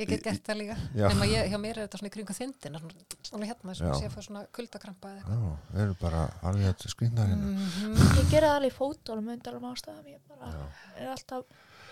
Ég 0.00 0.08
get 0.10 0.22
gert 0.26 0.42
það 0.48 0.56
líka. 0.58 0.76
Ég, 0.98 1.50
hjá 1.52 1.58
mér 1.62 1.76
er 1.78 1.86
þetta 1.86 1.98
svona 2.00 2.08
í 2.10 2.14
kringu 2.16 2.34
þindina, 2.34 2.80
svona, 2.82 3.04
svona 3.22 3.46
hérna, 3.46 3.74
svona 3.78 3.98
sé 4.00 4.08
að 4.08 4.14
fá 4.16 4.22
svona 4.26 4.40
kuldakrampa 4.56 5.12
eða 5.12 5.20
eitthvað. 5.20 5.44
já, 5.46 5.52
við 5.76 5.82
erum 5.84 5.98
bara 6.00 6.22
alveg 6.42 6.66
að 6.72 6.90
skrýna 6.90 7.26
hérna 7.30 7.52
Mhm. 7.52 7.94
ég 8.18 8.30
gera 8.32 8.48
það 8.50 8.56
alveg 8.58 8.72
í 8.72 8.76
fótólum 8.80 9.28
undir 9.36 9.54
alveg 9.54 9.70
ástæðum 9.76 10.08
ég 10.10 10.20
bara 10.26 10.50
Já. 10.50 10.64
er 10.98 11.08
alltaf 11.14 11.44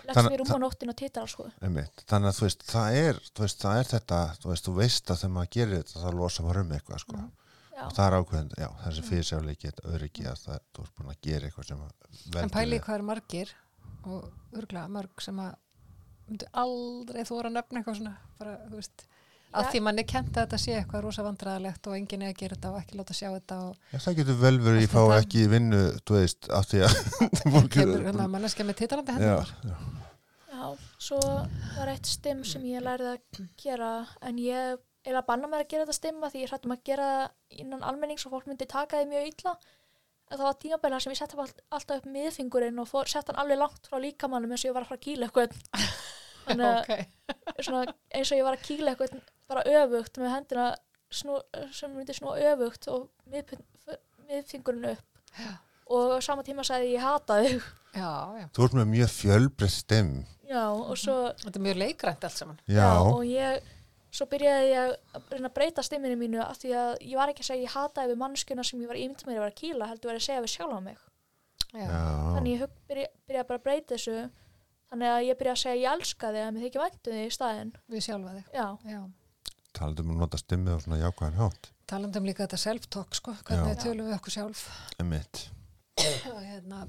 leggst 0.05 0.29
mér 0.29 0.41
um 0.43 0.51
á 0.51 0.57
nóttin 0.65 0.89
og 0.91 0.95
titrar 0.99 1.27
sko 1.31 1.47
Einmitt. 1.61 2.03
Þannig 2.05 2.29
að 2.33 2.37
þú 2.39 2.45
veist, 2.49 2.67
það 2.67 2.99
er, 2.99 3.15
þú 3.31 3.39
veist, 3.47 3.59
það 3.63 3.79
er 3.79 3.87
þetta, 3.95 4.19
þú 4.43 4.47
veist, 4.51 4.65
þú 4.67 4.73
veist 4.75 5.05
að 5.09 5.19
þegar 5.23 5.33
maður 5.39 5.51
gerir 5.55 5.83
þetta 5.83 6.03
þá 6.03 6.09
losa 6.19 6.43
maður 6.43 6.59
um 6.65 6.71
eitthvað, 6.75 6.99
sko. 6.99 7.15
já, 7.15 7.83
Og 7.85 7.91
það 7.95 8.05
er 8.11 8.17
ákveðin, 8.19 8.51
já, 8.59 8.69
þessi 8.85 9.03
fyrirsjáleiki, 9.07 9.71
þetta 9.71 9.89
öryggi 9.95 10.23
að 10.27 10.39
það, 10.45 10.59
þú 10.75 10.83
ert 10.83 10.95
búin 10.99 11.11
að 11.15 11.21
gera 11.21 11.47
eitthvað 11.47 11.67
sem 11.71 12.43
En 12.43 12.49
pæli 12.49 12.79
hvað 12.79 12.95
er 12.95 13.01
margir 13.03 13.49
og 14.05 14.31
örgla 14.53 14.87
mörg 14.91 15.21
sem 15.21 15.35
að 15.39 15.55
myndu 16.29 16.47
aldrei 16.63 17.25
þóra 17.27 17.51
að 17.51 17.57
nefna 17.59 17.81
eitthvað 17.81 17.99
svona, 17.99 18.15
bara, 18.39 18.55
þú 18.69 18.79
veist, 18.79 19.05
að 19.55 19.63
Já. 19.63 19.69
því 19.71 19.81
manni 19.85 20.03
kent 20.09 20.31
að 20.35 20.41
þetta 20.45 20.57
sé 20.59 20.73
eitthvað 20.79 21.03
rosa 21.05 21.23
vandræðalegt 21.25 21.87
og 21.87 21.93
enginn 21.95 22.25
er 22.25 22.33
að 22.33 22.39
gera 22.41 22.55
þetta 22.57 22.71
og 22.73 22.79
ekki 22.81 22.97
láta 22.99 23.15
sjá 23.15 23.27
þetta 23.35 23.59
og 23.69 23.75
Já, 23.93 23.99
það 24.05 24.17
getur 24.19 24.39
vel 24.41 24.55
verið 24.65 24.79
Allt 24.81 24.87
ég 24.87 24.95
fá 24.95 25.19
ekki 25.19 25.43
vinnu, 25.53 25.83
þú 26.03 26.17
veist, 26.17 26.49
af 26.57 26.67
því 26.71 26.81
að 26.87 26.97
fólk 27.53 27.69
kemur 27.77 28.03
hérna 28.09 28.25
manneskja 28.33 28.65
með 28.67 28.81
titalandi 28.81 29.15
Já, 29.15 29.21
hendur. 29.21 29.53
já, 29.69 29.77
já, 30.55 30.65
svo 31.07 31.21
var 31.77 31.93
eitt 31.93 32.09
stim 32.11 32.43
sem 32.47 32.67
ég 32.67 32.83
lærði 32.83 33.13
að 33.13 33.39
gera 33.63 33.93
en 34.27 34.41
ég 34.43 34.83
eða 35.05 35.21
banna 35.27 35.47
mér 35.47 35.63
að 35.63 35.71
gera 35.71 35.85
þetta 35.85 35.99
stimma 36.01 36.31
því 36.33 36.43
ég 36.43 36.51
hrættum 36.51 36.73
að 36.75 36.83
gera 36.89 37.07
það 37.13 37.63
innan 37.63 37.83
almennings 37.85 38.25
og 38.25 38.33
fólk 38.35 38.47
myndi 38.49 38.65
taka 38.67 39.03
því 39.03 39.11
mjög 39.13 39.27
illa 39.31 39.55
en 40.31 40.37
það 40.39 40.45
var 40.47 40.57
tímabæla 40.63 40.99
sem 41.03 41.13
ég 41.13 41.19
sett 41.19 41.35
all, 41.37 41.51
alltaf 41.77 41.99
upp 42.01 42.07
miðfingurinn 42.15 42.79
og 42.81 42.87
fór, 42.89 43.09
sett 43.11 43.27
hann 43.29 43.37
alveg 43.43 43.59
langt 43.61 43.89
frá 43.89 43.99
líkamannum 44.01 44.51
eins 44.55 44.63
og 44.65 44.71
ég 44.71 44.75
var 44.77 44.85
að 44.85 44.91
fara 44.91 44.99
að 45.01 45.05
kýla 45.05 45.27
eitthvað 45.29 45.55
þannig 46.45 46.65
að 46.65 46.79
Ok, 46.81 47.61
svona, 47.67 47.83
eins 48.15 48.31
og 48.33 48.39
ég 48.39 48.47
var 48.47 48.57
að 48.57 48.65
kýla 48.69 48.93
eitthvað 48.95 49.15
bara 49.51 49.63
öfugt 49.83 50.17
með 50.21 50.33
hendina 50.35 50.65
snú, 51.13 51.37
sem 51.77 51.93
myndi 51.93 52.15
snúa 52.17 52.39
öfugt 52.53 52.87
og 52.91 53.07
f- 53.29 53.99
miðfingurinn 54.25 54.89
upp 54.95 55.43
og 55.93 56.15
á 56.17 56.19
sama 56.25 56.41
tíma 56.47 56.63
sagði 56.65 56.89
ég, 56.89 56.97
ég 56.97 57.05
hata 57.05 57.37
þig 57.45 57.59
já, 57.95 58.09
já. 58.41 58.45
þú 58.57 58.65
ert 58.65 58.77
með 58.79 58.87
mjög 58.95 59.11
fjölbreytt 59.19 59.75
stem. 59.75 60.09
já 60.49 60.63
og 60.73 60.95
svo 60.97 61.15
Þetta 61.43 61.59
er 61.59 61.65
mjög 61.67 61.77
leikrænt 61.83 62.25
allt 62.25 62.39
saman. 62.41 62.57
Já, 62.65 62.89
og 63.05 63.21
ég 63.29 63.61
svo 64.15 64.27
byrjaði 64.31 64.69
ég 64.71 64.93
að 65.35 65.49
breyta 65.55 65.83
stimminu 65.85 66.15
mínu 66.19 66.39
af 66.45 66.59
því 66.61 66.71
að 66.79 66.93
ég 67.03 67.19
var 67.19 67.31
ekki 67.31 67.43
að 67.43 67.49
segja 67.49 67.65
ég 67.67 67.75
hataði 67.75 68.13
við 68.13 68.21
mannskjuna 68.21 68.65
sem 68.67 68.81
ég 68.83 68.91
var 68.91 68.99
ímynd 69.01 69.25
mér 69.27 69.41
að 69.41 69.45
vera 69.45 69.59
kýla 69.59 69.89
heldur 69.91 70.15
að 70.15 70.25
segja 70.27 70.45
við 70.45 70.53
sjálf 70.55 70.77
á 70.77 70.81
mig 70.85 70.97
Já. 71.75 71.87
þannig 72.37 72.51
ég 72.55 72.75
byrja, 72.87 73.07
byrjaði 73.27 73.47
bara 73.49 73.59
að 73.59 73.65
breyta 73.67 73.95
þessu 73.95 74.15
þannig 74.91 75.11
að 75.11 75.25
ég 75.27 75.39
byrjaði 75.41 75.57
að 75.57 75.63
segja 75.65 75.81
ég 75.81 75.97
elska 75.97 76.31
þig 76.31 76.45
að 76.45 76.51
mér 76.55 76.65
þykja 76.65 76.83
væntu 76.85 77.15
þig 77.15 77.25
í 77.25 77.35
staðinn 77.35 77.73
Við 77.91 78.05
sjálfa 78.07 78.35
þig. 78.37 79.01
talandum 79.75 80.11
um 80.11 80.15
að 80.15 80.23
nota 80.23 80.39
stimmið 80.39 80.77
og 80.77 80.85
svona 80.85 81.01
jákvæðan 81.01 81.41
hátt. 81.41 81.71
Talandum 81.85 82.25
líka 82.25 82.45
þetta 82.45 82.61
self-talk, 82.61 83.17
sko, 83.19 83.33
hvernig 83.45 83.75
Já. 83.75 83.81
tölum 83.83 84.07
við 84.07 84.15
okkur 84.15 84.33
sjálf. 84.37 84.61
Einmitt. 85.01 85.41
og 86.31 86.39
hérna 86.39 86.85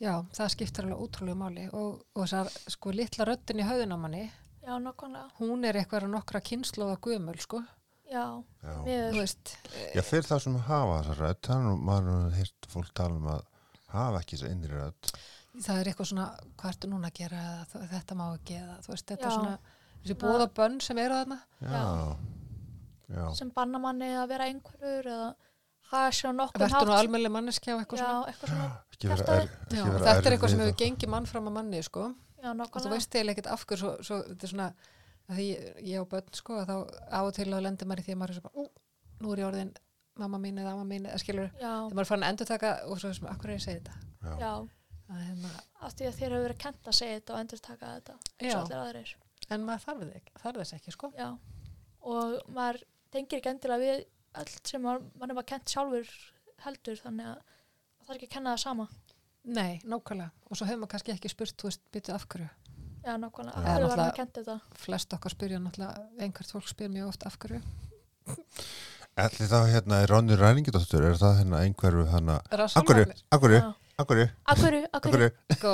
já, 0.00 0.14
það 0.32 0.52
skiptir 0.54 0.86
alveg 0.86 1.02
ótrúlega 1.04 1.38
máli 1.40 1.66
og, 1.76 2.00
og 2.16 2.24
þessar 2.24 2.50
sko 2.72 2.92
litla 2.96 3.26
röddin 3.28 3.60
í 3.60 3.66
höfðun 3.68 3.96
á 3.96 3.98
manni 4.00 4.24
já, 4.66 4.72
nokkvæmlega 4.84 5.28
hún 5.40 5.64
er 5.68 5.78
eitthvað 5.80 6.08
nokkra 6.12 6.40
kynnslóða 6.44 6.96
gömul 7.06 7.38
sko, 7.42 7.60
já, 8.10 8.24
Já. 8.60 8.72
þú 8.76 8.84
miður 8.86 9.18
veist. 9.20 9.52
Já, 9.94 10.02
fyrir 10.06 10.28
það 10.28 10.42
sem 10.46 10.56
hafa 10.68 10.96
þessa 11.00 11.18
rödd, 11.20 11.42
það 11.46 11.56
er 11.56 11.66
nú, 11.66 11.74
maður 11.90 12.08
hefur 12.14 12.38
heyrt 12.40 12.70
fólk 12.74 12.94
tala 13.00 13.18
um 13.20 13.28
að 13.34 13.44
hafa 13.94 14.22
ekki 14.22 14.36
þessa 14.38 14.52
innri 14.54 14.72
rödd. 14.74 15.12
það 15.60 15.80
er 15.80 15.90
eitthvað 15.90 16.10
svona, 16.12 16.26
hvað 16.56 16.72
ertu 16.74 16.90
núna 16.90 17.10
að 17.10 17.20
gera 17.20 17.44
eða 17.50 17.86
þetta 17.94 18.18
má 18.20 18.24
ekki 18.36 18.58
eða 18.60 18.80
þú 18.84 18.92
veist, 18.94 19.06
þetta 19.10 19.26
er 19.26 19.30
Já. 19.30 19.36
svona 19.38 19.58
þessi 20.00 20.18
bóða 20.22 20.48
bönn 20.56 20.80
sem 20.80 20.98
eru 20.98 21.20
þarna. 21.20 21.38
Já, 21.60 22.16
já, 23.10 23.24
sem 23.38 23.50
banna 23.54 23.80
manni 23.82 24.10
að 24.14 24.28
vera 24.30 24.46
einhverjur 24.50 25.08
eða 25.14 25.30
hafa 25.90 26.10
sér 26.14 26.30
á 26.30 26.32
nokkuð 26.38 26.62
verður 26.64 26.86
nú 26.86 26.94
almennileg 26.94 27.32
manneskja 27.34 27.74
og 27.74 27.80
eitthvað 27.82 27.98
já, 28.00 28.06
svona. 28.06 28.30
eitthvað 28.30 28.52
svona, 28.52 28.68
ekki 28.94 29.08
vera, 29.10 29.34
er, 29.34 29.48
já, 29.50 29.80
ekki 29.80 29.90
vera 29.90 30.04
þetta 30.06 30.28
er 30.30 30.36
eitthvað 30.36 30.52
sem 30.52 30.62
hefur 30.62 30.76
gengið 30.84 31.10
mann 31.14 31.26
fram 31.30 31.50
að 31.50 31.56
manni 31.56 31.80
sko, 31.82 32.04
já, 32.42 32.50
og 32.50 32.80
þú 32.80 32.90
veist 32.94 33.14
eiginlega 33.14 33.36
ekkert 33.36 33.52
af 33.54 33.64
hverju 33.66 33.80
svo, 33.82 33.92
svo, 34.06 34.18
þetta 34.30 34.46
er 34.48 34.52
svona 34.54 34.68
að 35.30 35.36
því 35.40 35.46
ég, 35.50 35.78
ég 35.90 36.02
á 36.02 36.04
börn 36.10 36.32
sko, 36.40 36.58
að 36.62 36.70
þá 36.70 36.76
á 37.14 37.20
og 37.22 37.32
til 37.36 37.46
að 37.52 37.62
lendir 37.66 37.86
maður 37.90 38.02
í 38.02 38.06
því 38.08 38.14
að 38.16 38.20
maður 38.22 38.34
er 38.34 38.38
svo 38.40 38.44
bara, 38.48 38.60
ú, 38.60 38.66
nú 39.20 39.32
er 39.34 39.42
ég 39.44 39.48
orðin 39.50 39.72
mamma 40.20 40.38
mín 40.42 40.58
eða 40.60 40.72
amma 40.74 40.84
mín 40.90 41.06
eða 41.08 41.20
skilur, 41.22 41.50
já, 41.60 41.70
þegar 41.70 41.94
maður 41.94 42.04
er 42.04 42.10
farin 42.10 42.26
að 42.26 42.32
endur 42.34 42.48
taka 42.50 42.70
og 42.90 43.00
svo 43.00 43.12
sem, 43.16 43.28
akkur 43.30 43.50
er 43.50 43.56
ég 43.56 43.60
að 43.62 43.66
segja 43.68 43.80
þetta? 43.80 43.94
Já, 44.20 44.34
já, 44.40 44.52
að, 45.10 45.20
hérna, 45.28 45.50
af 45.86 45.94
því 45.96 46.08
að 46.10 46.16
þér 46.18 46.34
hefur 46.34 46.44
verið 46.46 46.60
kent 46.64 46.90
að 46.90 46.96
segja 47.00 47.18
þetta 47.20 47.34
og 47.36 47.40
endur 47.44 47.62
taka 47.68 47.92
þetta 47.96 48.16
eins 48.40 48.54
og 48.54 48.60
allir 48.64 48.80
aðrir. 48.80 49.12
En 49.50 49.64
maður 49.66 49.84
þarf, 49.86 50.02
ekki- 50.20 50.34
þarf 50.42 50.60
þess 50.60 50.74
ekki 50.76 50.92
sko. 50.96 51.12
Já. 51.18 51.28
og 52.00 52.36
maður 52.56 52.82
tengir 53.12 53.40
ekki 53.40 53.50
endilega 53.50 53.80
við 53.84 54.04
allt 54.40 54.68
sem 54.70 54.82
maður, 54.84 55.06
mann 55.20 55.30
er 55.32 55.36
maður 55.38 55.48
kent 55.52 55.72
sjálfur 55.72 56.12
heldur 56.64 57.00
þannig 57.00 57.26
að 57.30 57.40
það 57.40 58.06
þarf 58.06 58.16
ekki 58.16 58.28
að 58.28 58.34
kenna 58.36 58.54
það 58.54 58.62
sama 58.62 58.86
nei, 59.44 59.80
nákvæmlega, 59.84 60.30
og 60.50 60.56
svo 60.56 60.66
hefur 60.66 60.80
maður 60.82 60.92
kannski 60.96 61.12
ekki 61.14 61.28
spurt, 61.32 61.54
þú 61.60 61.70
veist, 61.70 61.80
byrju 61.92 62.14
af 62.14 62.26
hverju? 62.28 62.48
Já, 63.04 63.14
nákvæmlega, 63.16 63.56
af 63.56 63.64
hverju 63.64 63.88
var 63.88 63.96
maður 64.02 64.16
kent 64.16 64.34
þetta? 64.40 64.56
flest 64.76 65.12
okkar 65.16 65.30
spyrja 65.34 65.58
náttúrulega, 65.58 66.06
einhvert 66.20 66.50
fólk 66.52 66.68
spyr 66.68 66.88
mjög 66.92 67.08
oft 67.14 67.22
af 67.26 67.38
hverju. 67.40 67.60
Ætli 69.20 69.46
þá 69.50 69.58
hérna 69.68 70.02
er 70.04 70.08
Ronny 70.12 70.36
Ræningidóttur, 70.38 71.04
er 71.10 71.16
það 71.18 71.40
hérna 71.40 71.62
einhverju 71.66 72.04
hana, 72.12 72.36
akkurju, 72.44 72.58
Rannsóknarnir. 72.60 73.24
akkurju, 73.32 73.58
Já. 73.60 73.72
akkurju, 73.98 74.26
Akkurju, 74.46 74.84
akkurju, 74.92 75.30
akkurju, 75.30 75.56
sko, 75.56 75.72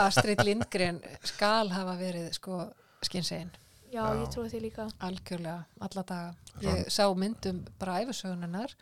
Astrid 0.00 0.40
Lindgren 0.46 1.02
skal 1.22 1.68
hafa 1.70 1.94
verið 2.00 2.32
sko 2.38 2.62
skynsegin, 3.04 3.50
já, 3.92 4.00
Já. 4.00 4.22
ég 4.22 4.32
trúi 4.32 4.48
því 4.50 4.60
líka. 4.64 4.88
Algjörlega 5.06 5.64
alla 5.80 6.02
daga, 6.02 6.34
ég 6.64 6.88
sá 6.90 7.04
myndum 7.14 7.64
bara 7.78 8.00
æfisöguninnar 8.02 8.74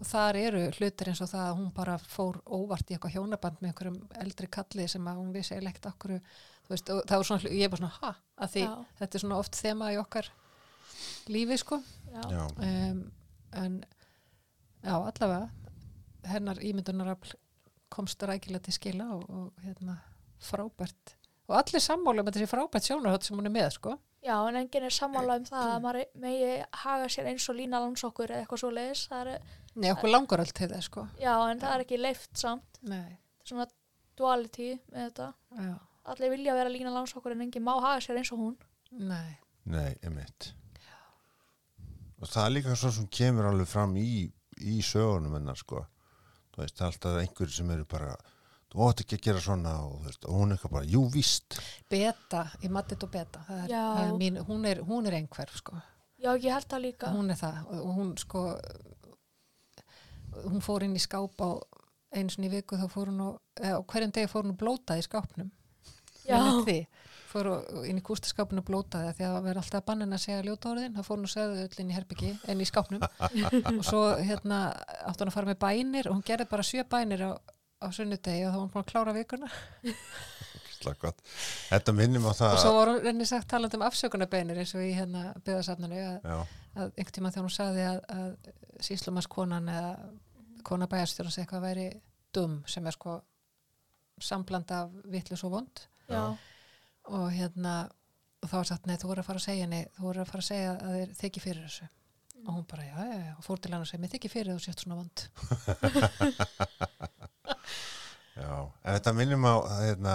og 0.00 0.08
þar 0.08 0.38
eru 0.40 0.62
hlutir 0.78 1.10
eins 1.12 1.20
og 1.20 1.30
það 1.30 1.46
að 1.46 1.58
hún 1.58 1.70
bara 1.76 1.96
fór 2.00 2.40
óvart 2.48 2.90
í 2.90 2.96
eitthvað 2.96 3.18
hjónaband 3.18 3.60
með 3.60 3.70
einhverjum 3.70 3.98
eldri 4.24 4.48
kalli 4.56 4.88
sem 4.88 5.08
að 5.10 5.20
hún 5.20 5.32
vissi 5.34 5.56
ekkert 5.58 5.90
okkur 5.92 6.16
þú 6.16 6.72
veist, 6.72 6.92
og 6.94 7.02
það 7.04 7.20
var 7.20 7.28
svona, 7.28 7.52
ég 7.52 7.66
er 7.66 7.72
bara 7.72 7.82
svona 7.82 7.98
ha, 8.00 8.12
að 8.40 8.54
því 8.54 8.64
Já. 8.64 8.74
þetta 9.00 9.18
er 9.18 9.24
svona 9.24 9.40
oft 9.42 9.60
þema 9.60 9.92
í 9.92 9.98
okkar 10.00 10.30
lífi 11.30 11.58
sko. 11.60 11.80
Um, 12.10 13.00
en 13.56 13.78
já, 14.82 14.94
allavega 14.96 15.48
hennar 16.30 16.60
ímyndunarafl 16.64 17.36
komst 17.90 18.22
rækilega 18.22 18.66
til 18.66 18.76
skila 18.76 19.08
og, 19.16 19.24
og 19.28 19.64
hérna 19.64 19.96
frábært. 20.40 21.16
Og 21.50 21.56
allir 21.58 21.82
sammála 21.82 22.22
með 22.22 22.38
þessi 22.38 22.50
frábært 22.50 22.86
sjónarhótt 22.86 23.26
sem 23.26 23.38
hún 23.38 23.50
er 23.50 23.54
með 23.54 23.72
sko. 23.76 23.96
Já, 24.20 24.36
en 24.36 24.58
enginn 24.60 24.84
er 24.84 24.94
sammála 24.94 25.38
um 25.40 25.46
það 25.48 25.72
að 25.74 25.82
maður 25.86 26.04
megi 26.22 26.52
haga 26.84 27.08
sér 27.12 27.30
eins 27.32 27.48
og 27.50 27.58
lína 27.58 27.80
landsokkur 27.82 28.30
eða 28.30 28.44
eitthvað 28.44 28.62
svo 28.62 28.72
leiðis 28.76 29.06
það 29.10 29.32
er, 29.34 29.54
Nei, 29.76 29.90
okkur 29.94 30.10
langar 30.10 30.42
öll 30.42 30.54
til 30.54 30.70
það 30.72 30.86
sko. 30.86 31.06
Já, 31.20 31.34
en 31.50 31.60
það 31.62 31.74
er 31.76 31.84
ekki 31.84 32.00
leift 32.00 32.32
samt. 32.40 32.80
Nei, 32.90 33.18
svona 33.46 33.68
duality 34.18 34.72
með 34.90 35.04
þetta. 35.10 35.28
Já, 35.60 35.74
allir 36.14 36.34
vilja 36.34 36.56
vera 36.58 36.72
lína 36.72 36.94
landsokkur 36.94 37.36
en 37.36 37.44
enginn 37.46 37.66
má 37.66 37.76
haga 37.78 38.00
sér 38.02 38.18
eins 38.20 38.32
og 38.34 38.42
hún. 38.42 38.56
Nei. 38.90 39.36
Nei, 39.70 39.92
emitt 40.02 40.54
og 42.20 42.28
það 42.28 42.46
er 42.46 42.54
líka 42.56 42.76
svo 42.76 42.90
sem 42.94 43.08
kemur 43.12 43.48
alveg 43.50 43.68
fram 43.68 43.96
í, 43.96 44.26
í 44.60 44.80
sögunum 44.84 45.38
hennar 45.38 45.58
sko. 45.58 45.86
Þú 46.52 46.62
veist, 46.62 46.76
það 46.76 46.86
er 46.86 46.92
alltaf 46.92 47.20
einhverju 47.22 47.56
sem 47.56 47.72
eru 47.74 47.86
bara 47.88 48.10
þú 48.70 48.82
átt 48.86 49.02
ekki 49.04 49.16
að 49.18 49.24
gera 49.26 49.44
svona 49.44 49.72
og, 49.86 49.94
veist, 50.04 50.26
og 50.28 50.36
hún 50.36 50.50
er 50.52 50.58
eitthvað 50.58 50.74
bara, 50.76 50.90
jú 50.90 51.04
víst. 51.14 51.56
Beta, 51.90 52.44
ég 52.62 52.74
matið 52.74 53.06
og 53.06 53.14
beta 53.14 53.44
það 53.46 53.62
er, 53.64 53.72
Já. 53.72 53.84
er 54.04 54.12
mín, 54.20 54.38
hún, 54.46 54.66
er, 54.68 54.82
hún 54.86 55.08
er 55.08 55.16
einhverf 55.20 55.56
sko. 55.62 55.80
Já, 56.20 56.34
ég 56.36 56.50
held 56.52 56.68
það 56.68 56.84
líka. 56.84 57.12
Hún 57.16 57.32
er 57.32 57.40
það 57.40 57.60
og 57.64 57.80
og 57.80 57.94
hún 57.96 58.12
sko 58.20 58.44
hún 60.48 60.62
fór 60.64 60.84
inn 60.86 60.96
í 60.96 61.02
skáp 61.02 61.40
á 61.44 61.50
einu 62.16 62.30
sinni 62.32 62.48
í 62.50 62.54
viku 62.56 62.78
þá 62.80 62.88
fór 62.90 63.10
hún 63.12 63.20
og, 63.28 63.36
eða, 63.60 63.82
hverjum 63.86 64.12
degi 64.16 64.30
fór 64.32 64.42
hún 64.46 64.54
og 64.56 64.60
blótaði 64.62 65.04
í 65.04 65.06
skápnum. 65.06 65.50
Fór 67.30 67.46
og- 67.46 67.84
inn 67.86 67.98
í 68.00 68.02
kústaskápinu 68.02 68.58
og 68.58 68.66
blótaði 68.66 69.12
því 69.14 69.22
að 69.28 69.34
það 69.36 69.44
verði 69.46 69.60
alltaf 69.62 69.84
bannin 69.86 70.12
að 70.16 70.22
segja 70.24 70.42
ljóta 70.48 70.70
orðin 70.72 70.96
þá 70.96 71.02
fór 71.06 71.16
hún 71.20 71.28
og 71.28 71.30
segði 71.30 71.62
öll 71.68 71.78
inn 71.84 71.90
í 71.92 71.94
herbyggi 71.94 72.30
en 72.50 72.60
í 72.60 72.66
skápnum. 72.66 73.04
Og 73.78 73.84
svo 73.86 74.00
hérna 74.18 74.58
átti 75.06 75.22
hún 75.22 75.30
að 75.30 75.36
fara 75.36 75.50
með 75.52 75.60
bænir 75.62 76.08
og 76.10 76.16
hún 76.16 76.26
gerði 76.26 76.48
bara 76.50 76.66
sjö 76.66 76.82
bænir 76.90 77.22
á, 77.22 77.30
á 77.38 77.86
sunnudegi 77.94 78.42
og 78.48 78.50
þá 78.50 78.56
var 78.56 78.64
hún 78.64 78.72
búin 78.74 78.82
að 78.84 78.90
klára 78.90 79.14
vikuna. 79.14 79.50
Þetta 81.70 81.92
minnum 81.92 82.24
á 82.26 82.32
það 82.34 82.54
og 82.56 82.60
svo 82.64 82.72
var 82.78 82.90
hún 82.90 83.02
reyni 83.04 83.26
sagt 83.28 83.48
talandi 83.52 83.76
um 83.78 83.82
afsökunarbeinir 83.86 84.58
eins 84.62 84.74
og 84.74 84.82
í 84.82 84.90
hérna 84.96 85.34
byggðasafninu 85.44 85.98
að, 86.00 86.18
að 86.74 86.86
einhvern 86.96 87.14
tíma 87.18 87.32
þegar 87.34 87.46
hún 87.46 87.54
sagði 87.56 87.84
að, 87.90 87.98
að 88.16 88.52
síslumarskonan 88.88 89.68
eða 89.74 89.90
kona 90.66 90.88
bæjarstjórnans 90.90 91.38
eitthvað 91.42 91.66
væri 91.66 91.86
dum 92.34 92.60
sem 92.70 92.86
er 92.86 92.96
sko 92.96 93.20
sambland 94.20 94.70
af 94.76 94.90
vitlis 95.10 95.44
og 95.44 95.54
vond. 95.56 95.86
Já, 96.10 96.36
og 97.10 97.30
hérna 97.32 97.74
og 98.40 98.48
þá 98.48 98.56
var 98.56 98.68
sagt, 98.70 98.86
nei, 98.88 98.96
þú 99.00 99.10
voru 99.10 99.22
að 99.22 99.28
fara 99.28 99.40
að 99.40 99.46
segja 99.46 99.64
henni 99.66 99.80
þú 99.96 100.04
voru 100.06 100.22
að 100.22 100.30
fara 100.30 100.42
að 100.44 100.48
segja 100.48 100.70
að 100.72 100.94
þeir 100.96 101.10
þykki 101.20 101.42
fyrir 101.44 101.64
þessu. 101.66 101.88
Og 102.40 102.54
hún 102.54 102.66
bara, 102.70 102.86
já, 102.86 102.96
já, 103.04 103.18
já, 103.20 103.32
og 103.36 103.44
fór 103.44 103.58
til 103.60 103.72
hann 103.74 103.84
og 103.84 103.88
segi 103.90 104.00
mér 104.00 104.12
þykki 104.14 104.30
fyrir 104.32 104.54
þú 104.54 104.62
sért 104.64 104.80
svona 104.84 105.00
vond. 105.00 105.16
Já. 108.40 108.52
En 108.84 108.94
þetta 108.96 109.12
minnum 109.16 109.44
á 109.44 109.54
hérna, 109.82 110.14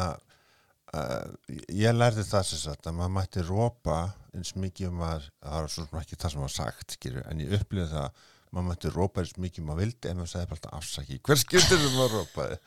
uh, 0.95 1.25
ég 1.69 1.93
lærði 1.93 2.23
það 2.25 2.47
sem 2.49 2.61
sagt 2.63 2.87
að 2.89 2.97
maður 2.97 3.13
mætti 3.19 3.43
rópa 3.45 3.97
eins 4.35 4.55
mikið 4.57 4.89
um 4.89 5.03
að 5.05 5.27
það 5.29 5.59
var 5.59 5.73
svo 5.73 5.85
sem 5.85 5.99
ekki 6.01 6.19
það 6.21 6.33
sem 6.33 6.45
var 6.45 6.53
sagt 6.55 6.95
skilur, 6.97 7.27
en 7.29 7.43
ég 7.43 7.53
upplýði 7.59 7.91
það 7.93 8.07
að 8.07 8.23
maður 8.51 8.67
mætti 8.69 8.93
rópa 8.93 9.23
eins 9.23 9.35
mikið 9.39 9.63
um 9.63 9.73
að 9.73 9.81
vildi 9.83 10.11
en 10.11 10.21
maður 10.21 10.31
segði 10.33 10.51
bara 10.51 10.61
alltaf 10.61 10.77
afsaki 10.79 11.19
hver 11.25 11.41
skildur 11.41 11.81
sem 11.81 11.97
maður 11.97 12.15
rópaði 12.19 12.61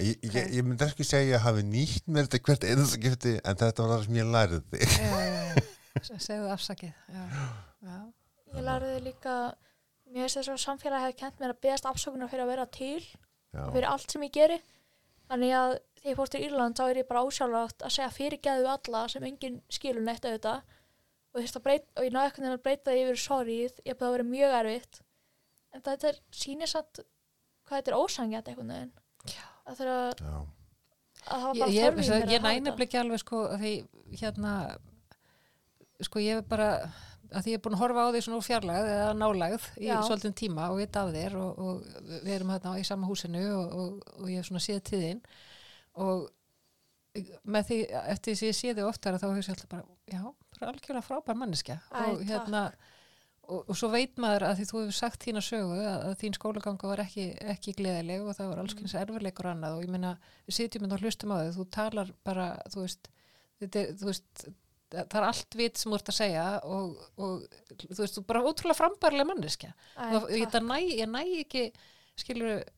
Ég, 0.00 0.16
ég, 0.24 0.32
ég, 0.32 0.52
ég 0.56 0.64
myndi 0.64 0.86
ekki 0.86 1.04
segja 1.04 1.26
að 1.26 1.32
ég 1.34 1.42
hafi 1.44 1.62
nýtt 1.66 2.06
mér 2.08 2.28
þetta 2.28 2.38
hvert 2.46 2.64
einasta 2.64 2.96
skipti 2.96 3.32
en 3.36 3.58
þetta 3.60 3.84
var 3.84 3.90
það 3.90 4.04
sem 4.06 4.16
ég 4.16 4.30
lærði 4.34 4.60
þig. 4.70 5.66
Segðu 6.24 6.52
afsakið 6.54 6.92
já, 7.10 7.24
já, 7.84 7.96
ég 8.54 8.64
lærði 8.64 8.94
líka 9.04 9.34
mér 10.08 10.24
finnst 10.24 10.38
þess 10.38 10.52
að 10.54 10.62
samfélagi 10.62 11.06
hefði 11.06 11.18
kent 11.20 11.42
mér 11.42 11.54
að 11.54 11.60
beðast 11.66 11.88
afsökunar 11.90 12.30
fyrir 12.32 12.46
að 12.46 12.52
vera 12.54 12.66
til 12.78 13.02
Já, 13.50 13.62
fyrir 13.74 13.88
allt 13.90 14.14
sem 14.14 14.24
ég 14.24 14.34
geri. 14.38 14.58
Þannig 15.30 15.54
að 15.58 15.76
þegar 16.00 16.10
ég 16.12 16.18
fór 16.20 16.32
til 16.32 16.42
Írland 16.46 16.78
þá 16.78 16.84
er 16.86 17.00
ég 17.02 17.08
bara 17.10 17.24
ásjálfrátt 17.26 17.84
að 17.86 17.94
segja 17.98 18.12
fyrirgeðu 18.14 18.70
alla 18.72 19.04
sem 19.12 19.26
enginn 19.26 19.60
skilur 19.68 20.06
neitt 20.06 20.24
auðvitað 20.24 20.76
og, 21.30 21.62
breyta, 21.64 21.86
og 21.96 22.06
ég 22.06 22.14
náði 22.14 22.30
eitthvað 22.30 22.54
að 22.54 22.62
breyta 22.64 22.94
því 22.94 23.02
yfir 23.04 23.20
sorryð, 23.24 23.80
ég 23.86 23.98
búið 23.98 24.08
að 24.08 24.16
vera 24.16 24.28
mjög 24.30 24.56
erfitt 24.60 25.02
en 25.70 25.84
þetta 25.86 26.10
er 26.10 26.22
sýnir 26.34 26.70
satt 26.70 27.02
hvað 27.68 27.76
þetta 27.76 27.92
er 27.92 27.98
ósangjart 28.00 28.50
einhvern 28.50 28.72
veginn 28.74 28.94
Já. 29.30 29.44
að 29.68 29.82
það 29.82 29.92
að, 31.30 31.44
hafa 31.44 31.52
ég, 31.52 31.60
bara 31.60 31.74
ég, 31.74 31.84
þörf 31.84 32.00
í 32.00 32.06
ég, 32.06 32.10
mér 32.10 32.10
ég 32.10 32.24
að 32.24 32.32
hafa 32.32 32.48
næna 32.48 32.72
þetta. 32.72 32.86
ekki 32.86 33.00
alveg 33.02 33.22
sko 33.22 33.44
því 33.60 33.74
hérna 34.22 34.54
sko 36.08 36.24
ég 36.24 36.40
er 36.40 36.50
bara 36.50 36.70
að 37.30 37.44
því 37.44 37.52
ég 37.52 37.60
er 37.60 37.62
búin 37.62 37.76
að 37.76 37.82
horfa 37.84 38.02
á 38.02 38.10
því 38.10 38.22
svona 38.24 38.40
úr 38.40 38.46
fjarlægð 38.48 38.90
eða 38.96 39.14
nálægð 39.20 39.66
í 39.78 39.86
Já. 39.86 39.94
svolítinn 40.08 40.36
tíma 40.40 40.66
og 40.72 40.80
veit 40.80 40.98
af 40.98 41.12
þér 41.14 41.38
og, 41.38 41.62
og 41.62 42.04
við 42.24 42.34
erum 42.34 42.52
hérna 42.56 42.74
í 42.80 42.86
sama 42.88 43.10
húsinu 43.10 43.44
og, 43.54 43.76
og, 43.78 44.12
og 44.18 44.30
ég 44.32 44.40
hef 44.40 44.50
svona 44.50 44.64
séð 44.64 44.82
tíðin 44.90 45.22
og 46.00 46.26
með 47.44 47.70
því, 47.70 47.78
eftir 48.14 48.38
því 48.38 48.50
ég 48.50 48.58
sé 48.58 48.74
þig 48.74 48.86
oftar 48.86 49.18
þá 49.18 49.28
hefur 49.28 49.42
ég 49.42 49.52
alltaf 49.54 49.70
bara, 49.70 49.86
já, 50.10 50.22
algjörlega 50.68 51.06
frábær 51.06 51.38
manneskja 51.40 51.78
Æ, 51.90 52.00
og 52.04 52.24
hérna 52.28 52.62
og, 53.50 53.64
og 53.66 53.76
svo 53.78 53.90
veit 53.92 54.18
maður 54.20 54.46
að 54.48 54.60
því 54.60 54.66
þú 54.70 54.80
hefur 54.80 54.96
sagt 54.96 55.26
þína 55.26 55.42
sögu 55.44 55.78
að, 55.80 56.06
að 56.08 56.16
þín 56.22 56.36
skólaganga 56.38 56.90
var 56.92 57.02
ekki, 57.04 57.26
ekki 57.54 57.76
gleðileg 57.80 58.24
og 58.24 58.36
það 58.38 58.50
var 58.52 58.62
alls 58.62 58.76
kynns 58.78 58.96
erfileikur 59.00 59.48
og 59.48 59.54
annað. 59.56 59.76
Og 59.76 59.86
ég 59.86 59.92
meina, 59.94 60.14
við 60.46 60.58
sitjum 60.58 60.86
inn 60.86 60.96
og 60.96 61.04
hlustum 61.04 61.34
á 61.34 61.36
þig 61.42 61.54
þú 61.56 61.66
talar 61.76 62.12
bara, 62.26 62.48
þú 62.70 62.84
veist 62.84 63.10
þetta 63.60 63.86
þú 64.00 64.10
veist 64.10 64.44
það 64.90 65.16
er 65.20 65.28
allt 65.28 65.56
vit 65.58 65.78
sem 65.78 65.92
þú 65.92 65.98
ert 66.00 66.10
að 66.10 66.18
segja 66.18 66.44
og, 66.66 67.00
og 67.20 67.44
þú 67.78 68.00
veist, 68.00 68.16
þú 68.16 68.22
er 68.22 68.28
bara 68.32 68.44
ótrúlega 68.46 68.78
frambærlega 68.78 69.28
manneskja. 69.28 69.72
Æ, 69.94 70.04
og 70.18 70.30
ég, 70.34 70.60
næ, 70.66 70.76
ég 70.98 71.10
næ 71.10 71.22
ekki 71.44 71.66
skilur 72.18 72.56
og, 72.56 72.70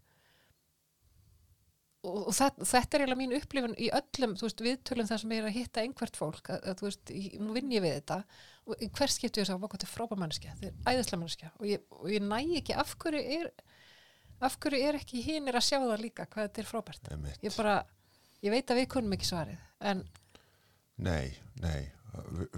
og 2.02 2.32
það, 2.34 2.62
þetta 2.66 2.96
er 2.96 3.04
eiginlega 3.04 3.20
mín 3.20 3.34
upplifun 3.36 3.76
í 3.78 3.90
öllum, 3.94 4.32
þú 4.38 4.48
veist, 4.48 4.64
viðtölum 4.66 5.08
það 5.10 5.20
sem 5.22 5.34
er 5.36 5.46
að 5.46 5.56
hitta 5.56 5.84
einhvert 5.84 6.18
fólk, 6.18 6.50
að, 6.50 6.64
að 6.70 6.80
þú 6.80 6.88
veist, 6.88 7.12
í, 7.14 7.22
nú 7.38 7.54
vinn 7.54 7.74
ég 7.74 7.84
við 7.84 7.94
þetta 8.00 8.18
og 8.62 8.82
hvers 8.98 9.18
skiptu 9.18 9.42
ég 9.42 9.48
sá, 9.48 9.54
hvað 9.58 9.86
er 9.86 9.90
frábær 9.90 10.20
manneskja, 10.22 10.56
þetta 10.58 10.72
er 10.72 10.96
æðislega 10.96 11.20
manneskja. 11.20 11.52
Og 11.60 11.68
ég, 11.70 11.86
ég 12.10 12.26
næ 12.26 12.40
ekki, 12.58 12.76
af 12.78 12.96
hverju 13.02 13.22
er 13.38 13.52
af 14.42 14.58
hverju 14.58 14.82
er 14.82 14.98
ekki 14.98 15.22
hinir 15.22 15.58
að 15.58 15.66
sjá 15.68 15.78
það 15.78 16.02
líka 16.02 16.26
hvað 16.26 16.48
þetta 16.48 16.62
er 16.62 16.70
frábært, 16.72 17.10
ég 17.46 17.56
bara 17.56 17.78
ég 18.42 18.54
veit 18.54 18.70
að 18.70 18.82
við 18.82 18.88
kunnum 18.96 19.16
ekki 19.18 19.30
svarið 19.30 19.90
en 19.92 20.06
Nei, 21.02 21.32
nei 21.62 21.90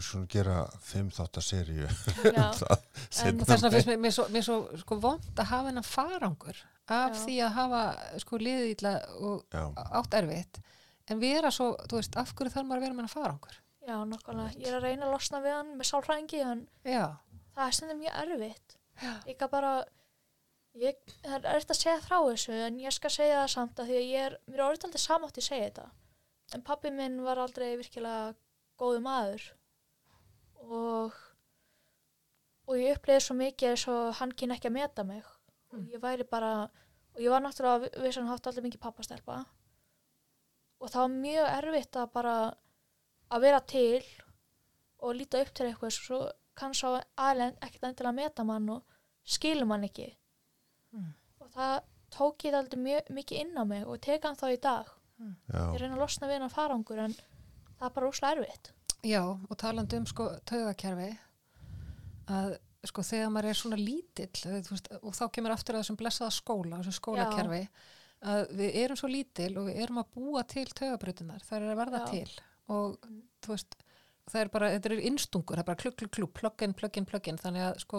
skulum 0.03 0.27
gera 0.31 0.65
fimm 0.83 1.11
þáttar 1.15 1.45
seríu. 1.47 1.89
Já. 2.27 2.49
En 3.25 3.39
þess 3.39 3.63
vegna 3.63 3.71
finnst 3.71 3.89
mér, 3.89 3.99
mér 4.03 4.15
svo, 4.15 4.25
mér 4.35 4.45
svo 4.45 4.57
sko, 4.81 4.97
vond 4.99 5.39
að 5.39 5.51
hafa 5.53 5.71
hennan 5.71 5.87
farangur 5.87 6.59
af 6.93 7.15
Já. 7.15 7.21
því 7.25 7.35
að 7.47 7.55
hafa 7.59 7.83
sko 8.21 8.39
liðið 8.43 8.71
illa 8.75 8.95
og 9.19 9.45
Já, 9.55 9.65
átt 10.01 10.15
erfitt. 10.21 10.61
En 11.11 11.21
vera 11.21 11.51
svo, 11.53 11.75
þú 11.89 11.99
veist, 12.01 12.17
af 12.17 12.33
hverju 12.37 12.53
þarf 12.55 12.67
maður 12.69 12.81
að 12.81 12.85
vera 12.87 12.95
með 12.95 13.03
hennan 13.03 13.13
farangur 13.13 13.59
Já, 13.85 13.97
nokkulega, 14.09 14.55
ég 14.57 14.69
er 14.71 14.79
að 14.79 14.87
reyna 14.87 15.05
að 15.05 15.13
losna 15.13 15.41
við 15.45 15.53
hann 15.59 15.75
með 15.77 15.89
sálfræðingi 15.91 16.39
en 16.45 16.63
Já, 16.89 17.03
það 17.57 17.67
er 17.67 17.75
stundum 17.77 17.99
mjög 18.01 18.15
erfitt. 18.23 18.77
Já. 19.03 19.11
líka 19.27 19.49
bara 19.53 19.73
ég, 20.81 20.97
það 21.27 21.35
er 21.37 21.51
erfitt 21.51 21.75
að 21.75 21.81
segja 21.83 21.99
frá 22.07 22.17
þessu 22.31 22.55
en 22.69 22.79
ég 22.81 22.97
skal 22.97 23.13
segja 23.13 23.43
það 23.43 23.53
samt 23.57 23.83
að 23.83 23.91
því 23.91 23.99
að 23.99 24.09
ég 24.09 24.25
er 24.31 24.39
mér 24.49 24.63
er 24.63 24.65
orðið 24.69 24.89
aldrei 24.89 25.03
samátt 25.05 25.41
að 25.43 25.49
segja 25.51 25.69
þetta. 25.69 25.87
En 26.55 26.65
pappi 26.65 26.95
minn 26.95 27.21
var 27.27 27.43
aldrei 27.43 27.75
virkilega 27.77 28.33
góðu 28.81 29.05
maður. 29.05 29.45
Og 30.65 31.21
og 32.65 32.81
ég 32.81 32.97
upplýði 32.97 33.21
svo 33.27 33.37
mikið 33.37 33.75
eins 33.75 33.87
og 33.93 34.15
hann 34.23 34.33
kynna 34.33 34.57
ekki 34.57 34.71
að 34.71 34.79
meta 34.79 35.05
mig 35.05 35.25
og 35.75 35.81
Mm. 35.81 35.91
ég 35.93 36.01
væri 36.01 36.25
bara 36.31 36.53
og 37.15 37.21
ég 37.23 37.31
var 37.31 37.41
náttúrulega 37.43 38.03
vissan 38.03 38.27
haft 38.27 38.47
allir 38.47 38.63
mikið 38.63 38.81
pappastelpa. 38.81 39.45
Og 40.81 40.91
það 40.91 41.01
var 41.01 41.09
mjög 41.09 41.49
erfitt 41.59 41.97
að 41.97 42.13
bara 42.13 42.55
að 43.31 43.41
vera 43.41 43.61
til 43.61 44.03
og 45.01 45.15
líta 45.15 45.41
upp 45.43 45.55
til 45.55 45.67
eitthvað 45.67 45.93
svo 45.93 46.19
kann 46.55 46.73
sá 46.75 47.01
aðlega 47.19 47.57
ekkert 47.63 47.83
endilega 47.89 48.09
að 48.13 48.15
meta 48.19 48.45
mann 48.45 48.69
og 48.71 48.83
skilur 49.25 49.67
mann 49.67 49.85
ekki. 49.85 50.15
Mm. 50.93 51.13
og 51.41 51.51
það 51.51 51.81
tók 52.15 52.45
ég 52.47 52.53
það 52.53 52.61
aldrei 52.63 52.81
mjög 52.83 53.09
mikið 53.11 53.41
inn 53.41 53.59
á 53.59 53.65
mig 53.67 53.87
og 53.87 54.01
teka 54.01 54.29
hann 54.29 54.37
þá 54.37 54.47
í 54.55 54.61
dag. 54.61 54.87
Já, 55.19 55.73
ég 55.75 55.81
reyna 55.81 55.95
að 55.97 56.01
losna 56.05 56.29
við 56.29 56.41
hann 56.41 56.51
farangur 56.51 56.99
en 56.99 57.13
það 57.15 57.87
er 57.89 57.95
bara 57.97 58.09
úslega 58.09 58.37
erfitt. 58.37 58.71
Já, 59.03 59.23
og 59.51 59.57
talandi 59.59 59.97
um 59.97 60.07
sko 60.07 60.29
taugakerfi 60.47 61.19
að 62.29 62.59
sko 62.91 63.03
þegar 63.07 63.31
maður 63.35 63.49
er 63.51 63.59
svona 63.61 63.79
lítill 63.81 64.55
veist, 64.71 64.89
og 65.03 65.13
þá 65.17 65.25
kemur 65.37 65.55
aftur 65.55 65.77
að 65.79 65.85
þessum 65.85 65.99
blessaða 66.01 66.35
skóla 66.37 66.81
þessum 66.83 66.97
skólakerfi 66.99 67.63
að 68.25 68.53
við 68.57 68.77
erum 68.85 68.97
svo 69.01 69.09
lítill 69.13 69.53
og 69.61 69.67
við 69.69 69.81
erum 69.85 69.99
að 70.01 70.11
búa 70.17 70.43
til 70.49 70.65
taugabrötunar, 70.73 71.43
það 71.45 71.59
er 71.59 71.73
að 71.75 71.81
verða 71.83 72.03
Já. 72.05 72.07
til 72.13 72.31
og 72.73 72.95
Mm. 73.05 73.19
þú 73.45 73.49
veist 73.53 73.75
það 74.31 74.41
er 74.41 74.49
bara, 74.49 74.71
þetta 74.73 74.91
er 74.95 75.03
innstungur, 75.11 75.57
það 75.57 75.61
er 75.65 75.69
bara 75.69 75.81
klukk, 75.83 75.97
klukk, 76.01 76.15
klukk 76.17 76.33
plug-in, 76.39 76.73
plug-in, 76.75 77.05
plug-in, 77.05 77.37
þannig 77.43 77.67
að 77.67 77.81
sko 77.85 77.99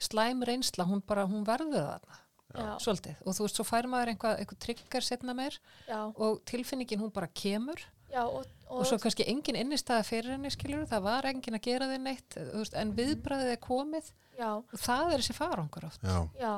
slæm 0.00 0.40
reynsla, 0.48 0.86
hún 0.88 1.02
bara, 1.04 1.26
hún 1.28 1.44
verður 1.44 1.84
þarna 1.84 2.16
já, 2.54 2.78
svolítið, 2.80 3.18
og 3.26 3.34
þú 3.36 3.44
veist, 3.44 3.58
svo 3.60 3.64
fær 3.68 3.88
maður 3.92 4.14
einhvað, 4.14 4.38
einhvað 4.40 4.58
trigger 4.64 5.04
setna 5.04 5.34
meir 5.36 5.58
já, 5.86 5.98
og 6.16 6.40
tilfinningin 6.48 7.02
hún 7.02 7.12
bara 7.12 7.28
kemur 7.28 7.82
já 8.12 8.22
og, 8.24 8.48
og 8.72 8.86
svo 8.88 8.98
kannski 9.02 9.26
engin 9.28 9.58
innistæða 9.60 10.06
fyrir 10.06 10.34
henni 10.36 10.50
skilur, 10.54 10.86
það 10.88 11.06
var 11.06 11.28
engin 11.28 11.58
að 11.58 11.64
gera 11.68 11.90
þið 11.90 12.02
neitt 12.04 12.36
þú 12.38 12.62
veist, 12.62 12.76
en 12.78 12.94
viðbræðið 12.96 13.54
er 13.54 13.62
komið 13.62 14.10
já, 14.38 14.50
og 14.58 14.76
það 14.80 15.14
er 15.14 15.22
þessi 15.22 15.36
farangur 15.36 15.88
oft 15.90 16.04
já, 16.08 16.18
Já, 16.40 16.54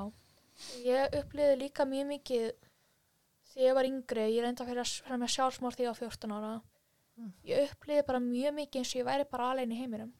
ég 0.87 1.21
upplýði 1.21 1.61
líka 1.65 1.87
mjög 1.89 2.11
mikið 2.15 2.51
þegar 3.51 3.67
ég 3.67 3.77
var 3.77 3.89
yngri, 3.89 4.27
ég 4.31 4.45
reyndi 4.45 4.63
að 4.63 4.71
fyrir 4.71 4.83
að 4.83 4.93
fyrir 5.05 5.21
með 5.21 5.33
sjálfsmór 5.35 5.77
þegar 5.77 5.87
ég 5.87 5.95
var 5.95 6.01
14 6.01 6.35
ára. 6.37 6.53
Mm. 7.19 7.31
Ég 7.49 7.73
upplýði 7.75 8.05
bara 8.09 8.23
mjög 8.25 8.57
mikið 8.59 8.81
eins 8.81 8.93
og 8.93 9.01
ég 9.01 9.09
væri 9.09 9.27
bara 9.31 9.49
alveg 9.53 9.73
í 9.75 9.81
heiminum. 9.81 10.13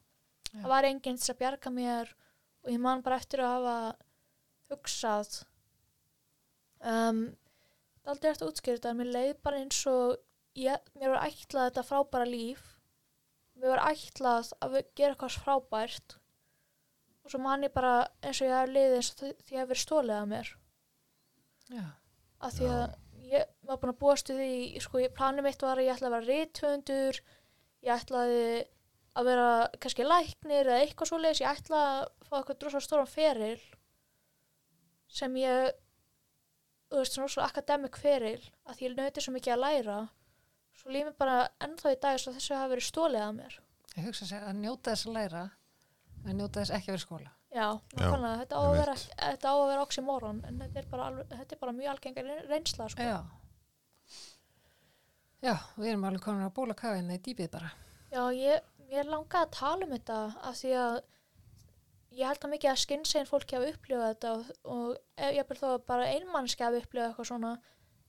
Já. 0.51 0.57
Það 0.57 0.73
var 0.73 0.87
enginn 0.89 1.21
til 1.21 1.31
að 1.33 1.39
bjarga 1.39 1.73
mér 1.73 2.11
og 2.61 2.73
ég 2.73 2.81
man 2.83 3.05
bara 3.05 3.19
eftir 3.21 3.43
að 3.43 3.53
hafa 3.55 3.77
hugsað. 4.71 5.37
Um, 6.81 7.23
það 8.01 8.11
er 8.11 8.13
aldrei 8.15 8.31
eftir 8.33 8.75
þetta, 8.75 8.91
en 8.91 8.99
mér 8.99 9.13
leið 9.15 9.33
bara 9.45 9.61
eins 9.61 9.79
og 9.89 10.19
ég, 10.59 10.89
mér 10.99 11.13
var 11.15 11.27
ætlað 11.27 11.69
þetta 11.69 11.85
frábæra 11.87 12.27
líf. 12.29 12.63
Mér 13.59 13.75
var 13.75 13.83
ætlað 13.91 14.51
að 14.63 14.79
gera 14.97 15.13
eitthvað 15.13 15.37
frábært. 15.43 16.17
Og 17.21 17.33
svo 17.33 17.41
man 17.43 17.63
ég 17.63 17.73
bara 17.75 18.07
eins 18.25 18.41
og 18.41 18.49
ég 18.49 18.57
hef 18.57 18.71
liðið 18.71 18.97
eins 18.97 19.11
og 19.13 19.21
því 19.45 19.59
hef 19.59 19.71
verið 19.71 19.83
stólið 19.83 20.17
að 20.17 20.29
mér. 20.31 20.53
Já, 21.71 21.85
af 22.41 22.55
því 22.57 22.71
að 22.73 22.85
ég 23.31 23.51
var 23.67 23.79
búin 23.79 23.93
að 23.93 24.01
búast 24.01 24.31
við 24.31 24.41
því 24.41 24.81
sko, 24.83 25.01
ég, 25.03 25.13
planið 25.15 25.45
mitt 25.45 25.63
var 25.63 25.79
að 25.79 25.87
ég 25.87 25.95
ætlaði 25.95 26.09
að 26.09 26.15
vera 26.17 26.29
rithöndur 26.29 27.19
ég 27.81 27.93
ætlaði 27.95 28.41
að 29.11 29.27
vera 29.27 29.51
kannski 29.83 30.07
læknir 30.07 30.69
eða 30.69 30.79
eitthvað 30.85 31.11
svoleiðis, 31.11 31.43
ég 31.43 31.51
ætlaði 31.51 31.93
að 31.93 32.27
fá 32.27 32.35
eitthvað 32.39 32.59
drosa 32.61 32.81
stóran 32.83 33.11
feril 33.11 33.61
sem 35.11 35.37
ég 35.41 35.71
þú 36.91 37.01
veist, 37.01 37.15
svona 37.15 37.31
svo 37.31 37.43
akademik 37.45 37.99
feril 37.99 38.39
að 38.67 38.77
því 38.77 38.87
ég 38.87 38.97
nöyti 38.97 39.23
svo 39.23 39.35
mikið 39.35 39.55
að 39.55 39.63
læra 39.65 39.99
svo 40.81 40.93
líf 40.93 41.07
mér 41.07 41.17
bara 41.21 41.37
ennþá 41.61 41.93
í 41.93 41.99
dag 42.01 42.17
svo 42.21 42.33
þessu 42.35 42.57
hafa 42.57 42.71
verið 42.73 42.87
stólið 42.87 43.25
að 43.25 43.35
mér. 43.37 43.59
Ég 43.95 44.07
hugsa 44.07 44.27
sér 44.29 44.47
að 44.47 44.57
njóta 44.63 44.95
þess 44.95 45.07
að 45.07 45.15
læra 45.19 45.43
en 46.25 46.37
njóta 46.37 46.61
þess 46.61 46.75
ekki 46.77 46.91
að 46.91 46.95
vera 46.95 47.05
skóla. 47.05 47.35
Já, 47.51 47.67
nákvæmlega, 47.99 48.35
þetta 48.39 48.55
á 48.55 48.61
að 48.63 48.73
vera, 48.77 48.95
þetta 48.95 49.51
á 49.51 49.55
að 49.55 49.69
vera 49.69 49.85
oxymoron 49.85 50.37
en 50.47 50.59
þetta 50.61 50.79
er 50.79 50.85
bara, 50.91 51.07
alveg, 51.11 51.31
þetta 51.35 51.55
er 51.55 51.61
bara 51.65 51.73
mjög 51.75 51.93
algengar 51.93 52.29
reynsla 52.47 52.87
sko. 52.93 53.07
Já. 53.07 53.19
Já, 55.41 55.55
við 55.75 55.89
erum 55.91 56.05
alveg 56.07 56.23
komin 56.23 56.45
að 56.45 56.53
bóla 56.55 56.77
kafina 56.77 57.17
í 57.17 57.23
dýpið 57.25 57.49
bara. 57.51 57.71
Já, 58.13 58.21
ég, 58.37 58.69
ég 58.93 59.09
langaði 59.09 59.41
að 59.41 59.55
tala 59.57 59.87
um 59.87 59.95
þetta 59.97 60.19
af 60.47 60.59
því 60.61 60.71
að 60.79 60.95
ég 62.21 62.27
held 62.27 62.45
að 62.45 62.53
mikið 62.53 62.71
að 62.71 62.81
skynsegin 62.85 63.29
fólki 63.29 63.57
hafa 63.57 63.73
upplifað 63.73 64.13
þetta 64.13 64.31
og, 64.37 64.53
og 64.75 65.27
ég 65.35 65.49
byrð 65.49 65.65
þó 65.65 65.85
bara 65.91 66.09
einmannski 66.13 66.63
hafa 66.63 66.79
upplifað 66.79 67.09
eitthvað 67.09 67.29
svona 67.33 67.51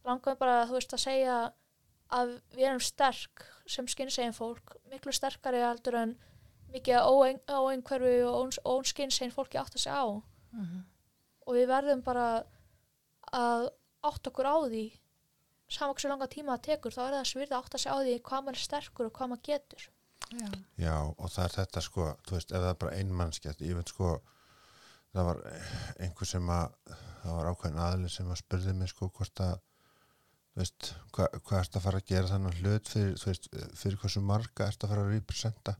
langaði 0.07 0.41
bara, 0.43 0.62
þú 0.68 0.79
veist, 0.79 0.95
að 0.95 1.05
segja 1.09 1.37
að 2.12 2.36
við 2.52 2.68
erum 2.68 2.82
sterk 2.84 3.44
sem 3.70 3.88
skynsegin 3.88 4.36
fólk, 4.36 4.76
miklu 4.92 5.14
sterkari 5.14 5.62
heldur 5.62 5.98
en 6.02 6.16
mikið 6.72 7.04
óeinhverfi 7.52 8.16
og 8.28 8.58
ónskynsegin 8.64 9.34
fólki 9.34 9.60
átt 9.60 9.76
að 9.76 9.84
segja 9.86 10.02
á. 10.04 10.08
Mm 10.52 10.64
-hmm. 10.64 10.82
og 11.46 11.54
við 11.56 11.66
verðum 11.68 12.02
bara 12.02 12.44
að 13.32 13.70
átt 14.02 14.26
okkur 14.28 14.46
á 14.46 14.56
því. 14.68 14.86
Saman 15.68 15.94
hversu 15.94 16.08
langa 16.08 16.28
tíma 16.28 16.56
það 16.56 16.66
tekur 16.68 16.92
þá 16.92 17.02
er 17.06 17.14
það 17.16 17.30
svirða 17.30 17.58
átt 17.58 17.74
að 17.74 17.82
segja 17.82 17.96
á 17.96 18.04
því 18.04 18.14
hvað 18.28 18.42
maður 18.44 18.58
er 18.58 18.66
sterkur 18.66 19.06
og 19.06 19.12
hvað 19.12 19.28
maður 19.28 19.46
getur. 19.48 19.88
Já, 20.32 20.48
já, 20.80 20.96
og 21.18 21.30
það 21.30 21.44
er 21.44 21.54
þetta 21.56 21.80
sko, 21.80 22.06
þú 22.26 22.36
veist, 22.36 22.52
ef 22.52 22.62
það 22.62 22.70
er 22.70 22.78
bara 22.80 22.96
einmannskjætt, 22.96 23.64
ég 23.66 23.76
veit 23.76 23.92
sko, 23.92 24.12
það 25.12 25.28
var 25.28 25.40
einhver 26.00 26.30
sem 26.30 26.52
að, 26.54 26.76
það 27.22 27.36
var 27.36 27.50
ákveðin 27.50 27.82
aðli 27.86 28.12
sem 28.12 28.30
að 28.32 28.40
spurði 28.40 28.74
mig 28.78 28.92
sko 28.92 29.08
hvort 29.12 29.42
að, 29.44 29.60
þú 30.53 30.61
veist, 30.62 30.90
hva, 31.16 31.28
hvað 31.46 31.59
ertu 31.62 31.78
að 31.80 31.86
fara 31.86 32.00
að 32.03 32.09
gera 32.12 32.30
þannig 32.32 32.59
hlut 32.61 32.90
fyrir, 32.92 33.14
þú 33.22 33.30
veist, 33.30 33.48
fyrir 33.80 34.00
hversu 34.03 34.22
marga 34.28 34.66
ertu 34.68 34.86
að 34.86 34.92
fara 34.94 35.05
að 35.07 35.14
representa, 35.16 35.74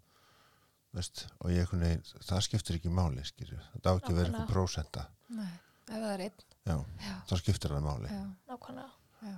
þú 0.93 1.01
veist, 1.01 1.27
og 1.41 1.53
ég 1.53 1.75
veginn, 1.75 2.03
það 2.29 2.45
skiptir 2.49 2.79
ekki 2.81 2.93
máli, 2.93 3.25
skilju, 3.29 3.61
það 3.83 3.93
á 3.93 3.97
ekki 3.99 4.13
að 4.15 4.19
vera 4.23 4.31
eitthvað 4.33 4.53
prósenta, 4.55 5.07
nei, 5.37 5.53
ef 5.89 5.95
það 5.99 6.11
er 6.17 6.25
einn. 6.29 6.49
Já, 6.63 6.77
Já, 7.03 7.15
þá 7.27 7.35
skiptir 7.43 7.73
það 7.75 7.87
máli. 7.89 8.09
já, 8.13 8.25
nákvæmlega. 8.53 8.91
Já. 9.27 9.37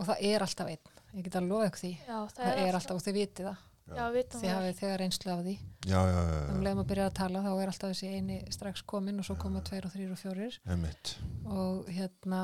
Og 0.00 0.06
það 0.08 0.22
er 0.30 0.44
alltaf 0.44 0.70
einn, 0.72 0.94
ég 1.14 1.26
get 1.26 1.36
að 1.40 1.48
lofa 1.50 1.66
ykkur 1.70 1.82
því. 1.84 1.90
Já, 2.06 2.16
það, 2.30 2.40
Það 2.40 2.62
er 2.64 2.78
alltaf 2.78 2.96
og 2.96 3.04
þið 3.04 3.18
vitið 3.20 3.48
það. 3.50 3.66
Já, 3.90 4.04
við 4.06 4.16
vitum 4.20 4.40
Þið 4.42 4.50
það. 4.54 4.66
þegar 4.80 5.00
reynslu 5.02 5.30
af 5.32 5.40
því. 5.42 5.54
Já, 5.90 5.98
já, 6.06 6.18
já, 6.30 6.40
um 6.50 6.58
já, 6.60 6.62
leiðum 6.66 6.80
að 6.84 6.88
byrja 6.92 7.06
að 7.10 7.14
tala 7.18 7.40
þá 7.42 7.48
er 7.64 7.70
alltaf 7.72 7.90
þessi 7.90 8.10
eini 8.14 8.36
strax 8.54 8.82
komin 8.92 9.18
og 9.18 9.26
svo 9.26 9.34
koma 9.42 9.62
tveir 9.66 9.88
og 9.88 9.94
þrýr 9.94 10.12
og 10.14 10.20
fjórir. 10.20 10.58
Einmitt, 10.70 11.14
og 11.50 11.88
hérna 11.90 12.42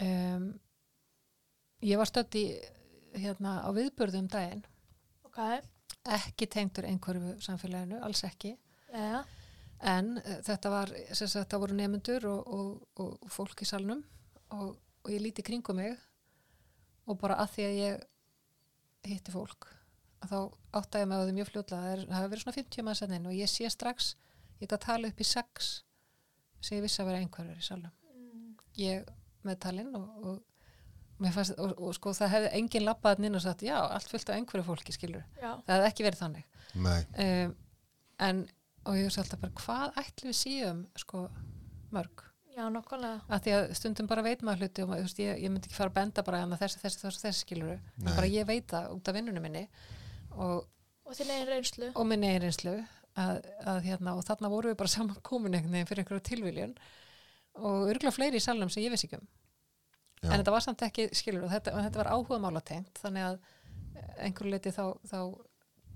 um, 0.00 0.46
ég 1.84 2.00
var 2.00 2.08
stödd 2.08 2.38
í 2.38 2.46
hérna 3.18 3.58
á 3.66 3.68
viðburðum 3.76 4.30
daginn. 4.32 4.64
Ok, 5.26 5.40
ekki 6.16 6.48
tengdur 6.50 6.88
einhverju 6.88 7.36
samfélaginu, 7.44 8.00
alls 8.04 8.24
ekki. 8.28 8.54
Já, 8.92 9.22
en 9.92 10.16
uh, 10.20 10.38
þetta 10.46 10.72
var 10.72 10.94
sagt, 11.12 11.50
það 11.50 11.64
voru 11.66 11.76
nefnendur 11.76 12.28
og, 12.30 12.48
og, 12.56 12.72
og 13.02 13.28
fólk 13.32 13.64
í 13.64 13.68
salnum 13.68 14.02
og, 14.52 14.74
og 15.02 15.12
ég 15.12 15.22
líti 15.24 15.44
kringum 15.44 15.80
mig 15.80 15.96
og 17.08 17.18
bara 17.20 17.40
að 17.42 17.54
því 17.56 17.68
að 17.68 17.78
ég 17.80 18.02
hitti 19.12 19.32
fólk 19.34 19.72
þá 20.28 20.36
áttaði 20.78 21.08
mig 21.08 21.18
á 21.18 21.24
því 21.24 21.32
mjög 21.36 21.48
fljótlega. 21.50 21.94
Það 22.02 22.14
hefur 22.16 22.30
verið 22.32 22.44
svona 22.44 22.58
50 22.58 22.86
mann 22.86 22.98
senninn 22.98 23.26
og 23.28 23.34
ég 23.36 23.50
sé 23.50 23.70
strax 23.72 24.12
ég 24.60 24.68
gæti 24.68 24.76
að 24.76 24.84
tala 24.86 25.10
upp 25.10 25.22
í 25.22 25.26
sex 25.26 25.72
sem 26.62 26.78
ég 26.78 26.84
vissi 26.84 27.02
að 27.02 27.10
vera 27.10 27.22
einhverjur 27.22 27.58
í 27.58 27.66
salnum. 27.66 27.94
Mm, 28.14 28.52
ég 28.78 29.08
með 29.48 29.60
talinn 29.66 29.92
og, 29.98 30.08
og, 30.26 30.40
mér 31.22 31.34
fannst, 31.36 31.54
og, 31.62 31.74
og 31.78 31.94
sko 31.94 32.14
það 32.18 32.32
hefði 32.36 32.50
engin 32.58 32.86
labbaðin 32.88 33.28
inn 33.28 33.38
og 33.38 33.44
sagt 33.44 33.62
já, 33.66 33.76
allt 33.84 34.10
fullt 34.10 34.30
af 34.32 34.38
einhverju 34.40 34.66
fólki 34.66 34.94
skilur 34.96 35.22
já, 35.38 35.52
það 35.66 35.72
hefði 35.76 35.88
ekki 35.92 36.06
verið 36.08 36.22
þannig. 36.24 36.46
Nei, 36.82 36.98
um, 37.26 37.54
en 38.28 38.44
og 38.82 38.98
ég 38.98 39.06
hugsa 39.06 39.22
alltaf 39.22 39.40
bara 39.42 39.54
hvað 39.62 39.98
ætlum 40.02 40.32
við 40.32 40.38
síðum 40.40 40.84
sko 40.98 41.26
mörg? 41.94 42.24
Já, 42.52 42.66
nákvæmlega. 42.68 43.20
Að 43.32 43.44
því 43.46 43.52
að 43.56 43.70
stundum 43.78 44.08
bara 44.10 44.22
veit 44.26 44.42
maður 44.44 44.66
hluti 44.66 44.82
og 44.84 44.88
maður, 44.90 45.04
þú 45.04 45.08
veist, 45.08 45.20
ég, 45.22 45.38
ég 45.40 45.52
myndi 45.52 45.68
ekki 45.70 45.76
fara 45.78 45.88
að 45.92 45.94
benda 45.96 46.24
bara 46.26 46.40
að 46.44 46.56
þessi, 46.60 46.80
þessi, 46.82 46.98
þessi, 47.00 47.20
þessi 47.22 47.44
skiluru 47.46 47.76
en 47.78 48.10
bara 48.10 48.28
ég 48.28 48.48
veit 48.48 48.66
það 48.68 48.90
út 48.96 49.08
af 49.08 49.16
vinnunum 49.16 49.46
minni 49.46 49.62
og, 50.36 50.66
Og 51.08 51.16
þinn 51.16 51.32
eigin 51.32 51.48
reynslu. 51.48 51.88
og 51.96 52.08
minni 52.10 52.28
einslu 52.34 52.74
að, 53.22 53.40
að 53.72 53.80
hérna 53.86 54.16
og 54.18 54.26
þarna 54.28 54.50
voru 54.52 54.72
við 54.72 54.78
bara 54.82 54.92
saman 54.92 55.22
komin 55.24 55.56
einhvern 55.56 55.78
veginn 55.78 55.88
fyrir 55.88 56.04
einhverju 56.04 56.26
tilviljun 56.28 56.74
og 57.60 57.88
örgulega 57.90 58.14
fleiri 58.14 58.40
í 58.40 58.44
salnum 58.44 58.70
sem 58.72 58.84
ég 58.84 58.92
vissi 58.92 59.08
ekki 59.08 59.20
um. 59.20 59.28
Já, 60.22 60.28
en 60.30 60.38
þetta 60.38 60.54
var 60.54 60.64
samt 60.64 60.84
ekki 60.86 61.08
skilur 61.16 61.48
og 61.48 61.50
þetta, 61.50 61.74
og 61.74 61.82
þetta 61.82 62.00
var 62.02 62.12
áhugamála 62.14 62.62
tengt 62.64 63.00
þannig 63.02 63.26
að 63.26 63.40
einhverju 64.22 64.52
leiti 64.52 64.72
þá, 64.74 64.84
þá 65.08 65.18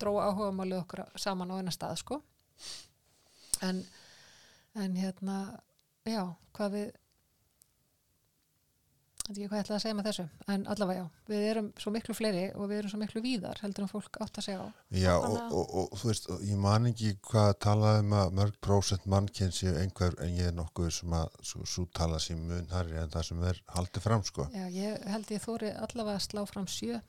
dróa 0.00 0.26
áhugamálið 0.30 0.82
okkur 0.82 1.04
saman 1.20 1.52
á 1.54 1.58
eina 1.60 1.74
stað 1.74 2.00
sko. 2.02 2.18
En, 3.64 3.84
en 4.76 4.96
hérna 4.98 5.36
já, 6.04 6.24
hvað 6.56 6.74
við 6.74 6.88
þetta 9.26 9.40
ekki 9.40 9.48
hvað 9.50 9.58
ég 9.58 9.64
ætlaði 9.64 9.76
að 9.76 9.82
segja 9.82 9.96
með 9.98 10.06
þessu 10.08 10.24
en 10.54 10.66
allavega 10.72 11.00
já, 11.00 11.06
við 11.30 11.46
erum 11.50 11.70
svo 11.82 11.92
miklu 11.94 12.14
fleiri 12.16 12.44
og 12.54 12.68
við 12.70 12.78
erum 12.80 12.92
svo 12.92 13.00
miklu 13.00 13.22
víðar 13.24 13.60
heldur 13.62 13.86
en 13.86 13.90
fólk 13.90 14.20
átt 14.22 14.38
að 14.40 14.46
segja 14.46 14.62
á 14.62 14.68
Já, 14.96 15.12
og, 15.16 15.36
og, 15.50 15.74
og 15.82 15.98
þú 16.00 16.10
veist, 16.12 16.30
ég 16.46 16.60
man 16.62 16.90
ekki 16.92 17.12
hvað 17.26 17.50
talaði 17.66 18.04
um 18.04 18.14
að 18.20 18.36
mörg 18.38 18.60
prósent 18.62 19.08
mannkinn 19.10 19.54
séu 19.54 19.74
einhver 19.80 20.14
en 20.22 20.38
ég 20.38 20.52
er 20.52 20.56
nokkuð 20.56 20.92
sem 21.00 21.18
að 21.18 21.40
svo, 21.42 21.66
svo 21.66 21.88
tala 21.96 22.22
sér 22.22 22.38
mun 22.38 22.70
harri 22.70 22.98
en 23.00 23.12
það 23.12 23.28
sem 23.30 23.44
er 23.50 23.60
haldið 23.74 24.06
fram, 24.06 24.24
sko. 24.30 24.48
já, 24.54 24.64
ég 24.70 25.10
held 25.10 25.34
ég 25.34 25.44
þóri 25.44 25.74
allavega 25.74 26.20
að 26.20 26.26
slá 26.28 26.42
fram 26.50 26.70
sjö 26.70 27.02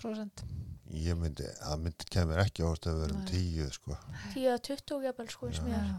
prósent. 0.00 0.44
Ég 0.90 1.18
myndi, 1.18 1.46
það 1.60 1.82
myndi 1.84 2.06
kemur 2.10 2.40
ekki 2.42 2.64
ást 2.66 2.88
að 2.90 3.04
tíu 3.28 3.68
sko. 3.70 3.94
10 4.32 4.48
eða 4.48 4.62
20 4.66 5.04
jafnvel 5.06 5.28
sko 5.30 5.50
eins 5.50 5.60
og 5.62 5.68
Já. 5.68 5.76
mér. 5.76 5.92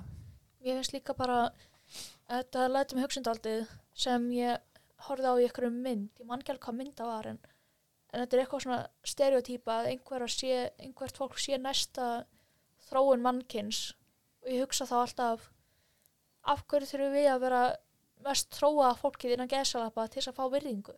Mér 0.61 0.79
finnst 0.79 0.95
líka 0.95 1.15
bara 1.17 1.37
þetta 2.27 2.65
lætum 2.71 3.01
hugsundaldið 3.03 3.71
sem 3.97 4.27
ég 4.35 4.59
horfði 5.07 5.31
á 5.31 5.35
í 5.39 5.45
einhverju 5.47 5.71
mynd, 5.75 6.09
ég 6.21 6.27
man 6.29 6.41
ekki 6.43 6.53
alveg 6.53 6.65
hvað 6.67 6.77
mynd 6.79 6.95
það 6.99 7.11
var 7.11 7.29
en, 7.31 7.39
en 8.11 8.23
þetta 8.23 8.37
er 8.37 8.43
eitthvað 8.43 8.65
svona 8.65 8.81
stereotýpa 9.13 9.77
að 9.77 9.89
einhver 9.93 10.25
að 10.25 10.33
sé, 10.35 10.59
einhvert 10.81 11.21
fólk 11.21 11.39
sé 11.41 11.59
næsta 11.61 12.09
þróun 12.89 13.23
mannkins 13.25 13.81
og 14.41 14.51
ég 14.51 14.65
hugsa 14.65 14.87
þá 14.89 14.97
alltaf 15.01 15.47
af 16.51 16.65
hverju 16.67 16.89
þurfum 16.91 17.15
við 17.15 17.29
að 17.31 17.43
vera 17.45 17.63
mest 18.25 18.53
þróa 18.57 18.91
fólkið 18.99 19.35
innan 19.35 19.49
geðsalapa 19.51 20.07
til 20.09 20.21
þess 20.21 20.31
að 20.33 20.39
fá 20.39 20.45
virðingu 20.53 20.95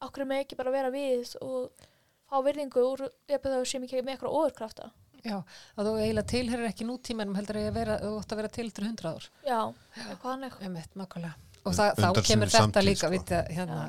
af 0.00 0.12
hverju 0.14 0.28
með 0.28 0.44
ekki 0.44 0.58
bara 0.60 0.72
vera 0.74 0.92
við 0.92 1.34
og 1.44 1.86
fá 2.30 2.40
virðingu 2.44 2.86
úr 2.92 3.06
eða 3.28 3.56
þau 3.56 3.68
sem 3.68 3.84
ekki 3.84 4.00
með 4.04 4.16
eitthvað 4.16 4.36
óðurkrafta 4.40 4.90
Já, 5.20 5.36
að 5.76 5.88
þú 5.88 5.94
eiginlega 6.00 6.30
tilherir 6.32 6.68
ekki 6.70 6.86
nútímanum 6.88 7.36
heldur 7.36 7.58
að 7.60 7.78
þú 8.00 8.12
ætti 8.22 8.34
að 8.34 8.38
vera 8.40 8.52
til 8.56 8.68
til 8.72 8.84
hundra 8.86 9.10
ár. 9.12 9.26
já, 9.44 9.58
eitthvað 10.06 10.30
annað 10.32 10.62
Einmitt, 10.64 10.94
nákvæmlega. 10.96 11.49
Og 11.64 11.74
það, 11.76 11.90
þá 12.00 12.22
kemur 12.24 12.48
þetta 12.48 12.62
samtíð, 12.64 12.86
líka, 12.86 13.00
sko. 13.02 13.10
vitið, 13.12 13.50
hérna, 13.56 13.80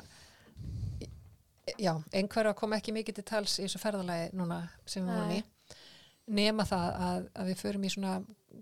já, 1.80 1.92
einhverja 2.12 2.54
kom 2.58 2.74
ekki 2.76 2.94
mikið 2.96 3.18
til 3.18 3.24
tals 3.30 3.54
í 3.58 3.64
þessu 3.64 3.80
ferðalagi 3.80 4.30
núna 4.36 4.58
sem 4.84 5.06
við 5.06 5.14
vorum 5.16 5.36
í, 5.36 5.42
nema 6.36 6.66
það 6.68 6.98
að, 7.08 7.28
að 7.40 7.52
við 7.52 7.62
förum 7.62 7.86
í 7.86 7.92
svona 7.94 8.16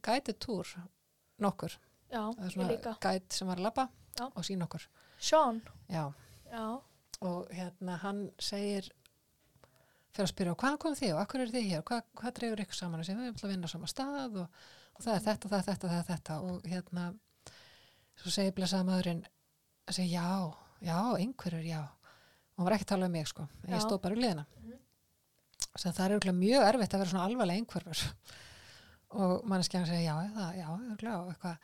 guided 0.07 0.39
tour 0.43 0.71
nokkur, 1.43 1.75
já, 2.13 2.23
er 2.23 2.55
svona 2.55 2.97
guide 3.03 3.35
sem 3.35 3.51
var 3.51 3.59
að 3.59 3.67
labba 3.67 3.89
Já. 4.19 4.27
og 4.29 4.45
sína 4.47 4.67
okkur. 4.67 4.87
Sean, 5.21 5.61
Já, 5.91 6.05
já, 6.51 6.65
og 7.21 7.51
hérna 7.55 7.97
hann 8.03 8.25
segir 8.43 8.89
fyrir 10.11 10.27
að 10.27 10.33
spyrja, 10.33 10.55
hvað 10.59 10.79
kom 10.83 10.97
þið 10.99 11.13
og 11.15 11.21
akkur 11.23 11.45
eru 11.45 11.55
þið 11.55 11.67
hér, 11.71 11.83
hvað, 11.87 12.07
hvað 12.19 12.37
dreifur 12.39 12.63
ykkur 12.65 12.79
saman? 12.79 13.03
Og 13.03 13.07
segir, 13.07 13.21
við 13.21 13.29
erum 13.31 13.39
til 13.39 13.47
að 13.47 13.53
vinna 13.55 13.71
á 13.71 13.75
sama 13.75 13.91
stað 13.91 14.39
og, 14.43 14.63
og 14.97 15.05
það 15.05 15.15
er 15.15 15.27
þetta, 15.27 15.51
það 15.53 15.59
er 15.61 15.67
þetta, 15.69 15.91
það 15.91 16.01
er 16.01 16.09
þetta. 16.11 16.39
Og 16.47 16.71
hérna 16.73 17.05
svo 18.21 18.31
segir 18.35 18.53
blessaða 18.57 18.87
maðurinn 18.89 19.23
að 19.89 19.97
segja, 19.97 20.21
já, 20.21 20.55
já, 20.91 20.99
einhverjur, 21.25 21.65
já. 21.67 21.81
Og 21.81 22.61
hann 22.61 22.69
var 22.69 22.77
ekki 22.77 22.87
að 22.87 22.93
tala 22.95 23.07
um 23.09 23.13
mig, 23.17 23.27
sko. 23.31 23.49
En 23.67 23.75
ég 23.75 23.83
stóð 23.85 24.01
bara 24.05 24.15
í 24.15 24.21
liðina 24.21 24.47
Mhm. 24.61 24.79
sem 25.77 25.93
það 25.93 26.05
er 26.07 26.15
örugglega 26.19 26.39
mjög 26.39 26.69
erfitt 26.69 26.95
að 26.95 26.99
vera 27.05 27.11
svona 27.11 27.27
alvarlega 27.29 27.61
einhverfur. 27.61 28.13
Og 29.11 29.43
manneskjan 29.45 29.87
segja, 29.87 30.13
já, 30.13 30.31
það, 30.37 30.51
já, 30.55 30.69
já, 31.03 31.57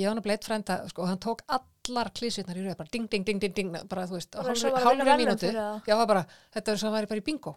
ég 0.00 0.06
var 0.08 0.14
nú 0.16 0.22
bleitt 0.24 0.44
frænda 0.46 0.88
sko, 0.88 1.02
og 1.02 1.08
hann 1.08 1.18
tók 1.20 1.42
allar 1.52 2.08
klísutnar 2.16 2.56
í 2.56 2.62
rauð 2.64 2.78
bara 2.78 2.88
ding, 2.90 3.08
ding, 3.12 3.24
ding, 3.26 3.38
ding, 3.42 3.52
ding, 3.54 3.72
bara, 3.90 4.06
þú 4.08 4.16
veist, 4.16 4.30
hálfri 4.32 4.70
var 4.72 4.80
að 4.80 5.42
það. 5.52 5.82
já, 5.86 5.96
var 6.00 6.06
bara, 6.06 6.22
þetta 6.54 6.72
er 6.72 6.76
svo 6.80 6.88
að 6.88 6.96
væri 6.96 7.08
bara 7.12 7.20
í 7.20 7.24
bingo 7.24 7.52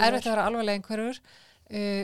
erfitt 0.00 0.26
að 0.26 0.32
vera 0.32 0.46
alvarlega 0.48 0.78
einhverjur 0.80 1.20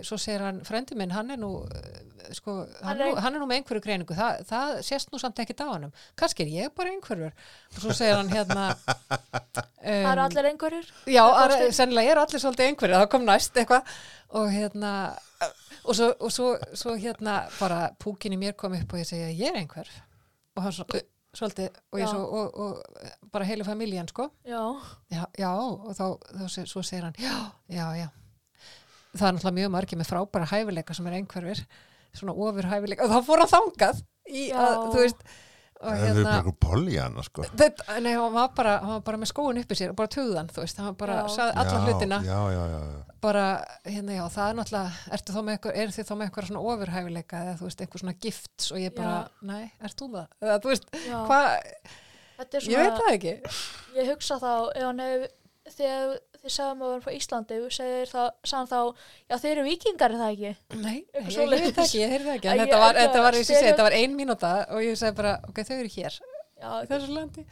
svo 0.07 0.17
segir 0.21 0.41
hann, 0.45 0.61
frendi 0.65 0.97
minn, 0.97 1.11
hann 1.13 1.31
er 1.35 1.41
nú 1.41 1.51
uh, 1.61 1.99
sko, 2.33 2.55
hann, 2.83 2.95
er, 2.97 3.03
er- 3.07 3.11
nú, 3.15 3.23
hann 3.25 3.35
er 3.37 3.43
nú 3.43 3.49
með 3.51 3.61
einhverju 3.61 3.83
greiningu. 3.85 4.17
Það, 4.17 4.43
það 4.49 4.73
sést 4.87 5.13
nú 5.13 5.21
samt 5.21 5.41
ekkit 5.43 5.61
á 5.65 5.67
hannum 5.69 5.93
kannski 6.19 6.45
er 6.47 6.53
ég 6.55 6.75
bara 6.77 6.93
einhverjur 6.95 7.33
og 7.33 7.83
svo 7.83 7.97
segir 7.97 8.17
hann 8.17 8.33
hérna 8.33 8.71
Það 9.89 10.11
eru 10.13 10.23
allir 10.25 10.49
einhverjur. 10.51 10.89
Já, 11.09 11.23
inn. 11.59 11.73
sennilega 11.73 12.13
eru 12.13 12.23
allir 12.25 12.43
svolítið 12.43 12.71
einhverju, 12.71 12.97
það 12.99 13.11
kom 13.15 13.25
næst 13.29 13.57
eitthvað. 13.61 13.93
Og 14.37 14.51
hérna 14.53 14.91
og 15.85 15.95
svo, 15.97 16.09
og 16.21 16.33
svo, 16.35 16.49
svo 16.77 16.97
hérna 17.01 17.39
bara 17.61 17.87
púkin 18.03 18.35
í 18.37 18.41
mér 18.41 18.57
kom 18.59 18.75
upp 18.77 18.93
og 18.93 19.01
ég 19.01 19.09
segja 19.09 19.31
ég 19.33 19.49
er 19.53 19.63
einhver 19.63 19.89
og 20.59 20.65
hann 20.67 20.75
svo, 20.75 20.85
uh, 20.93 21.05
svolítið 21.39 21.71
og 21.95 22.03
svo, 22.11 22.25
og, 22.41 22.59
og 22.59 23.31
bara 23.33 23.47
heilu 23.49 23.65
familjan 23.65 24.09
sko. 24.11 24.29
Já, 24.49 24.61
já, 25.15 25.23
já 25.39 25.53
og 25.55 25.93
þá, 25.97 26.07
þá 26.35 26.65
svo 26.67 26.83
segir 26.83 27.07
hann 27.09 27.17
já, 27.23 27.37
já, 27.73 27.87
já 28.03 28.09
það 29.17 29.27
er 29.29 29.37
náttúrulega 29.39 29.59
mjög 29.63 29.75
margir 29.79 29.99
með 30.03 30.11
frábæra 30.13 30.51
hæfileika 30.53 30.95
sem 30.99 31.07
er 31.11 31.19
einhverfir 31.19 31.65
svona 32.19 32.35
ofur 32.35 32.71
hæfileika 32.73 33.05
og 33.07 33.13
þá 33.13 33.21
fór 33.29 33.45
hann 33.45 33.53
þangað 33.57 34.01
í 34.29 34.49
að, 34.53 34.73
Já. 34.73 34.89
þú 34.95 35.05
veist 35.05 35.29
Það 35.79 35.93
er 35.95 36.01
bara 36.01 36.07
hérna 36.11 36.31
einhver 36.41 36.55
poljana 36.59 37.23
sko. 37.23 37.45
þetta, 37.55 37.85
nei, 38.03 38.11
hann 38.19 38.33
var 38.35 38.49
bara, 38.57 38.73
hann 38.83 38.97
var 38.97 39.03
bara 39.07 39.19
með 39.23 39.29
skóin 39.31 39.61
uppi 39.61 39.77
sér 39.79 39.93
og 39.93 39.99
bara 40.01 40.11
töðan, 40.11 40.49
þú 40.51 40.65
veist, 40.65 40.81
hann 40.83 40.97
bara 40.99 41.19
Já. 41.21 41.29
saði 41.37 41.53
alla 41.63 41.77
já, 41.77 41.85
hlutina 41.87 42.19
Já, 42.27 42.39
já, 42.51 42.63
já, 42.73 42.81
já. 42.89 43.15
bara, 43.23 43.45
hérna, 43.87 44.17
já, 44.17 44.25
það 44.35 44.49
er 44.51 44.57
náttúrulega 44.59 45.15
ertu 45.15 45.37
þá 45.37 45.39
með 45.47 45.53
eitthvað, 45.55 45.77
er 45.85 45.95
þið 45.95 46.09
þá 46.09 46.13
með 46.19 46.25
eitthvað 46.27 46.49
svona 46.49 46.65
ofurhæfileika 46.73 47.43
eða 47.45 47.55
þú 47.61 47.69
veist, 47.69 47.85
eitthvað 47.87 48.03
svona 48.03 48.17
gifts 48.27 48.73
og 48.75 48.83
ég 48.83 48.97
bara, 48.99 49.15
nei, 49.53 49.63
ert 49.87 50.03
þú 50.03 50.11
það? 50.17 50.27
Eða, 50.43 50.59
þú 50.67 50.73
veist, 50.75 50.91
já. 51.07 51.19
hvað, 51.31 51.47
Þetta 52.39 52.59
er 52.59 52.67
ég 52.75 52.83
veit 52.83 52.91
svona, 52.91 52.99
það 52.99 53.15
ekki 53.21 53.37
ég 54.03 54.11
hugsa 54.11 54.41
þá, 54.43 54.51
ef 54.75 54.83
hann 54.89 55.05
hefur, 55.07 55.33
þegar 55.79 56.19
þið 56.43 56.55
sagðum 56.55 56.85
að 56.85 56.93
vera 56.93 57.05
frá 57.07 57.15
Íslandi, 57.19 57.61
segir 57.75 58.13
það, 58.13 58.29
sagðan 58.53 58.71
þá, 58.71 59.09
já 59.29 59.37
þeir 59.43 59.53
eru 59.55 59.65
vikingar 59.69 60.15
er 60.15 60.23
það 60.23 60.35
ekki? 60.37 60.53
Nei, 60.85 60.99
ég, 60.99 61.33
veit 61.39 61.65
það 61.65 61.85
ekki, 61.85 62.03
ég 62.03 62.15
heyrði 62.15 62.29
það 62.29 62.39
ekki 62.39 62.53
en 62.53 62.63
þetta 62.63 62.83
var, 62.85 62.95
þetta 62.99 63.07
þetta 63.09 63.25
var, 63.25 63.41
og 63.41 63.67
þetta 63.69 63.89
var 63.89 63.99
ein 63.99 64.17
mínúta 64.19 64.53
og 64.69 64.85
ég 64.87 65.01
segi 65.01 65.19
bara, 65.19 65.35
ok, 65.51 65.61
þau 65.67 65.77
eru 65.79 65.93
hér 65.97 66.21
þessu 66.89 67.13
landi 67.15 67.47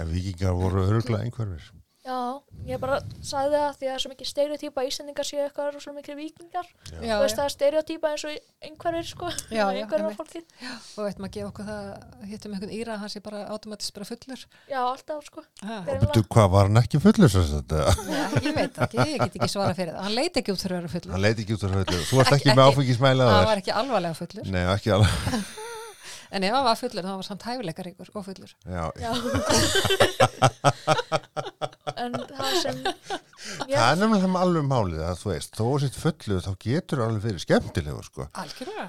En 0.00 0.08
vikingar 0.08 0.54
voru 0.56 0.86
örgulega 0.88 1.26
einhverfir. 1.26 1.81
Já, 2.02 2.18
ég 2.66 2.80
bara 2.82 2.96
sagði 3.22 3.58
það 3.58 3.76
því 3.78 3.86
að 3.86 3.90
það 3.90 3.94
er 3.96 4.02
svo 4.02 4.10
mikið 4.12 4.28
stereotýpa 4.32 4.82
að 4.82 4.88
Íslandingar 4.90 5.26
séu 5.28 5.40
eitthvað 5.44 5.76
svo 5.84 5.92
mikið 5.96 6.16
vikingar. 6.18 6.66
Já. 6.90 6.96
Já, 7.02 7.12
Þú 7.12 7.20
veist 7.22 7.34
já, 7.34 7.38
það 7.38 7.46
er 7.48 7.54
stereotýpa 7.54 8.10
eins 8.12 8.24
og 8.26 8.66
einhverjir 8.68 9.06
sko, 9.12 9.30
Já, 9.52 9.62
já, 9.76 9.82
einhverjir 9.82 10.08
af 10.10 10.18
fólki. 10.18 10.42
og 10.98 11.06
veit 11.06 11.22
maður 11.22 11.34
gefa 11.36 11.50
okkur 11.52 11.68
það 11.70 12.26
hittum 12.32 12.56
einhvern 12.56 12.74
íra, 12.78 12.98
hann 13.02 13.12
sé 13.14 13.22
bara 13.22 13.44
automatist 13.54 13.94
bara 13.96 14.08
fullur 14.10 14.44
Já, 14.70 14.80
alltaf 14.82 15.24
sko. 15.30 15.44
ha. 15.62 15.80
Greinilega. 15.86 16.10
Betu, 16.12 16.24
hvað 16.36 16.50
var 16.56 16.70
hann 16.70 16.82
ekki 16.82 17.02
fullur 17.06 17.32
svo 17.36 17.44
þetta? 17.52 17.82
Já, 18.12 18.22
ég 18.48 18.56
veit 18.58 18.82
ekki, 18.86 19.02
ég 19.12 19.18
get 19.26 19.38
ekki 19.40 19.50
svara 19.54 19.74
fyrir 19.78 19.94
það 19.96 20.06
hann 20.08 20.16
leit 20.18 20.40
ekki 20.42 20.54
út 20.56 20.62
fyrir 20.66 20.78
að 20.78 20.82
vera 20.82 20.94
fullur 20.96 21.16
Hann 21.16 21.24
leiti 21.26 21.46
ekki 21.46 21.58
út 21.58 21.66
á 21.66 21.68
fullur. 21.72 22.06
Þú 22.10 22.20
varst 22.22 22.32
Ekki- 22.36 22.48
ekki 22.50 22.58
með 22.58 22.72
áfengismæla 22.72 23.30
hann 23.36 23.50
var 23.52 23.62
ekki 23.62 23.76
alvarlega 23.82 24.18
fullur 24.22 24.50
Nei, 24.54 24.64
ekki 24.74 24.94
alveg. 24.98 25.52
en 26.32 26.44
ef 26.46 26.54
hann 26.56 26.66
var 26.66 26.78
fullur, 26.80 27.06
þá 27.06 27.14
var 27.18 27.26
samt 27.26 27.46
hæfileikaríkur 27.48 28.08
og 28.12 28.22
fullur 28.26 28.52
Já, 28.64 28.84
Já. 29.00 29.12
en 32.02 32.12
það 32.16 32.52
sem, 32.62 32.78
það 32.82 33.88
er 33.88 33.96
nefnilega 34.00 34.22
það 34.22 34.32
með 34.34 34.44
alveg 34.46 34.64
málið 34.70 35.02
að 35.06 35.20
þú 35.22 35.28
veist, 35.32 35.52
þó 35.58 35.66
að 35.66 35.82
sitt 35.84 35.96
fullu 36.00 36.36
þá 36.46 36.52
getur 36.66 36.98
alveg 37.06 37.22
verið 37.26 37.44
skemmtilegu 37.44 38.02
sko. 38.06 38.22
algjörlega 38.42 38.86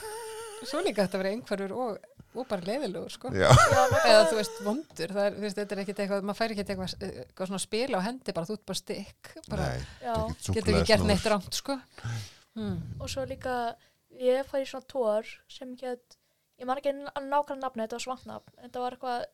svo 0.66 0.78
líka 0.84 1.06
þetta 1.06 1.20
verið 1.22 1.32
einhverjur 1.36 1.72
og, 1.76 1.92
og 2.36 2.44
bara 2.50 2.66
leiðilegur 2.66 3.12
sko. 3.14 3.26
Já, 3.36 3.48
já, 3.48 3.82
eða 4.02 4.28
þú 4.30 4.36
veist 4.40 4.56
vondur 4.66 5.10
það 5.16 5.24
er, 5.28 5.32
þú 5.36 5.42
veist, 5.46 5.58
þetta 5.60 5.72
er 5.76 5.82
ekkit 5.84 5.98
eitthvað, 6.04 6.28
maður 6.28 6.40
fær 6.40 6.54
ekki 6.54 6.64
eitthvað, 6.64 6.88
eitthvað 7.08 7.46
svona 7.52 7.64
spila 7.64 7.94
á 8.02 8.06
hendi 8.06 8.36
bara 8.36 8.48
þú 8.50 8.54
ert 8.58 8.68
bara 8.72 8.82
stykk 8.82 9.22
bara 9.46 9.70
nei, 9.70 9.80
já. 10.02 10.14
getur 10.50 10.72
ekki 10.74 10.90
gert 10.92 11.08
neitt 11.08 11.28
rámt 11.32 11.54
sko. 11.60 11.74
hmm. 12.58 12.76
og 13.00 13.06
svo 13.12 13.22
líka 13.28 13.54
ég 14.20 14.46
fær 14.48 14.64
í 14.64 14.70
svona 14.70 14.88
tór 14.90 15.24
sem 15.52 15.68
hétt 15.80 16.08
ég 16.60 16.68
man 16.68 16.80
ekki 16.80 16.94
nákvæmlega 16.96 17.58
nafni, 17.60 17.84
þetta 17.84 17.98
var 17.98 18.04
svantnafn 18.06 18.62
þetta 18.62 18.84
var 18.84 18.96
eitthvað 18.96 19.26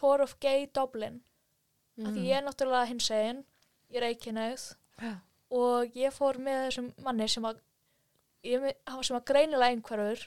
Tour 0.00 0.22
of 0.24 0.36
Gay 0.40 0.68
Dublin. 0.74 1.22
Mm. 1.98 2.14
því 2.14 2.28
ég 2.28 2.38
er 2.38 2.44
náttúrulega 2.46 2.88
hins 2.88 3.10
egin 3.12 3.42
ég 3.90 3.98
er 4.00 4.06
eikinnauð 4.08 4.66
Já. 5.02 5.12
og 5.50 5.96
ég 5.98 6.14
fór 6.14 6.38
með 6.40 6.62
þessum 6.68 6.92
manni 7.04 7.26
sem 7.28 7.44
að 7.44 7.58
ég, 8.46 8.66
hann 8.86 9.00
var 9.00 9.08
sem 9.08 9.18
að 9.18 9.26
greinilega 9.32 9.74
einhverfur. 9.74 10.26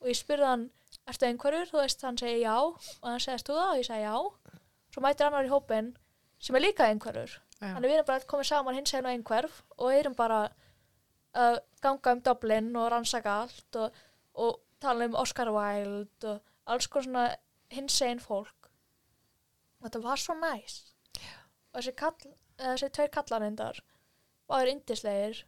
Og 0.00 0.10
ég 0.10 0.18
spurði 0.18 0.50
hann 0.50 0.66
ertu 1.08 1.28
einhverfur, 1.28 1.70
þú 1.70 1.80
veist, 1.82 2.04
hann 2.06 2.20
segi 2.20 2.42
já. 2.44 2.56
Og 2.56 3.08
hann 3.08 3.22
segist 3.22 3.48
þú 3.48 3.56
það? 3.58 3.72
Og 3.72 3.80
ég 3.80 3.88
segi 3.88 4.04
já. 4.04 4.60
Svo 4.94 5.04
mætir 5.04 5.28
annar 5.28 5.48
í 5.48 5.52
hópin 5.52 5.90
sem 6.38 6.56
er 6.56 6.64
líka 6.64 6.88
einhverfur. 6.88 7.38
Já. 7.56 7.72
Þannig 7.72 7.90
við 7.90 7.98
erum 7.98 8.08
bara 8.10 8.30
komið 8.32 8.50
saman 8.50 8.78
hins 8.78 8.94
eginn 8.94 9.08
og 9.08 9.14
einhverf 9.14 9.60
og 9.76 9.92
erum 9.96 10.16
bara 10.16 10.40
að 11.36 11.58
ganga 11.84 12.14
um 12.16 12.22
Dublin 12.24 12.70
og 12.80 12.90
rannsaka 12.92 13.40
allt 13.42 13.78
og, 13.80 13.96
og 14.40 14.60
tala 14.82 15.08
um 15.08 15.16
Oscar 15.18 15.50
Wilde 15.54 16.36
og 16.36 16.40
alls 16.74 16.86
konar 16.90 17.06
svona 17.06 17.26
hins 17.72 17.98
eginn 18.02 18.22
fólk. 18.22 18.70
Og 19.80 19.88
þetta 19.88 20.02
var 20.04 20.20
svo 20.22 20.36
næs. 20.40 20.78
Og 21.72 21.80
þessi, 21.80 21.94
kall, 21.98 22.16
eða 22.58 22.72
þessi 22.76 22.90
tveir 22.96 23.12
kallarindar 23.14 23.82
var 24.48 24.70
indislegir 24.70 25.44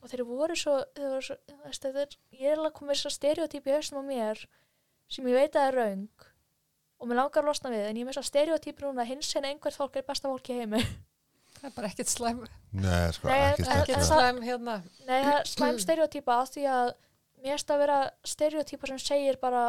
og 0.00 0.08
þeir 0.08 0.22
voru 0.24 0.56
svo, 0.56 0.78
þeir 0.96 1.10
voru 1.10 1.74
svo 1.76 1.90
er, 2.00 2.14
ég 2.32 2.46
er 2.52 2.58
alveg 2.60 2.76
komið 2.78 3.00
svo 3.02 3.12
stereotyp 3.12 3.66
í 3.68 3.74
haustum 3.74 4.00
á 4.00 4.04
mér 4.06 4.44
sem 5.10 5.26
ég 5.28 5.36
veit 5.36 5.58
að 5.58 5.66
er 5.68 5.76
raung 5.80 6.26
og 7.00 7.08
mér 7.10 7.18
langar 7.20 7.42
að 7.42 7.50
losna 7.50 7.72
við 7.74 7.88
en 7.88 7.98
ég 7.98 8.04
er 8.06 8.08
með 8.08 8.16
svo 8.18 8.24
stereotyp 8.28 8.80
núna 8.84 9.04
að 9.04 9.10
hins 9.12 9.32
eginn 9.34 9.48
einhver 9.50 9.76
fólk 9.76 9.98
er 10.00 10.06
besta 10.08 10.30
fólk 10.30 10.50
í 10.52 10.56
heimi. 10.60 10.80
það 11.58 11.68
er 11.68 11.74
bara 11.76 11.90
ekkit 11.90 12.12
slæm 12.14 12.40
nei, 12.72 13.12
sko, 13.16 13.28
en- 13.34 14.08
slæm 14.08 14.40
hérna 14.46 14.78
Nei, 15.08 15.20
það 15.26 15.38
slæm 15.52 15.80
stereotýpa 15.84 16.38
af 16.44 16.52
því 16.54 16.64
að 16.70 16.92
mér 17.44 17.56
erst 17.56 17.70
að 17.72 17.82
vera 17.84 17.98
stereotýpa 18.26 18.90
sem 18.90 18.98
segir 19.02 19.38
bara 19.42 19.62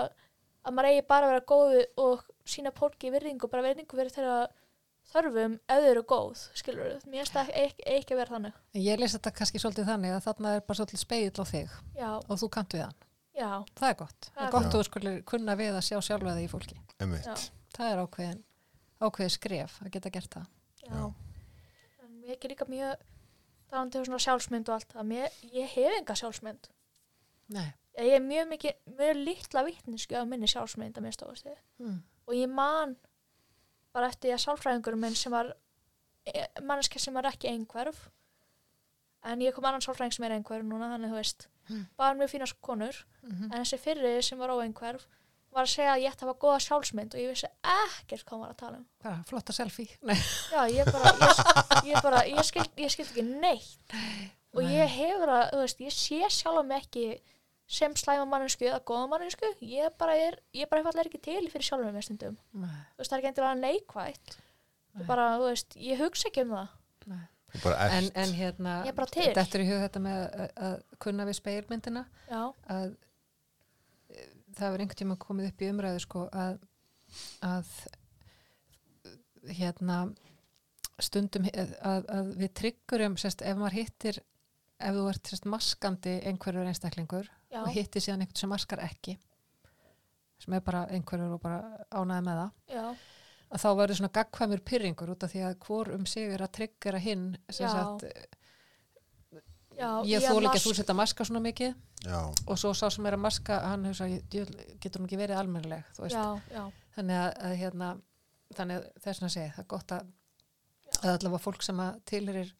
að 0.62 0.74
maður 0.76 0.90
eigi 0.92 1.06
bara 1.10 1.28
að 1.28 1.32
vera 1.36 1.46
góð 1.52 1.78
og 2.06 2.26
sína 2.46 2.72
fólki 2.76 3.12
virðingu, 3.14 3.48
bara 3.50 3.64
virðingu 3.66 3.98
fyrir 3.98 4.14
þeirra 4.14 4.40
þörfum 5.12 5.56
ef 5.66 5.80
þau 5.82 5.88
eru 5.92 6.04
góð, 6.08 6.42
skilur 6.56 6.84
við. 6.86 7.06
Mér 7.12 7.24
erst 7.26 7.38
að 7.42 7.50
ekki, 7.58 7.86
ekki 7.98 8.16
vera 8.20 8.36
þannig. 8.36 8.60
En 8.76 8.84
ég 8.86 9.00
lesi 9.02 9.18
þetta 9.18 9.32
kannski 9.40 9.60
svolítið 9.64 9.90
þannig 9.90 10.14
að 10.16 10.26
þarna 10.28 10.54
er 10.58 10.62
bara 10.68 10.78
svolítið 10.80 11.02
speill 11.02 11.42
á 11.42 11.46
þig 11.50 11.74
Já, 11.98 12.10
og 12.22 12.38
þú 12.42 12.50
kannt 12.56 12.76
við 12.78 12.84
hann. 12.86 13.00
já, 13.36 13.50
Það 13.80 13.90
er 13.90 13.98
gott. 14.04 14.20
Það 14.30 14.36
Það 14.36 14.44
er 14.44 14.48
er 14.48 14.54
gott 14.56 14.68
að 14.70 14.78
þú 14.78 14.84
skulle 14.88 15.14
kunna 15.34 15.56
við 15.60 15.76
að 15.80 15.86
sjá 15.90 15.98
sjálfa 16.08 16.36
þig 16.38 16.46
í 16.46 16.52
fólki. 16.52 16.78
Það 17.72 17.88
er 17.92 18.02
ákveðin, 18.06 18.42
ákveðin 19.02 19.34
skref 19.36 19.78
að 19.82 19.92
geta 19.98 20.14
gert 20.14 20.36
það. 20.38 20.46
já. 20.86 21.02
En 22.06 22.12
mér 22.22 22.36
tengi 22.38 22.52
líka 22.54 22.68
mjög 22.70 23.04
talandi 23.72 23.98
um 24.02 24.06
svona 24.06 24.20
sjálfsmynd 24.22 24.70
og 24.70 24.76
allt 24.78 24.94
það 24.94 25.10
mér, 25.12 25.36
ég 25.56 25.70
hef 25.76 25.98
enga 25.98 26.16
sjálfsmynd 26.20 26.70
Nei. 27.52 27.68
ég 28.00 28.14
er 28.16 28.24
mjög 28.24 28.48
mikið, 28.54 28.76
mjög 28.98 29.18
litla 29.26 29.64
vittnesku 29.68 30.16
af 30.16 30.28
minni 30.28 30.48
sjálfsmynd 30.48 30.96
að 30.98 31.04
mér 31.06 31.16
stóðast 31.18 31.50
Mm. 31.80 32.02
og 32.28 32.34
ég 32.38 32.50
man 32.50 32.96
bara 33.94 34.08
eftir 34.08 34.30
því 34.32 34.34
að 34.38 34.44
sálfræðingur 34.46 34.98
minn 34.98 35.16
sem 35.16 35.32
var 35.34 35.54
manneska 36.64 37.00
sem 37.00 37.14
var 37.14 37.24
ekki 37.32 37.50
einhverf 37.52 38.10
en 39.24 39.42
ég 39.44 39.54
kom 39.54 39.66
annan 39.66 39.82
sálfræðing 39.84 40.14
sem 40.16 40.26
er 40.26 40.36
einhverf 40.38 40.64
núna 40.66 40.92
þannig 40.96 41.12
þú 41.12 41.18
veist, 41.20 41.48
Mm. 41.70 41.86
bara 41.98 42.16
mjög 42.18 42.30
fína 42.32 42.48
konur 42.62 42.96
Mhm. 43.24 43.52
en 43.54 43.62
þessi 43.64 43.78
fyrri 43.80 44.22
sem 44.24 44.38
var 44.40 44.50
óeinhverf 44.50 45.06
var 45.52 45.64
að 45.64 45.70
segja 45.76 45.94
að 45.94 46.02
ég 46.02 46.12
ætti 46.12 46.24
að 46.24 46.28
hafa 46.28 46.40
góða 46.40 46.60
sjálfsmynd 46.66 47.14
og 47.14 47.20
ég 47.20 47.30
vissi 47.30 47.48
ekkert 47.64 48.26
hvað 48.26 48.40
var 48.40 48.50
að 48.50 48.58
tala 48.58 48.78
um 48.78 48.86
Bara 49.04 49.24
flotta 49.28 49.54
selfie. 49.54 49.98
Nei. 50.02 50.16
já, 50.16 50.68
ég 50.72 50.86
bara, 50.92 51.12
ég, 51.12 51.94
ég 51.96 52.02
bara, 52.04 52.18
ég 52.26 52.44
skilt, 52.44 52.72
ég 52.78 52.90
skilt 52.90 53.10
ekki 53.12 53.24
neitt 53.24 53.94
og 54.54 54.64
Nei. 54.64 54.74
ég 54.74 54.88
hefur 54.88 55.28
að, 55.30 55.52
þú 55.52 55.58
veist, 55.62 55.80
ég 55.80 55.92
sé 55.92 56.30
sjálf 56.30 56.66
mig 56.66 56.82
ekki 56.84 57.22
sem 57.72 57.94
slæma 57.96 58.26
mannesku 58.28 58.66
eða 58.68 58.82
góða 58.88 59.08
mannesku, 59.14 59.48
ég 59.64 59.94
bara 60.02 60.16
er 60.20 60.38
ég 60.58 60.68
bara 60.72 60.82
einfallega 60.82 61.08
ekki 61.08 61.22
til 61.30 61.46
fyrir 61.54 61.64
sjálfum 61.70 61.94
með 61.96 62.08
stundum 62.10 62.36
Nei. 62.60 62.72
þú 62.98 63.04
veist, 63.04 63.12
það 63.12 63.16
er 63.18 63.22
ekki 63.22 63.30
endilega 63.32 63.60
neikvætt 63.62 64.34
Nei. 64.36 65.06
bara, 65.08 65.28
þú 65.40 65.46
veist, 65.52 65.78
ég 65.80 66.02
hugsa 66.04 66.28
ekki 66.32 66.44
um 66.48 66.56
það 66.58 66.74
Nei. 67.14 67.22
Þú 67.52 67.62
bara 67.66 67.88
En, 67.98 68.06
en 68.16 68.34
hérna, 68.38 68.74
Ég 68.88 68.94
er 68.94 68.96
bara 68.96 69.12
til. 69.12 69.30
þetta 69.36 69.58
er 69.58 69.64
í 69.64 69.70
hug 69.72 69.82
þetta 69.86 70.02
með 70.04 70.20
að, 70.26 70.52
að 70.68 70.76
kunna 71.04 71.26
við 71.28 71.38
speilmyndina 71.42 72.04
já, 72.30 72.42
að 72.76 72.92
það 74.52 74.68
hefur 74.68 74.84
einhvern 74.84 75.00
tíma 75.02 75.18
komið 75.20 75.50
upp 75.52 75.64
í 75.66 75.70
umræðu 75.72 76.04
sko 76.04 76.22
að, 76.44 76.60
að 77.48 77.74
hérna 79.58 79.98
stundum 81.02 81.48
að, 81.50 82.08
að 82.14 82.32
við 82.40 82.52
tryggurum 82.60 83.16
sérst, 83.20 83.42
ef 83.48 83.58
maður 83.58 83.78
hittir 83.80 84.20
ef 84.82 84.96
þú 84.98 85.06
ert 85.12 85.32
sérst, 85.32 85.48
maskandi 85.50 86.18
einhverjur 86.30 86.68
einstaklingur 86.70 87.30
já, 87.52 87.62
og 87.62 87.70
hittir 87.76 88.04
síðan 88.04 88.24
einhvern 88.26 88.42
sem 88.42 88.52
maskar 88.52 88.84
ekki 88.86 89.18
sem 90.42 90.56
er 90.58 90.64
bara 90.66 90.88
einhverjur 90.90 91.36
og 91.36 91.42
bara 91.44 91.86
ánæði 91.94 92.26
með 92.26 92.40
það. 92.40 92.54
Já, 92.74 92.86
að 93.52 93.64
þá 93.64 93.70
verður 93.78 94.00
svona 94.00 94.14
gagkvæmur 94.18 94.62
pyrringur 94.66 95.12
út 95.14 95.26
af 95.26 95.34
því 95.34 95.42
að 95.46 95.58
hvor 95.66 95.92
um 95.94 96.06
sig 96.10 96.32
er 96.34 96.42
að 96.46 96.54
tryggjara 96.58 97.02
hinn 97.04 97.26
sem 97.50 97.68
Já. 97.68 97.74
sagt, 97.76 98.06
já 99.78 99.90
ég 100.08 100.26
þól 100.26 100.46
ekki 100.48 100.62
að 100.62 100.66
þú 100.66 100.74
setja 100.80 100.96
maska 100.98 101.28
svona 101.28 101.44
mikið. 101.46 101.76
Já, 102.02 102.18
og 102.26 102.58
svo 102.58 102.72
sá 102.74 102.88
sem 102.90 103.06
er 103.06 103.18
að 103.18 103.22
maska 103.28 103.60
hann 103.68 103.86
hefur 103.86 104.00
sagt, 104.00 104.34
getur 104.82 105.02
hún 105.04 105.10
ekki 105.10 105.20
verið 105.22 105.42
almennileg? 105.44 105.86
Þú 105.94 106.08
veist, 106.08 106.18
já, 106.18 106.56
já, 106.56 106.64
þannig 106.96 107.20
að, 107.20 107.30
að 107.46 107.54
hérna, 107.60 107.92
þannig 108.58 108.80
að 108.80 108.88
þess 109.06 109.26
að 109.28 109.34
segja 109.36 109.54
það 109.54 109.64
er 109.64 109.70
gott 109.76 109.94
að, 109.98 110.10
að 111.02 111.12
allavega 111.12 111.44
fólk 111.46 111.68
sem 111.68 111.84
að 111.86 112.00
tilherir 112.10 112.56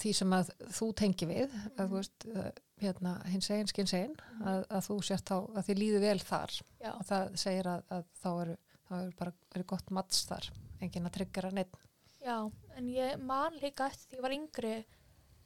því 0.00 0.16
sem 0.18 0.34
að 0.36 0.50
þú 0.74 0.90
tengi 0.98 1.28
við 1.30 1.54
að 1.76 1.84
þú 1.84 2.00
veist 2.00 2.26
að, 2.34 2.50
hérna, 2.80 3.14
hins 3.30 3.50
egin 3.50 3.68
skins 3.70 3.92
egin 3.96 4.14
að, 4.44 4.64
að 4.70 4.86
þú 4.88 4.96
sért 5.10 5.28
þá 5.30 5.36
að 5.56 5.62
því 5.68 5.74
líði 5.80 6.00
vel 6.04 6.18
þar. 6.24 6.56
Já, 6.80 6.90
og 6.96 7.04
það 7.10 7.34
segir 7.44 7.68
að, 7.74 7.84
að 7.98 8.04
þá 8.22 8.28
eru 8.44 8.56
þá 8.90 8.94
eru 9.04 9.12
bara 9.20 9.32
verið 9.54 9.66
gott 9.70 9.90
mats 9.94 10.24
þar 10.26 10.48
enginn 10.82 11.06
að 11.06 11.14
tryggjara 11.18 11.50
neitt 11.54 11.76
já 12.24 12.36
en 12.76 12.88
ég 12.90 13.20
man 13.22 13.54
líka 13.62 13.86
eftir 13.86 14.08
því 14.10 14.16
ég 14.18 14.24
var 14.24 14.34
yngri 14.34 14.72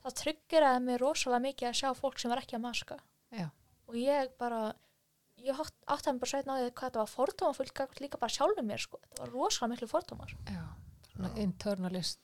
það 0.05 0.15
tryggiraði 0.21 0.81
mig 0.87 0.99
rosalega 1.03 1.45
mikið 1.49 1.69
að 1.69 1.77
sjá 1.81 1.91
fólk 1.99 2.19
sem 2.23 2.33
var 2.33 2.41
ekki 2.41 2.57
að 2.57 2.65
maska. 2.65 2.97
Já. 3.35 3.49
og 3.89 3.95
ég 4.01 4.33
bara 4.41 4.63
ég 5.45 5.61
átt- 5.61 5.85
átti 5.93 6.09
að 6.09 6.15
mér 6.15 6.23
bara 6.25 6.31
sveit 6.33 6.49
náði 6.49 6.71
hvað 6.71 6.89
þetta 6.89 7.03
var 7.03 7.13
fordóma 7.13 7.57
fullt 7.59 8.01
líka 8.01 8.21
bara 8.23 8.33
sjálfum 8.33 8.69
mér 8.71 8.81
sko. 8.81 9.01
þetta 9.11 9.23
var 9.27 9.33
rosalega 9.35 9.73
miklu 9.75 9.89
fordómar. 9.93 10.35
Já, 10.49 10.65
internalist 11.37 12.21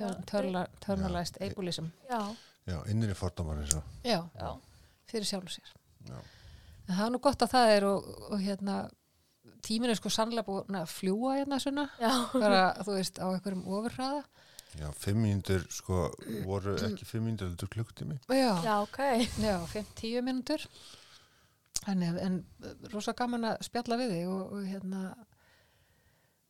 internalized 0.00 1.38
ableism. 1.42 1.90
Já, 2.08 2.20
já, 2.66 2.78
innri 2.92 3.14
fordómar 3.18 3.60
eins 3.62 3.74
og. 3.78 3.82
já, 4.04 4.20
já, 4.38 4.50
fyrir 5.10 5.28
sjálfu 5.28 5.54
sér. 5.54 5.72
Já. 6.08 6.18
en 6.88 6.94
það 6.94 7.06
er 7.06 7.14
nú 7.14 7.20
gott 7.24 7.42
að 7.44 7.54
það 7.54 7.72
er 7.76 7.88
og, 7.88 8.08
og 8.30 8.40
hérna 8.40 8.78
tíminn 9.64 9.92
er 9.92 9.98
sko 9.98 10.12
sannlega 10.12 10.46
búin 10.48 10.76
að 10.80 10.90
fljúa 10.92 11.38
hérna 11.38 11.60
svona 11.62 11.86
já, 12.00 12.10
bara 12.32 12.64
þú 12.82 12.96
veist 12.98 13.20
á 13.20 13.26
einhverjum 13.30 13.64
ofurhraða. 13.68 14.24
Já, 14.74 14.88
fimm 14.98 15.20
mínútur, 15.22 15.62
sko, 15.70 16.08
voru 16.42 16.72
ekki 16.82 17.06
fimm 17.06 17.28
mínútur, 17.28 17.52
þetta 17.52 17.66
er 17.68 17.72
klukktími. 17.76 18.16
já, 18.26 18.50
já, 18.64 18.74
ok. 18.82 18.98
Já 19.38 19.54
5-10 19.70 20.24
mínútur. 20.26 20.64
Þannig, 21.84 22.16
en 22.24 22.40
rosa 22.90 23.12
gaman 23.14 23.44
að 23.52 23.62
spjalla 23.68 23.98
við 24.00 24.14
þig 24.16 24.32
og, 24.32 24.52
og 24.56 24.66
hérna 24.66 25.02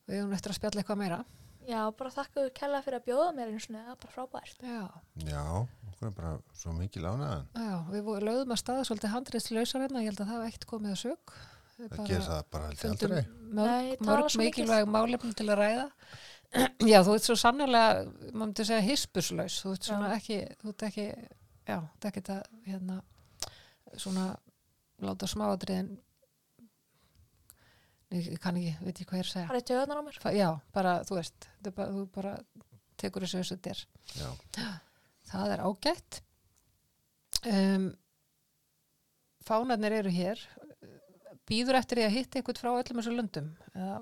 við 0.07 0.21
höfum 0.21 0.33
eftir 0.37 0.53
að 0.53 0.57
spjalla 0.59 0.81
eitthvað 0.81 1.01
meira 1.01 1.19
já, 1.69 1.81
bara 1.97 2.11
þakka 2.13 2.43
þér 2.45 2.53
kella 2.59 2.81
fyrir 2.85 2.99
að 2.99 3.07
bjóða 3.09 3.31
mér 3.37 3.51
eins 3.53 3.65
og 3.69 3.75
það 3.75 3.89
er 3.95 3.99
bara 4.03 4.13
frábært 4.15 4.63
já, 4.65 4.83
Já, 5.31 5.43
okkur 5.89 6.07
er 6.09 6.15
bara 6.19 6.31
svo 6.61 6.73
mikið 6.77 7.05
lánaðan. 7.07 7.45
já 7.55 7.75
við 7.91 8.09
lögðum 8.29 8.55
að 8.55 8.61
staða 8.61 8.85
svolítið 8.89 9.13
handriðslausar 9.15 9.85
hérna, 9.85 10.03
ég 10.05 10.09
held 10.11 10.21
að 10.21 10.29
það 10.29 10.33
hafa 10.35 10.47
ekkert 10.51 10.69
komið 10.73 10.95
að 10.95 11.03
sög 11.03 11.35
Það 11.75 12.05
gerir 12.07 12.21
það 12.23 12.43
bara 12.55 12.67
aldrei. 12.71 13.23
mörg, 13.57 14.03
mörg 14.07 14.35
mikilvæg 14.39 14.85
málefni 14.87 15.33
til 15.35 15.49
að 15.51 15.59
ræða 15.59 15.87
já, 16.91 16.99
þú 17.03 17.15
ert 17.17 17.25
svo 17.27 17.35
sannlega 17.35 18.05
maður 18.05 18.37
myndi 18.45 18.63
segja 18.69 18.85
hispuslaus 18.85 19.57
þú 19.65 19.73
ert 19.75 19.89
svona 19.89 20.11
Já. 20.13 20.15
ekki 20.21 20.37
þú 20.61 20.69
ert 20.71 20.85
ekki, 20.87 21.07
já, 21.67 21.77
það 21.99 22.07
ekki 22.11 22.23
að 22.31 22.45
hérna, 22.69 22.95
svona 23.99 24.25
láta 25.03 25.27
smáadriðin 25.27 25.89
ég, 28.13 28.29
ég 28.35 28.39
kann 28.43 28.59
ekki, 28.59 28.75
veit 28.85 29.01
ég 29.01 29.09
hvað 29.09 29.19
ég 29.19 29.25
er 29.25 29.29
að 29.29 29.33
segja. 29.33 29.47
Það 29.49 29.59
er 29.59 29.67
töðunar 29.71 30.01
á 30.01 30.03
mér? 30.05 30.19
Fa- 30.21 30.35
já, 30.35 30.49
bara, 30.75 30.95
þú 31.07 31.19
veist 31.19 31.49
bara, 31.69 31.87
þú 31.91 32.05
bara 32.15 32.33
tekur 33.01 33.25
þessu 33.25 33.41
þessu 33.41 33.59
er. 33.71 33.85
Já, 34.15 34.29
það 35.31 35.55
er 35.55 35.65
ágætt. 35.65 36.21
Um, 37.45 37.87
fánarnir 39.45 39.99
eru 40.01 40.13
hér. 40.13 40.41
Býður 41.45 41.77
eftir 41.77 41.99
því 42.01 42.05
að 42.07 42.15
hitta 42.17 42.39
eitthvað 42.39 42.61
frá 42.63 42.71
öllum 42.73 43.01
þessu 43.01 43.13
löndum? 43.13 43.49
Eða 43.75 43.99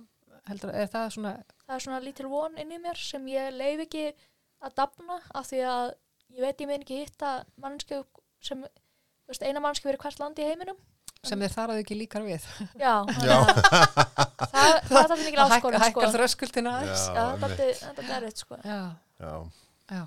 heldur, 0.50 0.72
er 0.76 0.90
það 0.92 1.10
svona 1.16 1.34
það 1.64 1.76
er 1.76 1.84
svona 1.86 2.04
lítil 2.04 2.30
von 2.32 2.58
inn 2.60 2.72
í 2.76 2.80
mér 2.84 3.00
sem 3.00 3.28
ég 3.32 3.52
leif 3.56 3.84
ekki 3.86 4.06
að 4.64 4.76
dafna 4.80 5.20
af 5.36 5.50
því 5.50 5.62
að 5.72 5.86
ég 6.34 6.46
veit 6.46 6.64
ég 6.64 6.70
mein 6.72 6.84
ekki 6.86 7.00
hitta 7.04 7.34
mannsku 7.64 8.02
sem 8.44 8.64
þú 8.64 9.32
veist, 9.32 9.46
eina 9.46 9.64
mannsku 9.64 9.88
verið 9.88 10.04
hvert 10.04 10.24
land 10.24 10.42
í 10.42 10.48
heiminum 10.48 10.80
sem 11.24 11.40
þeir 11.44 11.54
þar 11.56 11.74
að 11.74 11.82
ekki 11.84 11.98
líkar 11.98 12.26
við 12.28 12.46
já, 12.76 12.94
Já. 13.30 13.38
það, 13.48 14.52
það 14.52 14.70
er 14.70 14.80
þetta 14.92 15.18
mikil 15.22 15.40
það 15.40 15.56
áskorun 15.58 15.80
sko. 15.80 15.84
hækkar 15.86 16.14
þröskuldina 16.18 16.74
þetta 16.84 17.50
er- 17.54 17.82
þetta 17.84 18.16
erfitt 18.18 18.44
sko. 18.44 18.60
já, 18.64 18.80
já, 19.24 19.34
já, 19.98 20.04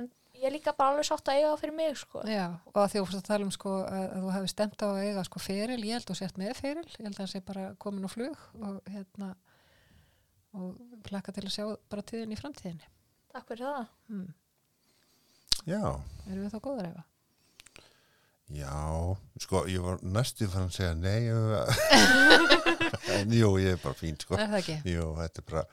en 0.00 0.08
ég 0.36 0.48
er 0.50 0.54
líka 0.56 0.74
bara 0.76 0.94
alveg 0.94 1.08
sátt 1.08 1.30
að 1.30 1.38
eiga 1.38 1.52
það 1.52 1.62
fyrir 1.62 1.76
mig 1.78 2.00
sko. 2.02 2.24
já 2.28 2.44
og 2.50 2.80
að 2.82 2.90
því 2.92 3.02
að 3.02 3.12
þú 3.14 3.22
tala 3.30 3.46
um 3.48 3.54
sko 3.54 3.74
að, 3.86 4.06
að 4.06 4.24
þú 4.26 4.32
hefði 4.36 4.52
stemt 4.52 4.82
á 4.82 4.86
að 4.90 5.02
eiga 5.04 5.26
sko 5.30 5.44
feril, 5.46 5.80
ég 5.86 5.96
held 5.96 6.10
þú 6.10 6.18
sért 6.20 6.40
með 6.42 6.54
feril 6.60 6.86
ég 6.90 7.02
held 7.06 7.14
að 7.14 7.20
það 7.22 7.32
sé 7.34 7.42
bara 7.52 7.66
komin 7.86 8.08
á 8.08 8.10
flug 8.10 8.46
og 8.60 8.80
hérna 8.90 9.32
og 10.56 11.06
hlakka 11.10 11.34
til 11.36 11.46
að 11.46 11.54
sjá 11.54 11.64
bara 11.92 12.04
tíðin 12.10 12.34
í 12.34 12.40
framtíðinni 12.40 12.90
takk 13.32 13.50
fyrir 13.52 13.66
það 13.68 13.84
hmm. 14.10 14.28
já, 15.68 15.80
erum 16.26 16.42
við 16.46 16.54
þá 16.54 16.60
góður 16.64 16.90
efa? 16.90 17.04
Já, 18.54 19.16
sko, 19.42 19.64
ég 19.70 19.82
var 19.82 19.98
næstu 20.06 20.46
fann 20.50 20.68
að 20.68 20.76
segja 20.76 20.94
nei, 20.94 21.26
en 23.16 23.32
jú, 23.34 23.54
ég 23.62 23.74
er 23.76 23.80
bara 23.82 23.96
fín, 23.98 24.18
sko. 24.20 24.36
er 24.38 24.50
það 24.52 24.60
ekki? 24.60 24.76
Jú, 24.92 25.06
þetta 25.18 25.42
er 25.42 25.46
bara, 25.50 25.64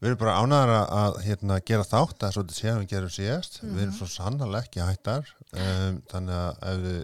við 0.00 0.10
erum 0.10 0.20
bara 0.22 0.38
ánæðar 0.42 0.72
að, 0.76 0.86
að 1.02 1.18
hérna, 1.26 1.58
gera 1.70 1.86
þátt, 1.86 2.16
það 2.20 2.28
er 2.28 2.36
svolítið 2.38 2.58
séðan 2.60 2.82
við 2.82 2.90
gerum 2.94 3.14
síðast, 3.16 3.60
við 3.62 3.82
erum 3.84 3.94
svo 4.00 4.08
sannarlega 4.10 4.66
ekki 4.66 4.82
hættar, 4.88 5.30
um, 5.52 6.00
þannig 6.12 6.42
að 6.42 6.66
ef 6.72 6.82
við 6.86 7.00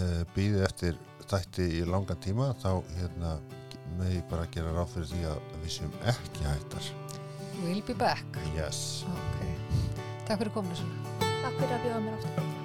uh, 0.00 0.20
býðið 0.36 0.66
eftir 0.70 1.00
þætti 1.30 1.68
í 1.78 1.84
langan 1.86 2.22
tíma, 2.24 2.50
þá 2.62 2.70
hérna, 2.98 3.36
með 3.98 4.16
ég 4.16 4.24
bara 4.30 4.48
gera 4.54 4.74
ráð 4.74 4.92
fyrir 4.96 5.10
því 5.12 5.22
að 5.30 5.40
við 5.64 5.72
séum 5.76 5.94
ekki 6.14 6.46
hættar. 6.46 6.90
We'll 7.60 7.82
be 7.84 7.94
back 7.94 8.38
Yes. 8.56 9.02
ok, 9.10 9.42
takk 10.24 10.40
fyrir 10.40 10.54
kominu 10.54 10.78
svona 10.80 11.28
takk 11.42 11.60
fyrir 11.60 11.76
að 11.76 11.84
bjóða 11.84 12.00
mér 12.06 12.16
aftur 12.16 12.59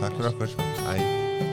Takk 0.00 0.16
fyrir 0.16 0.28
okkur. 0.28 0.48
Æ. 0.92 1.45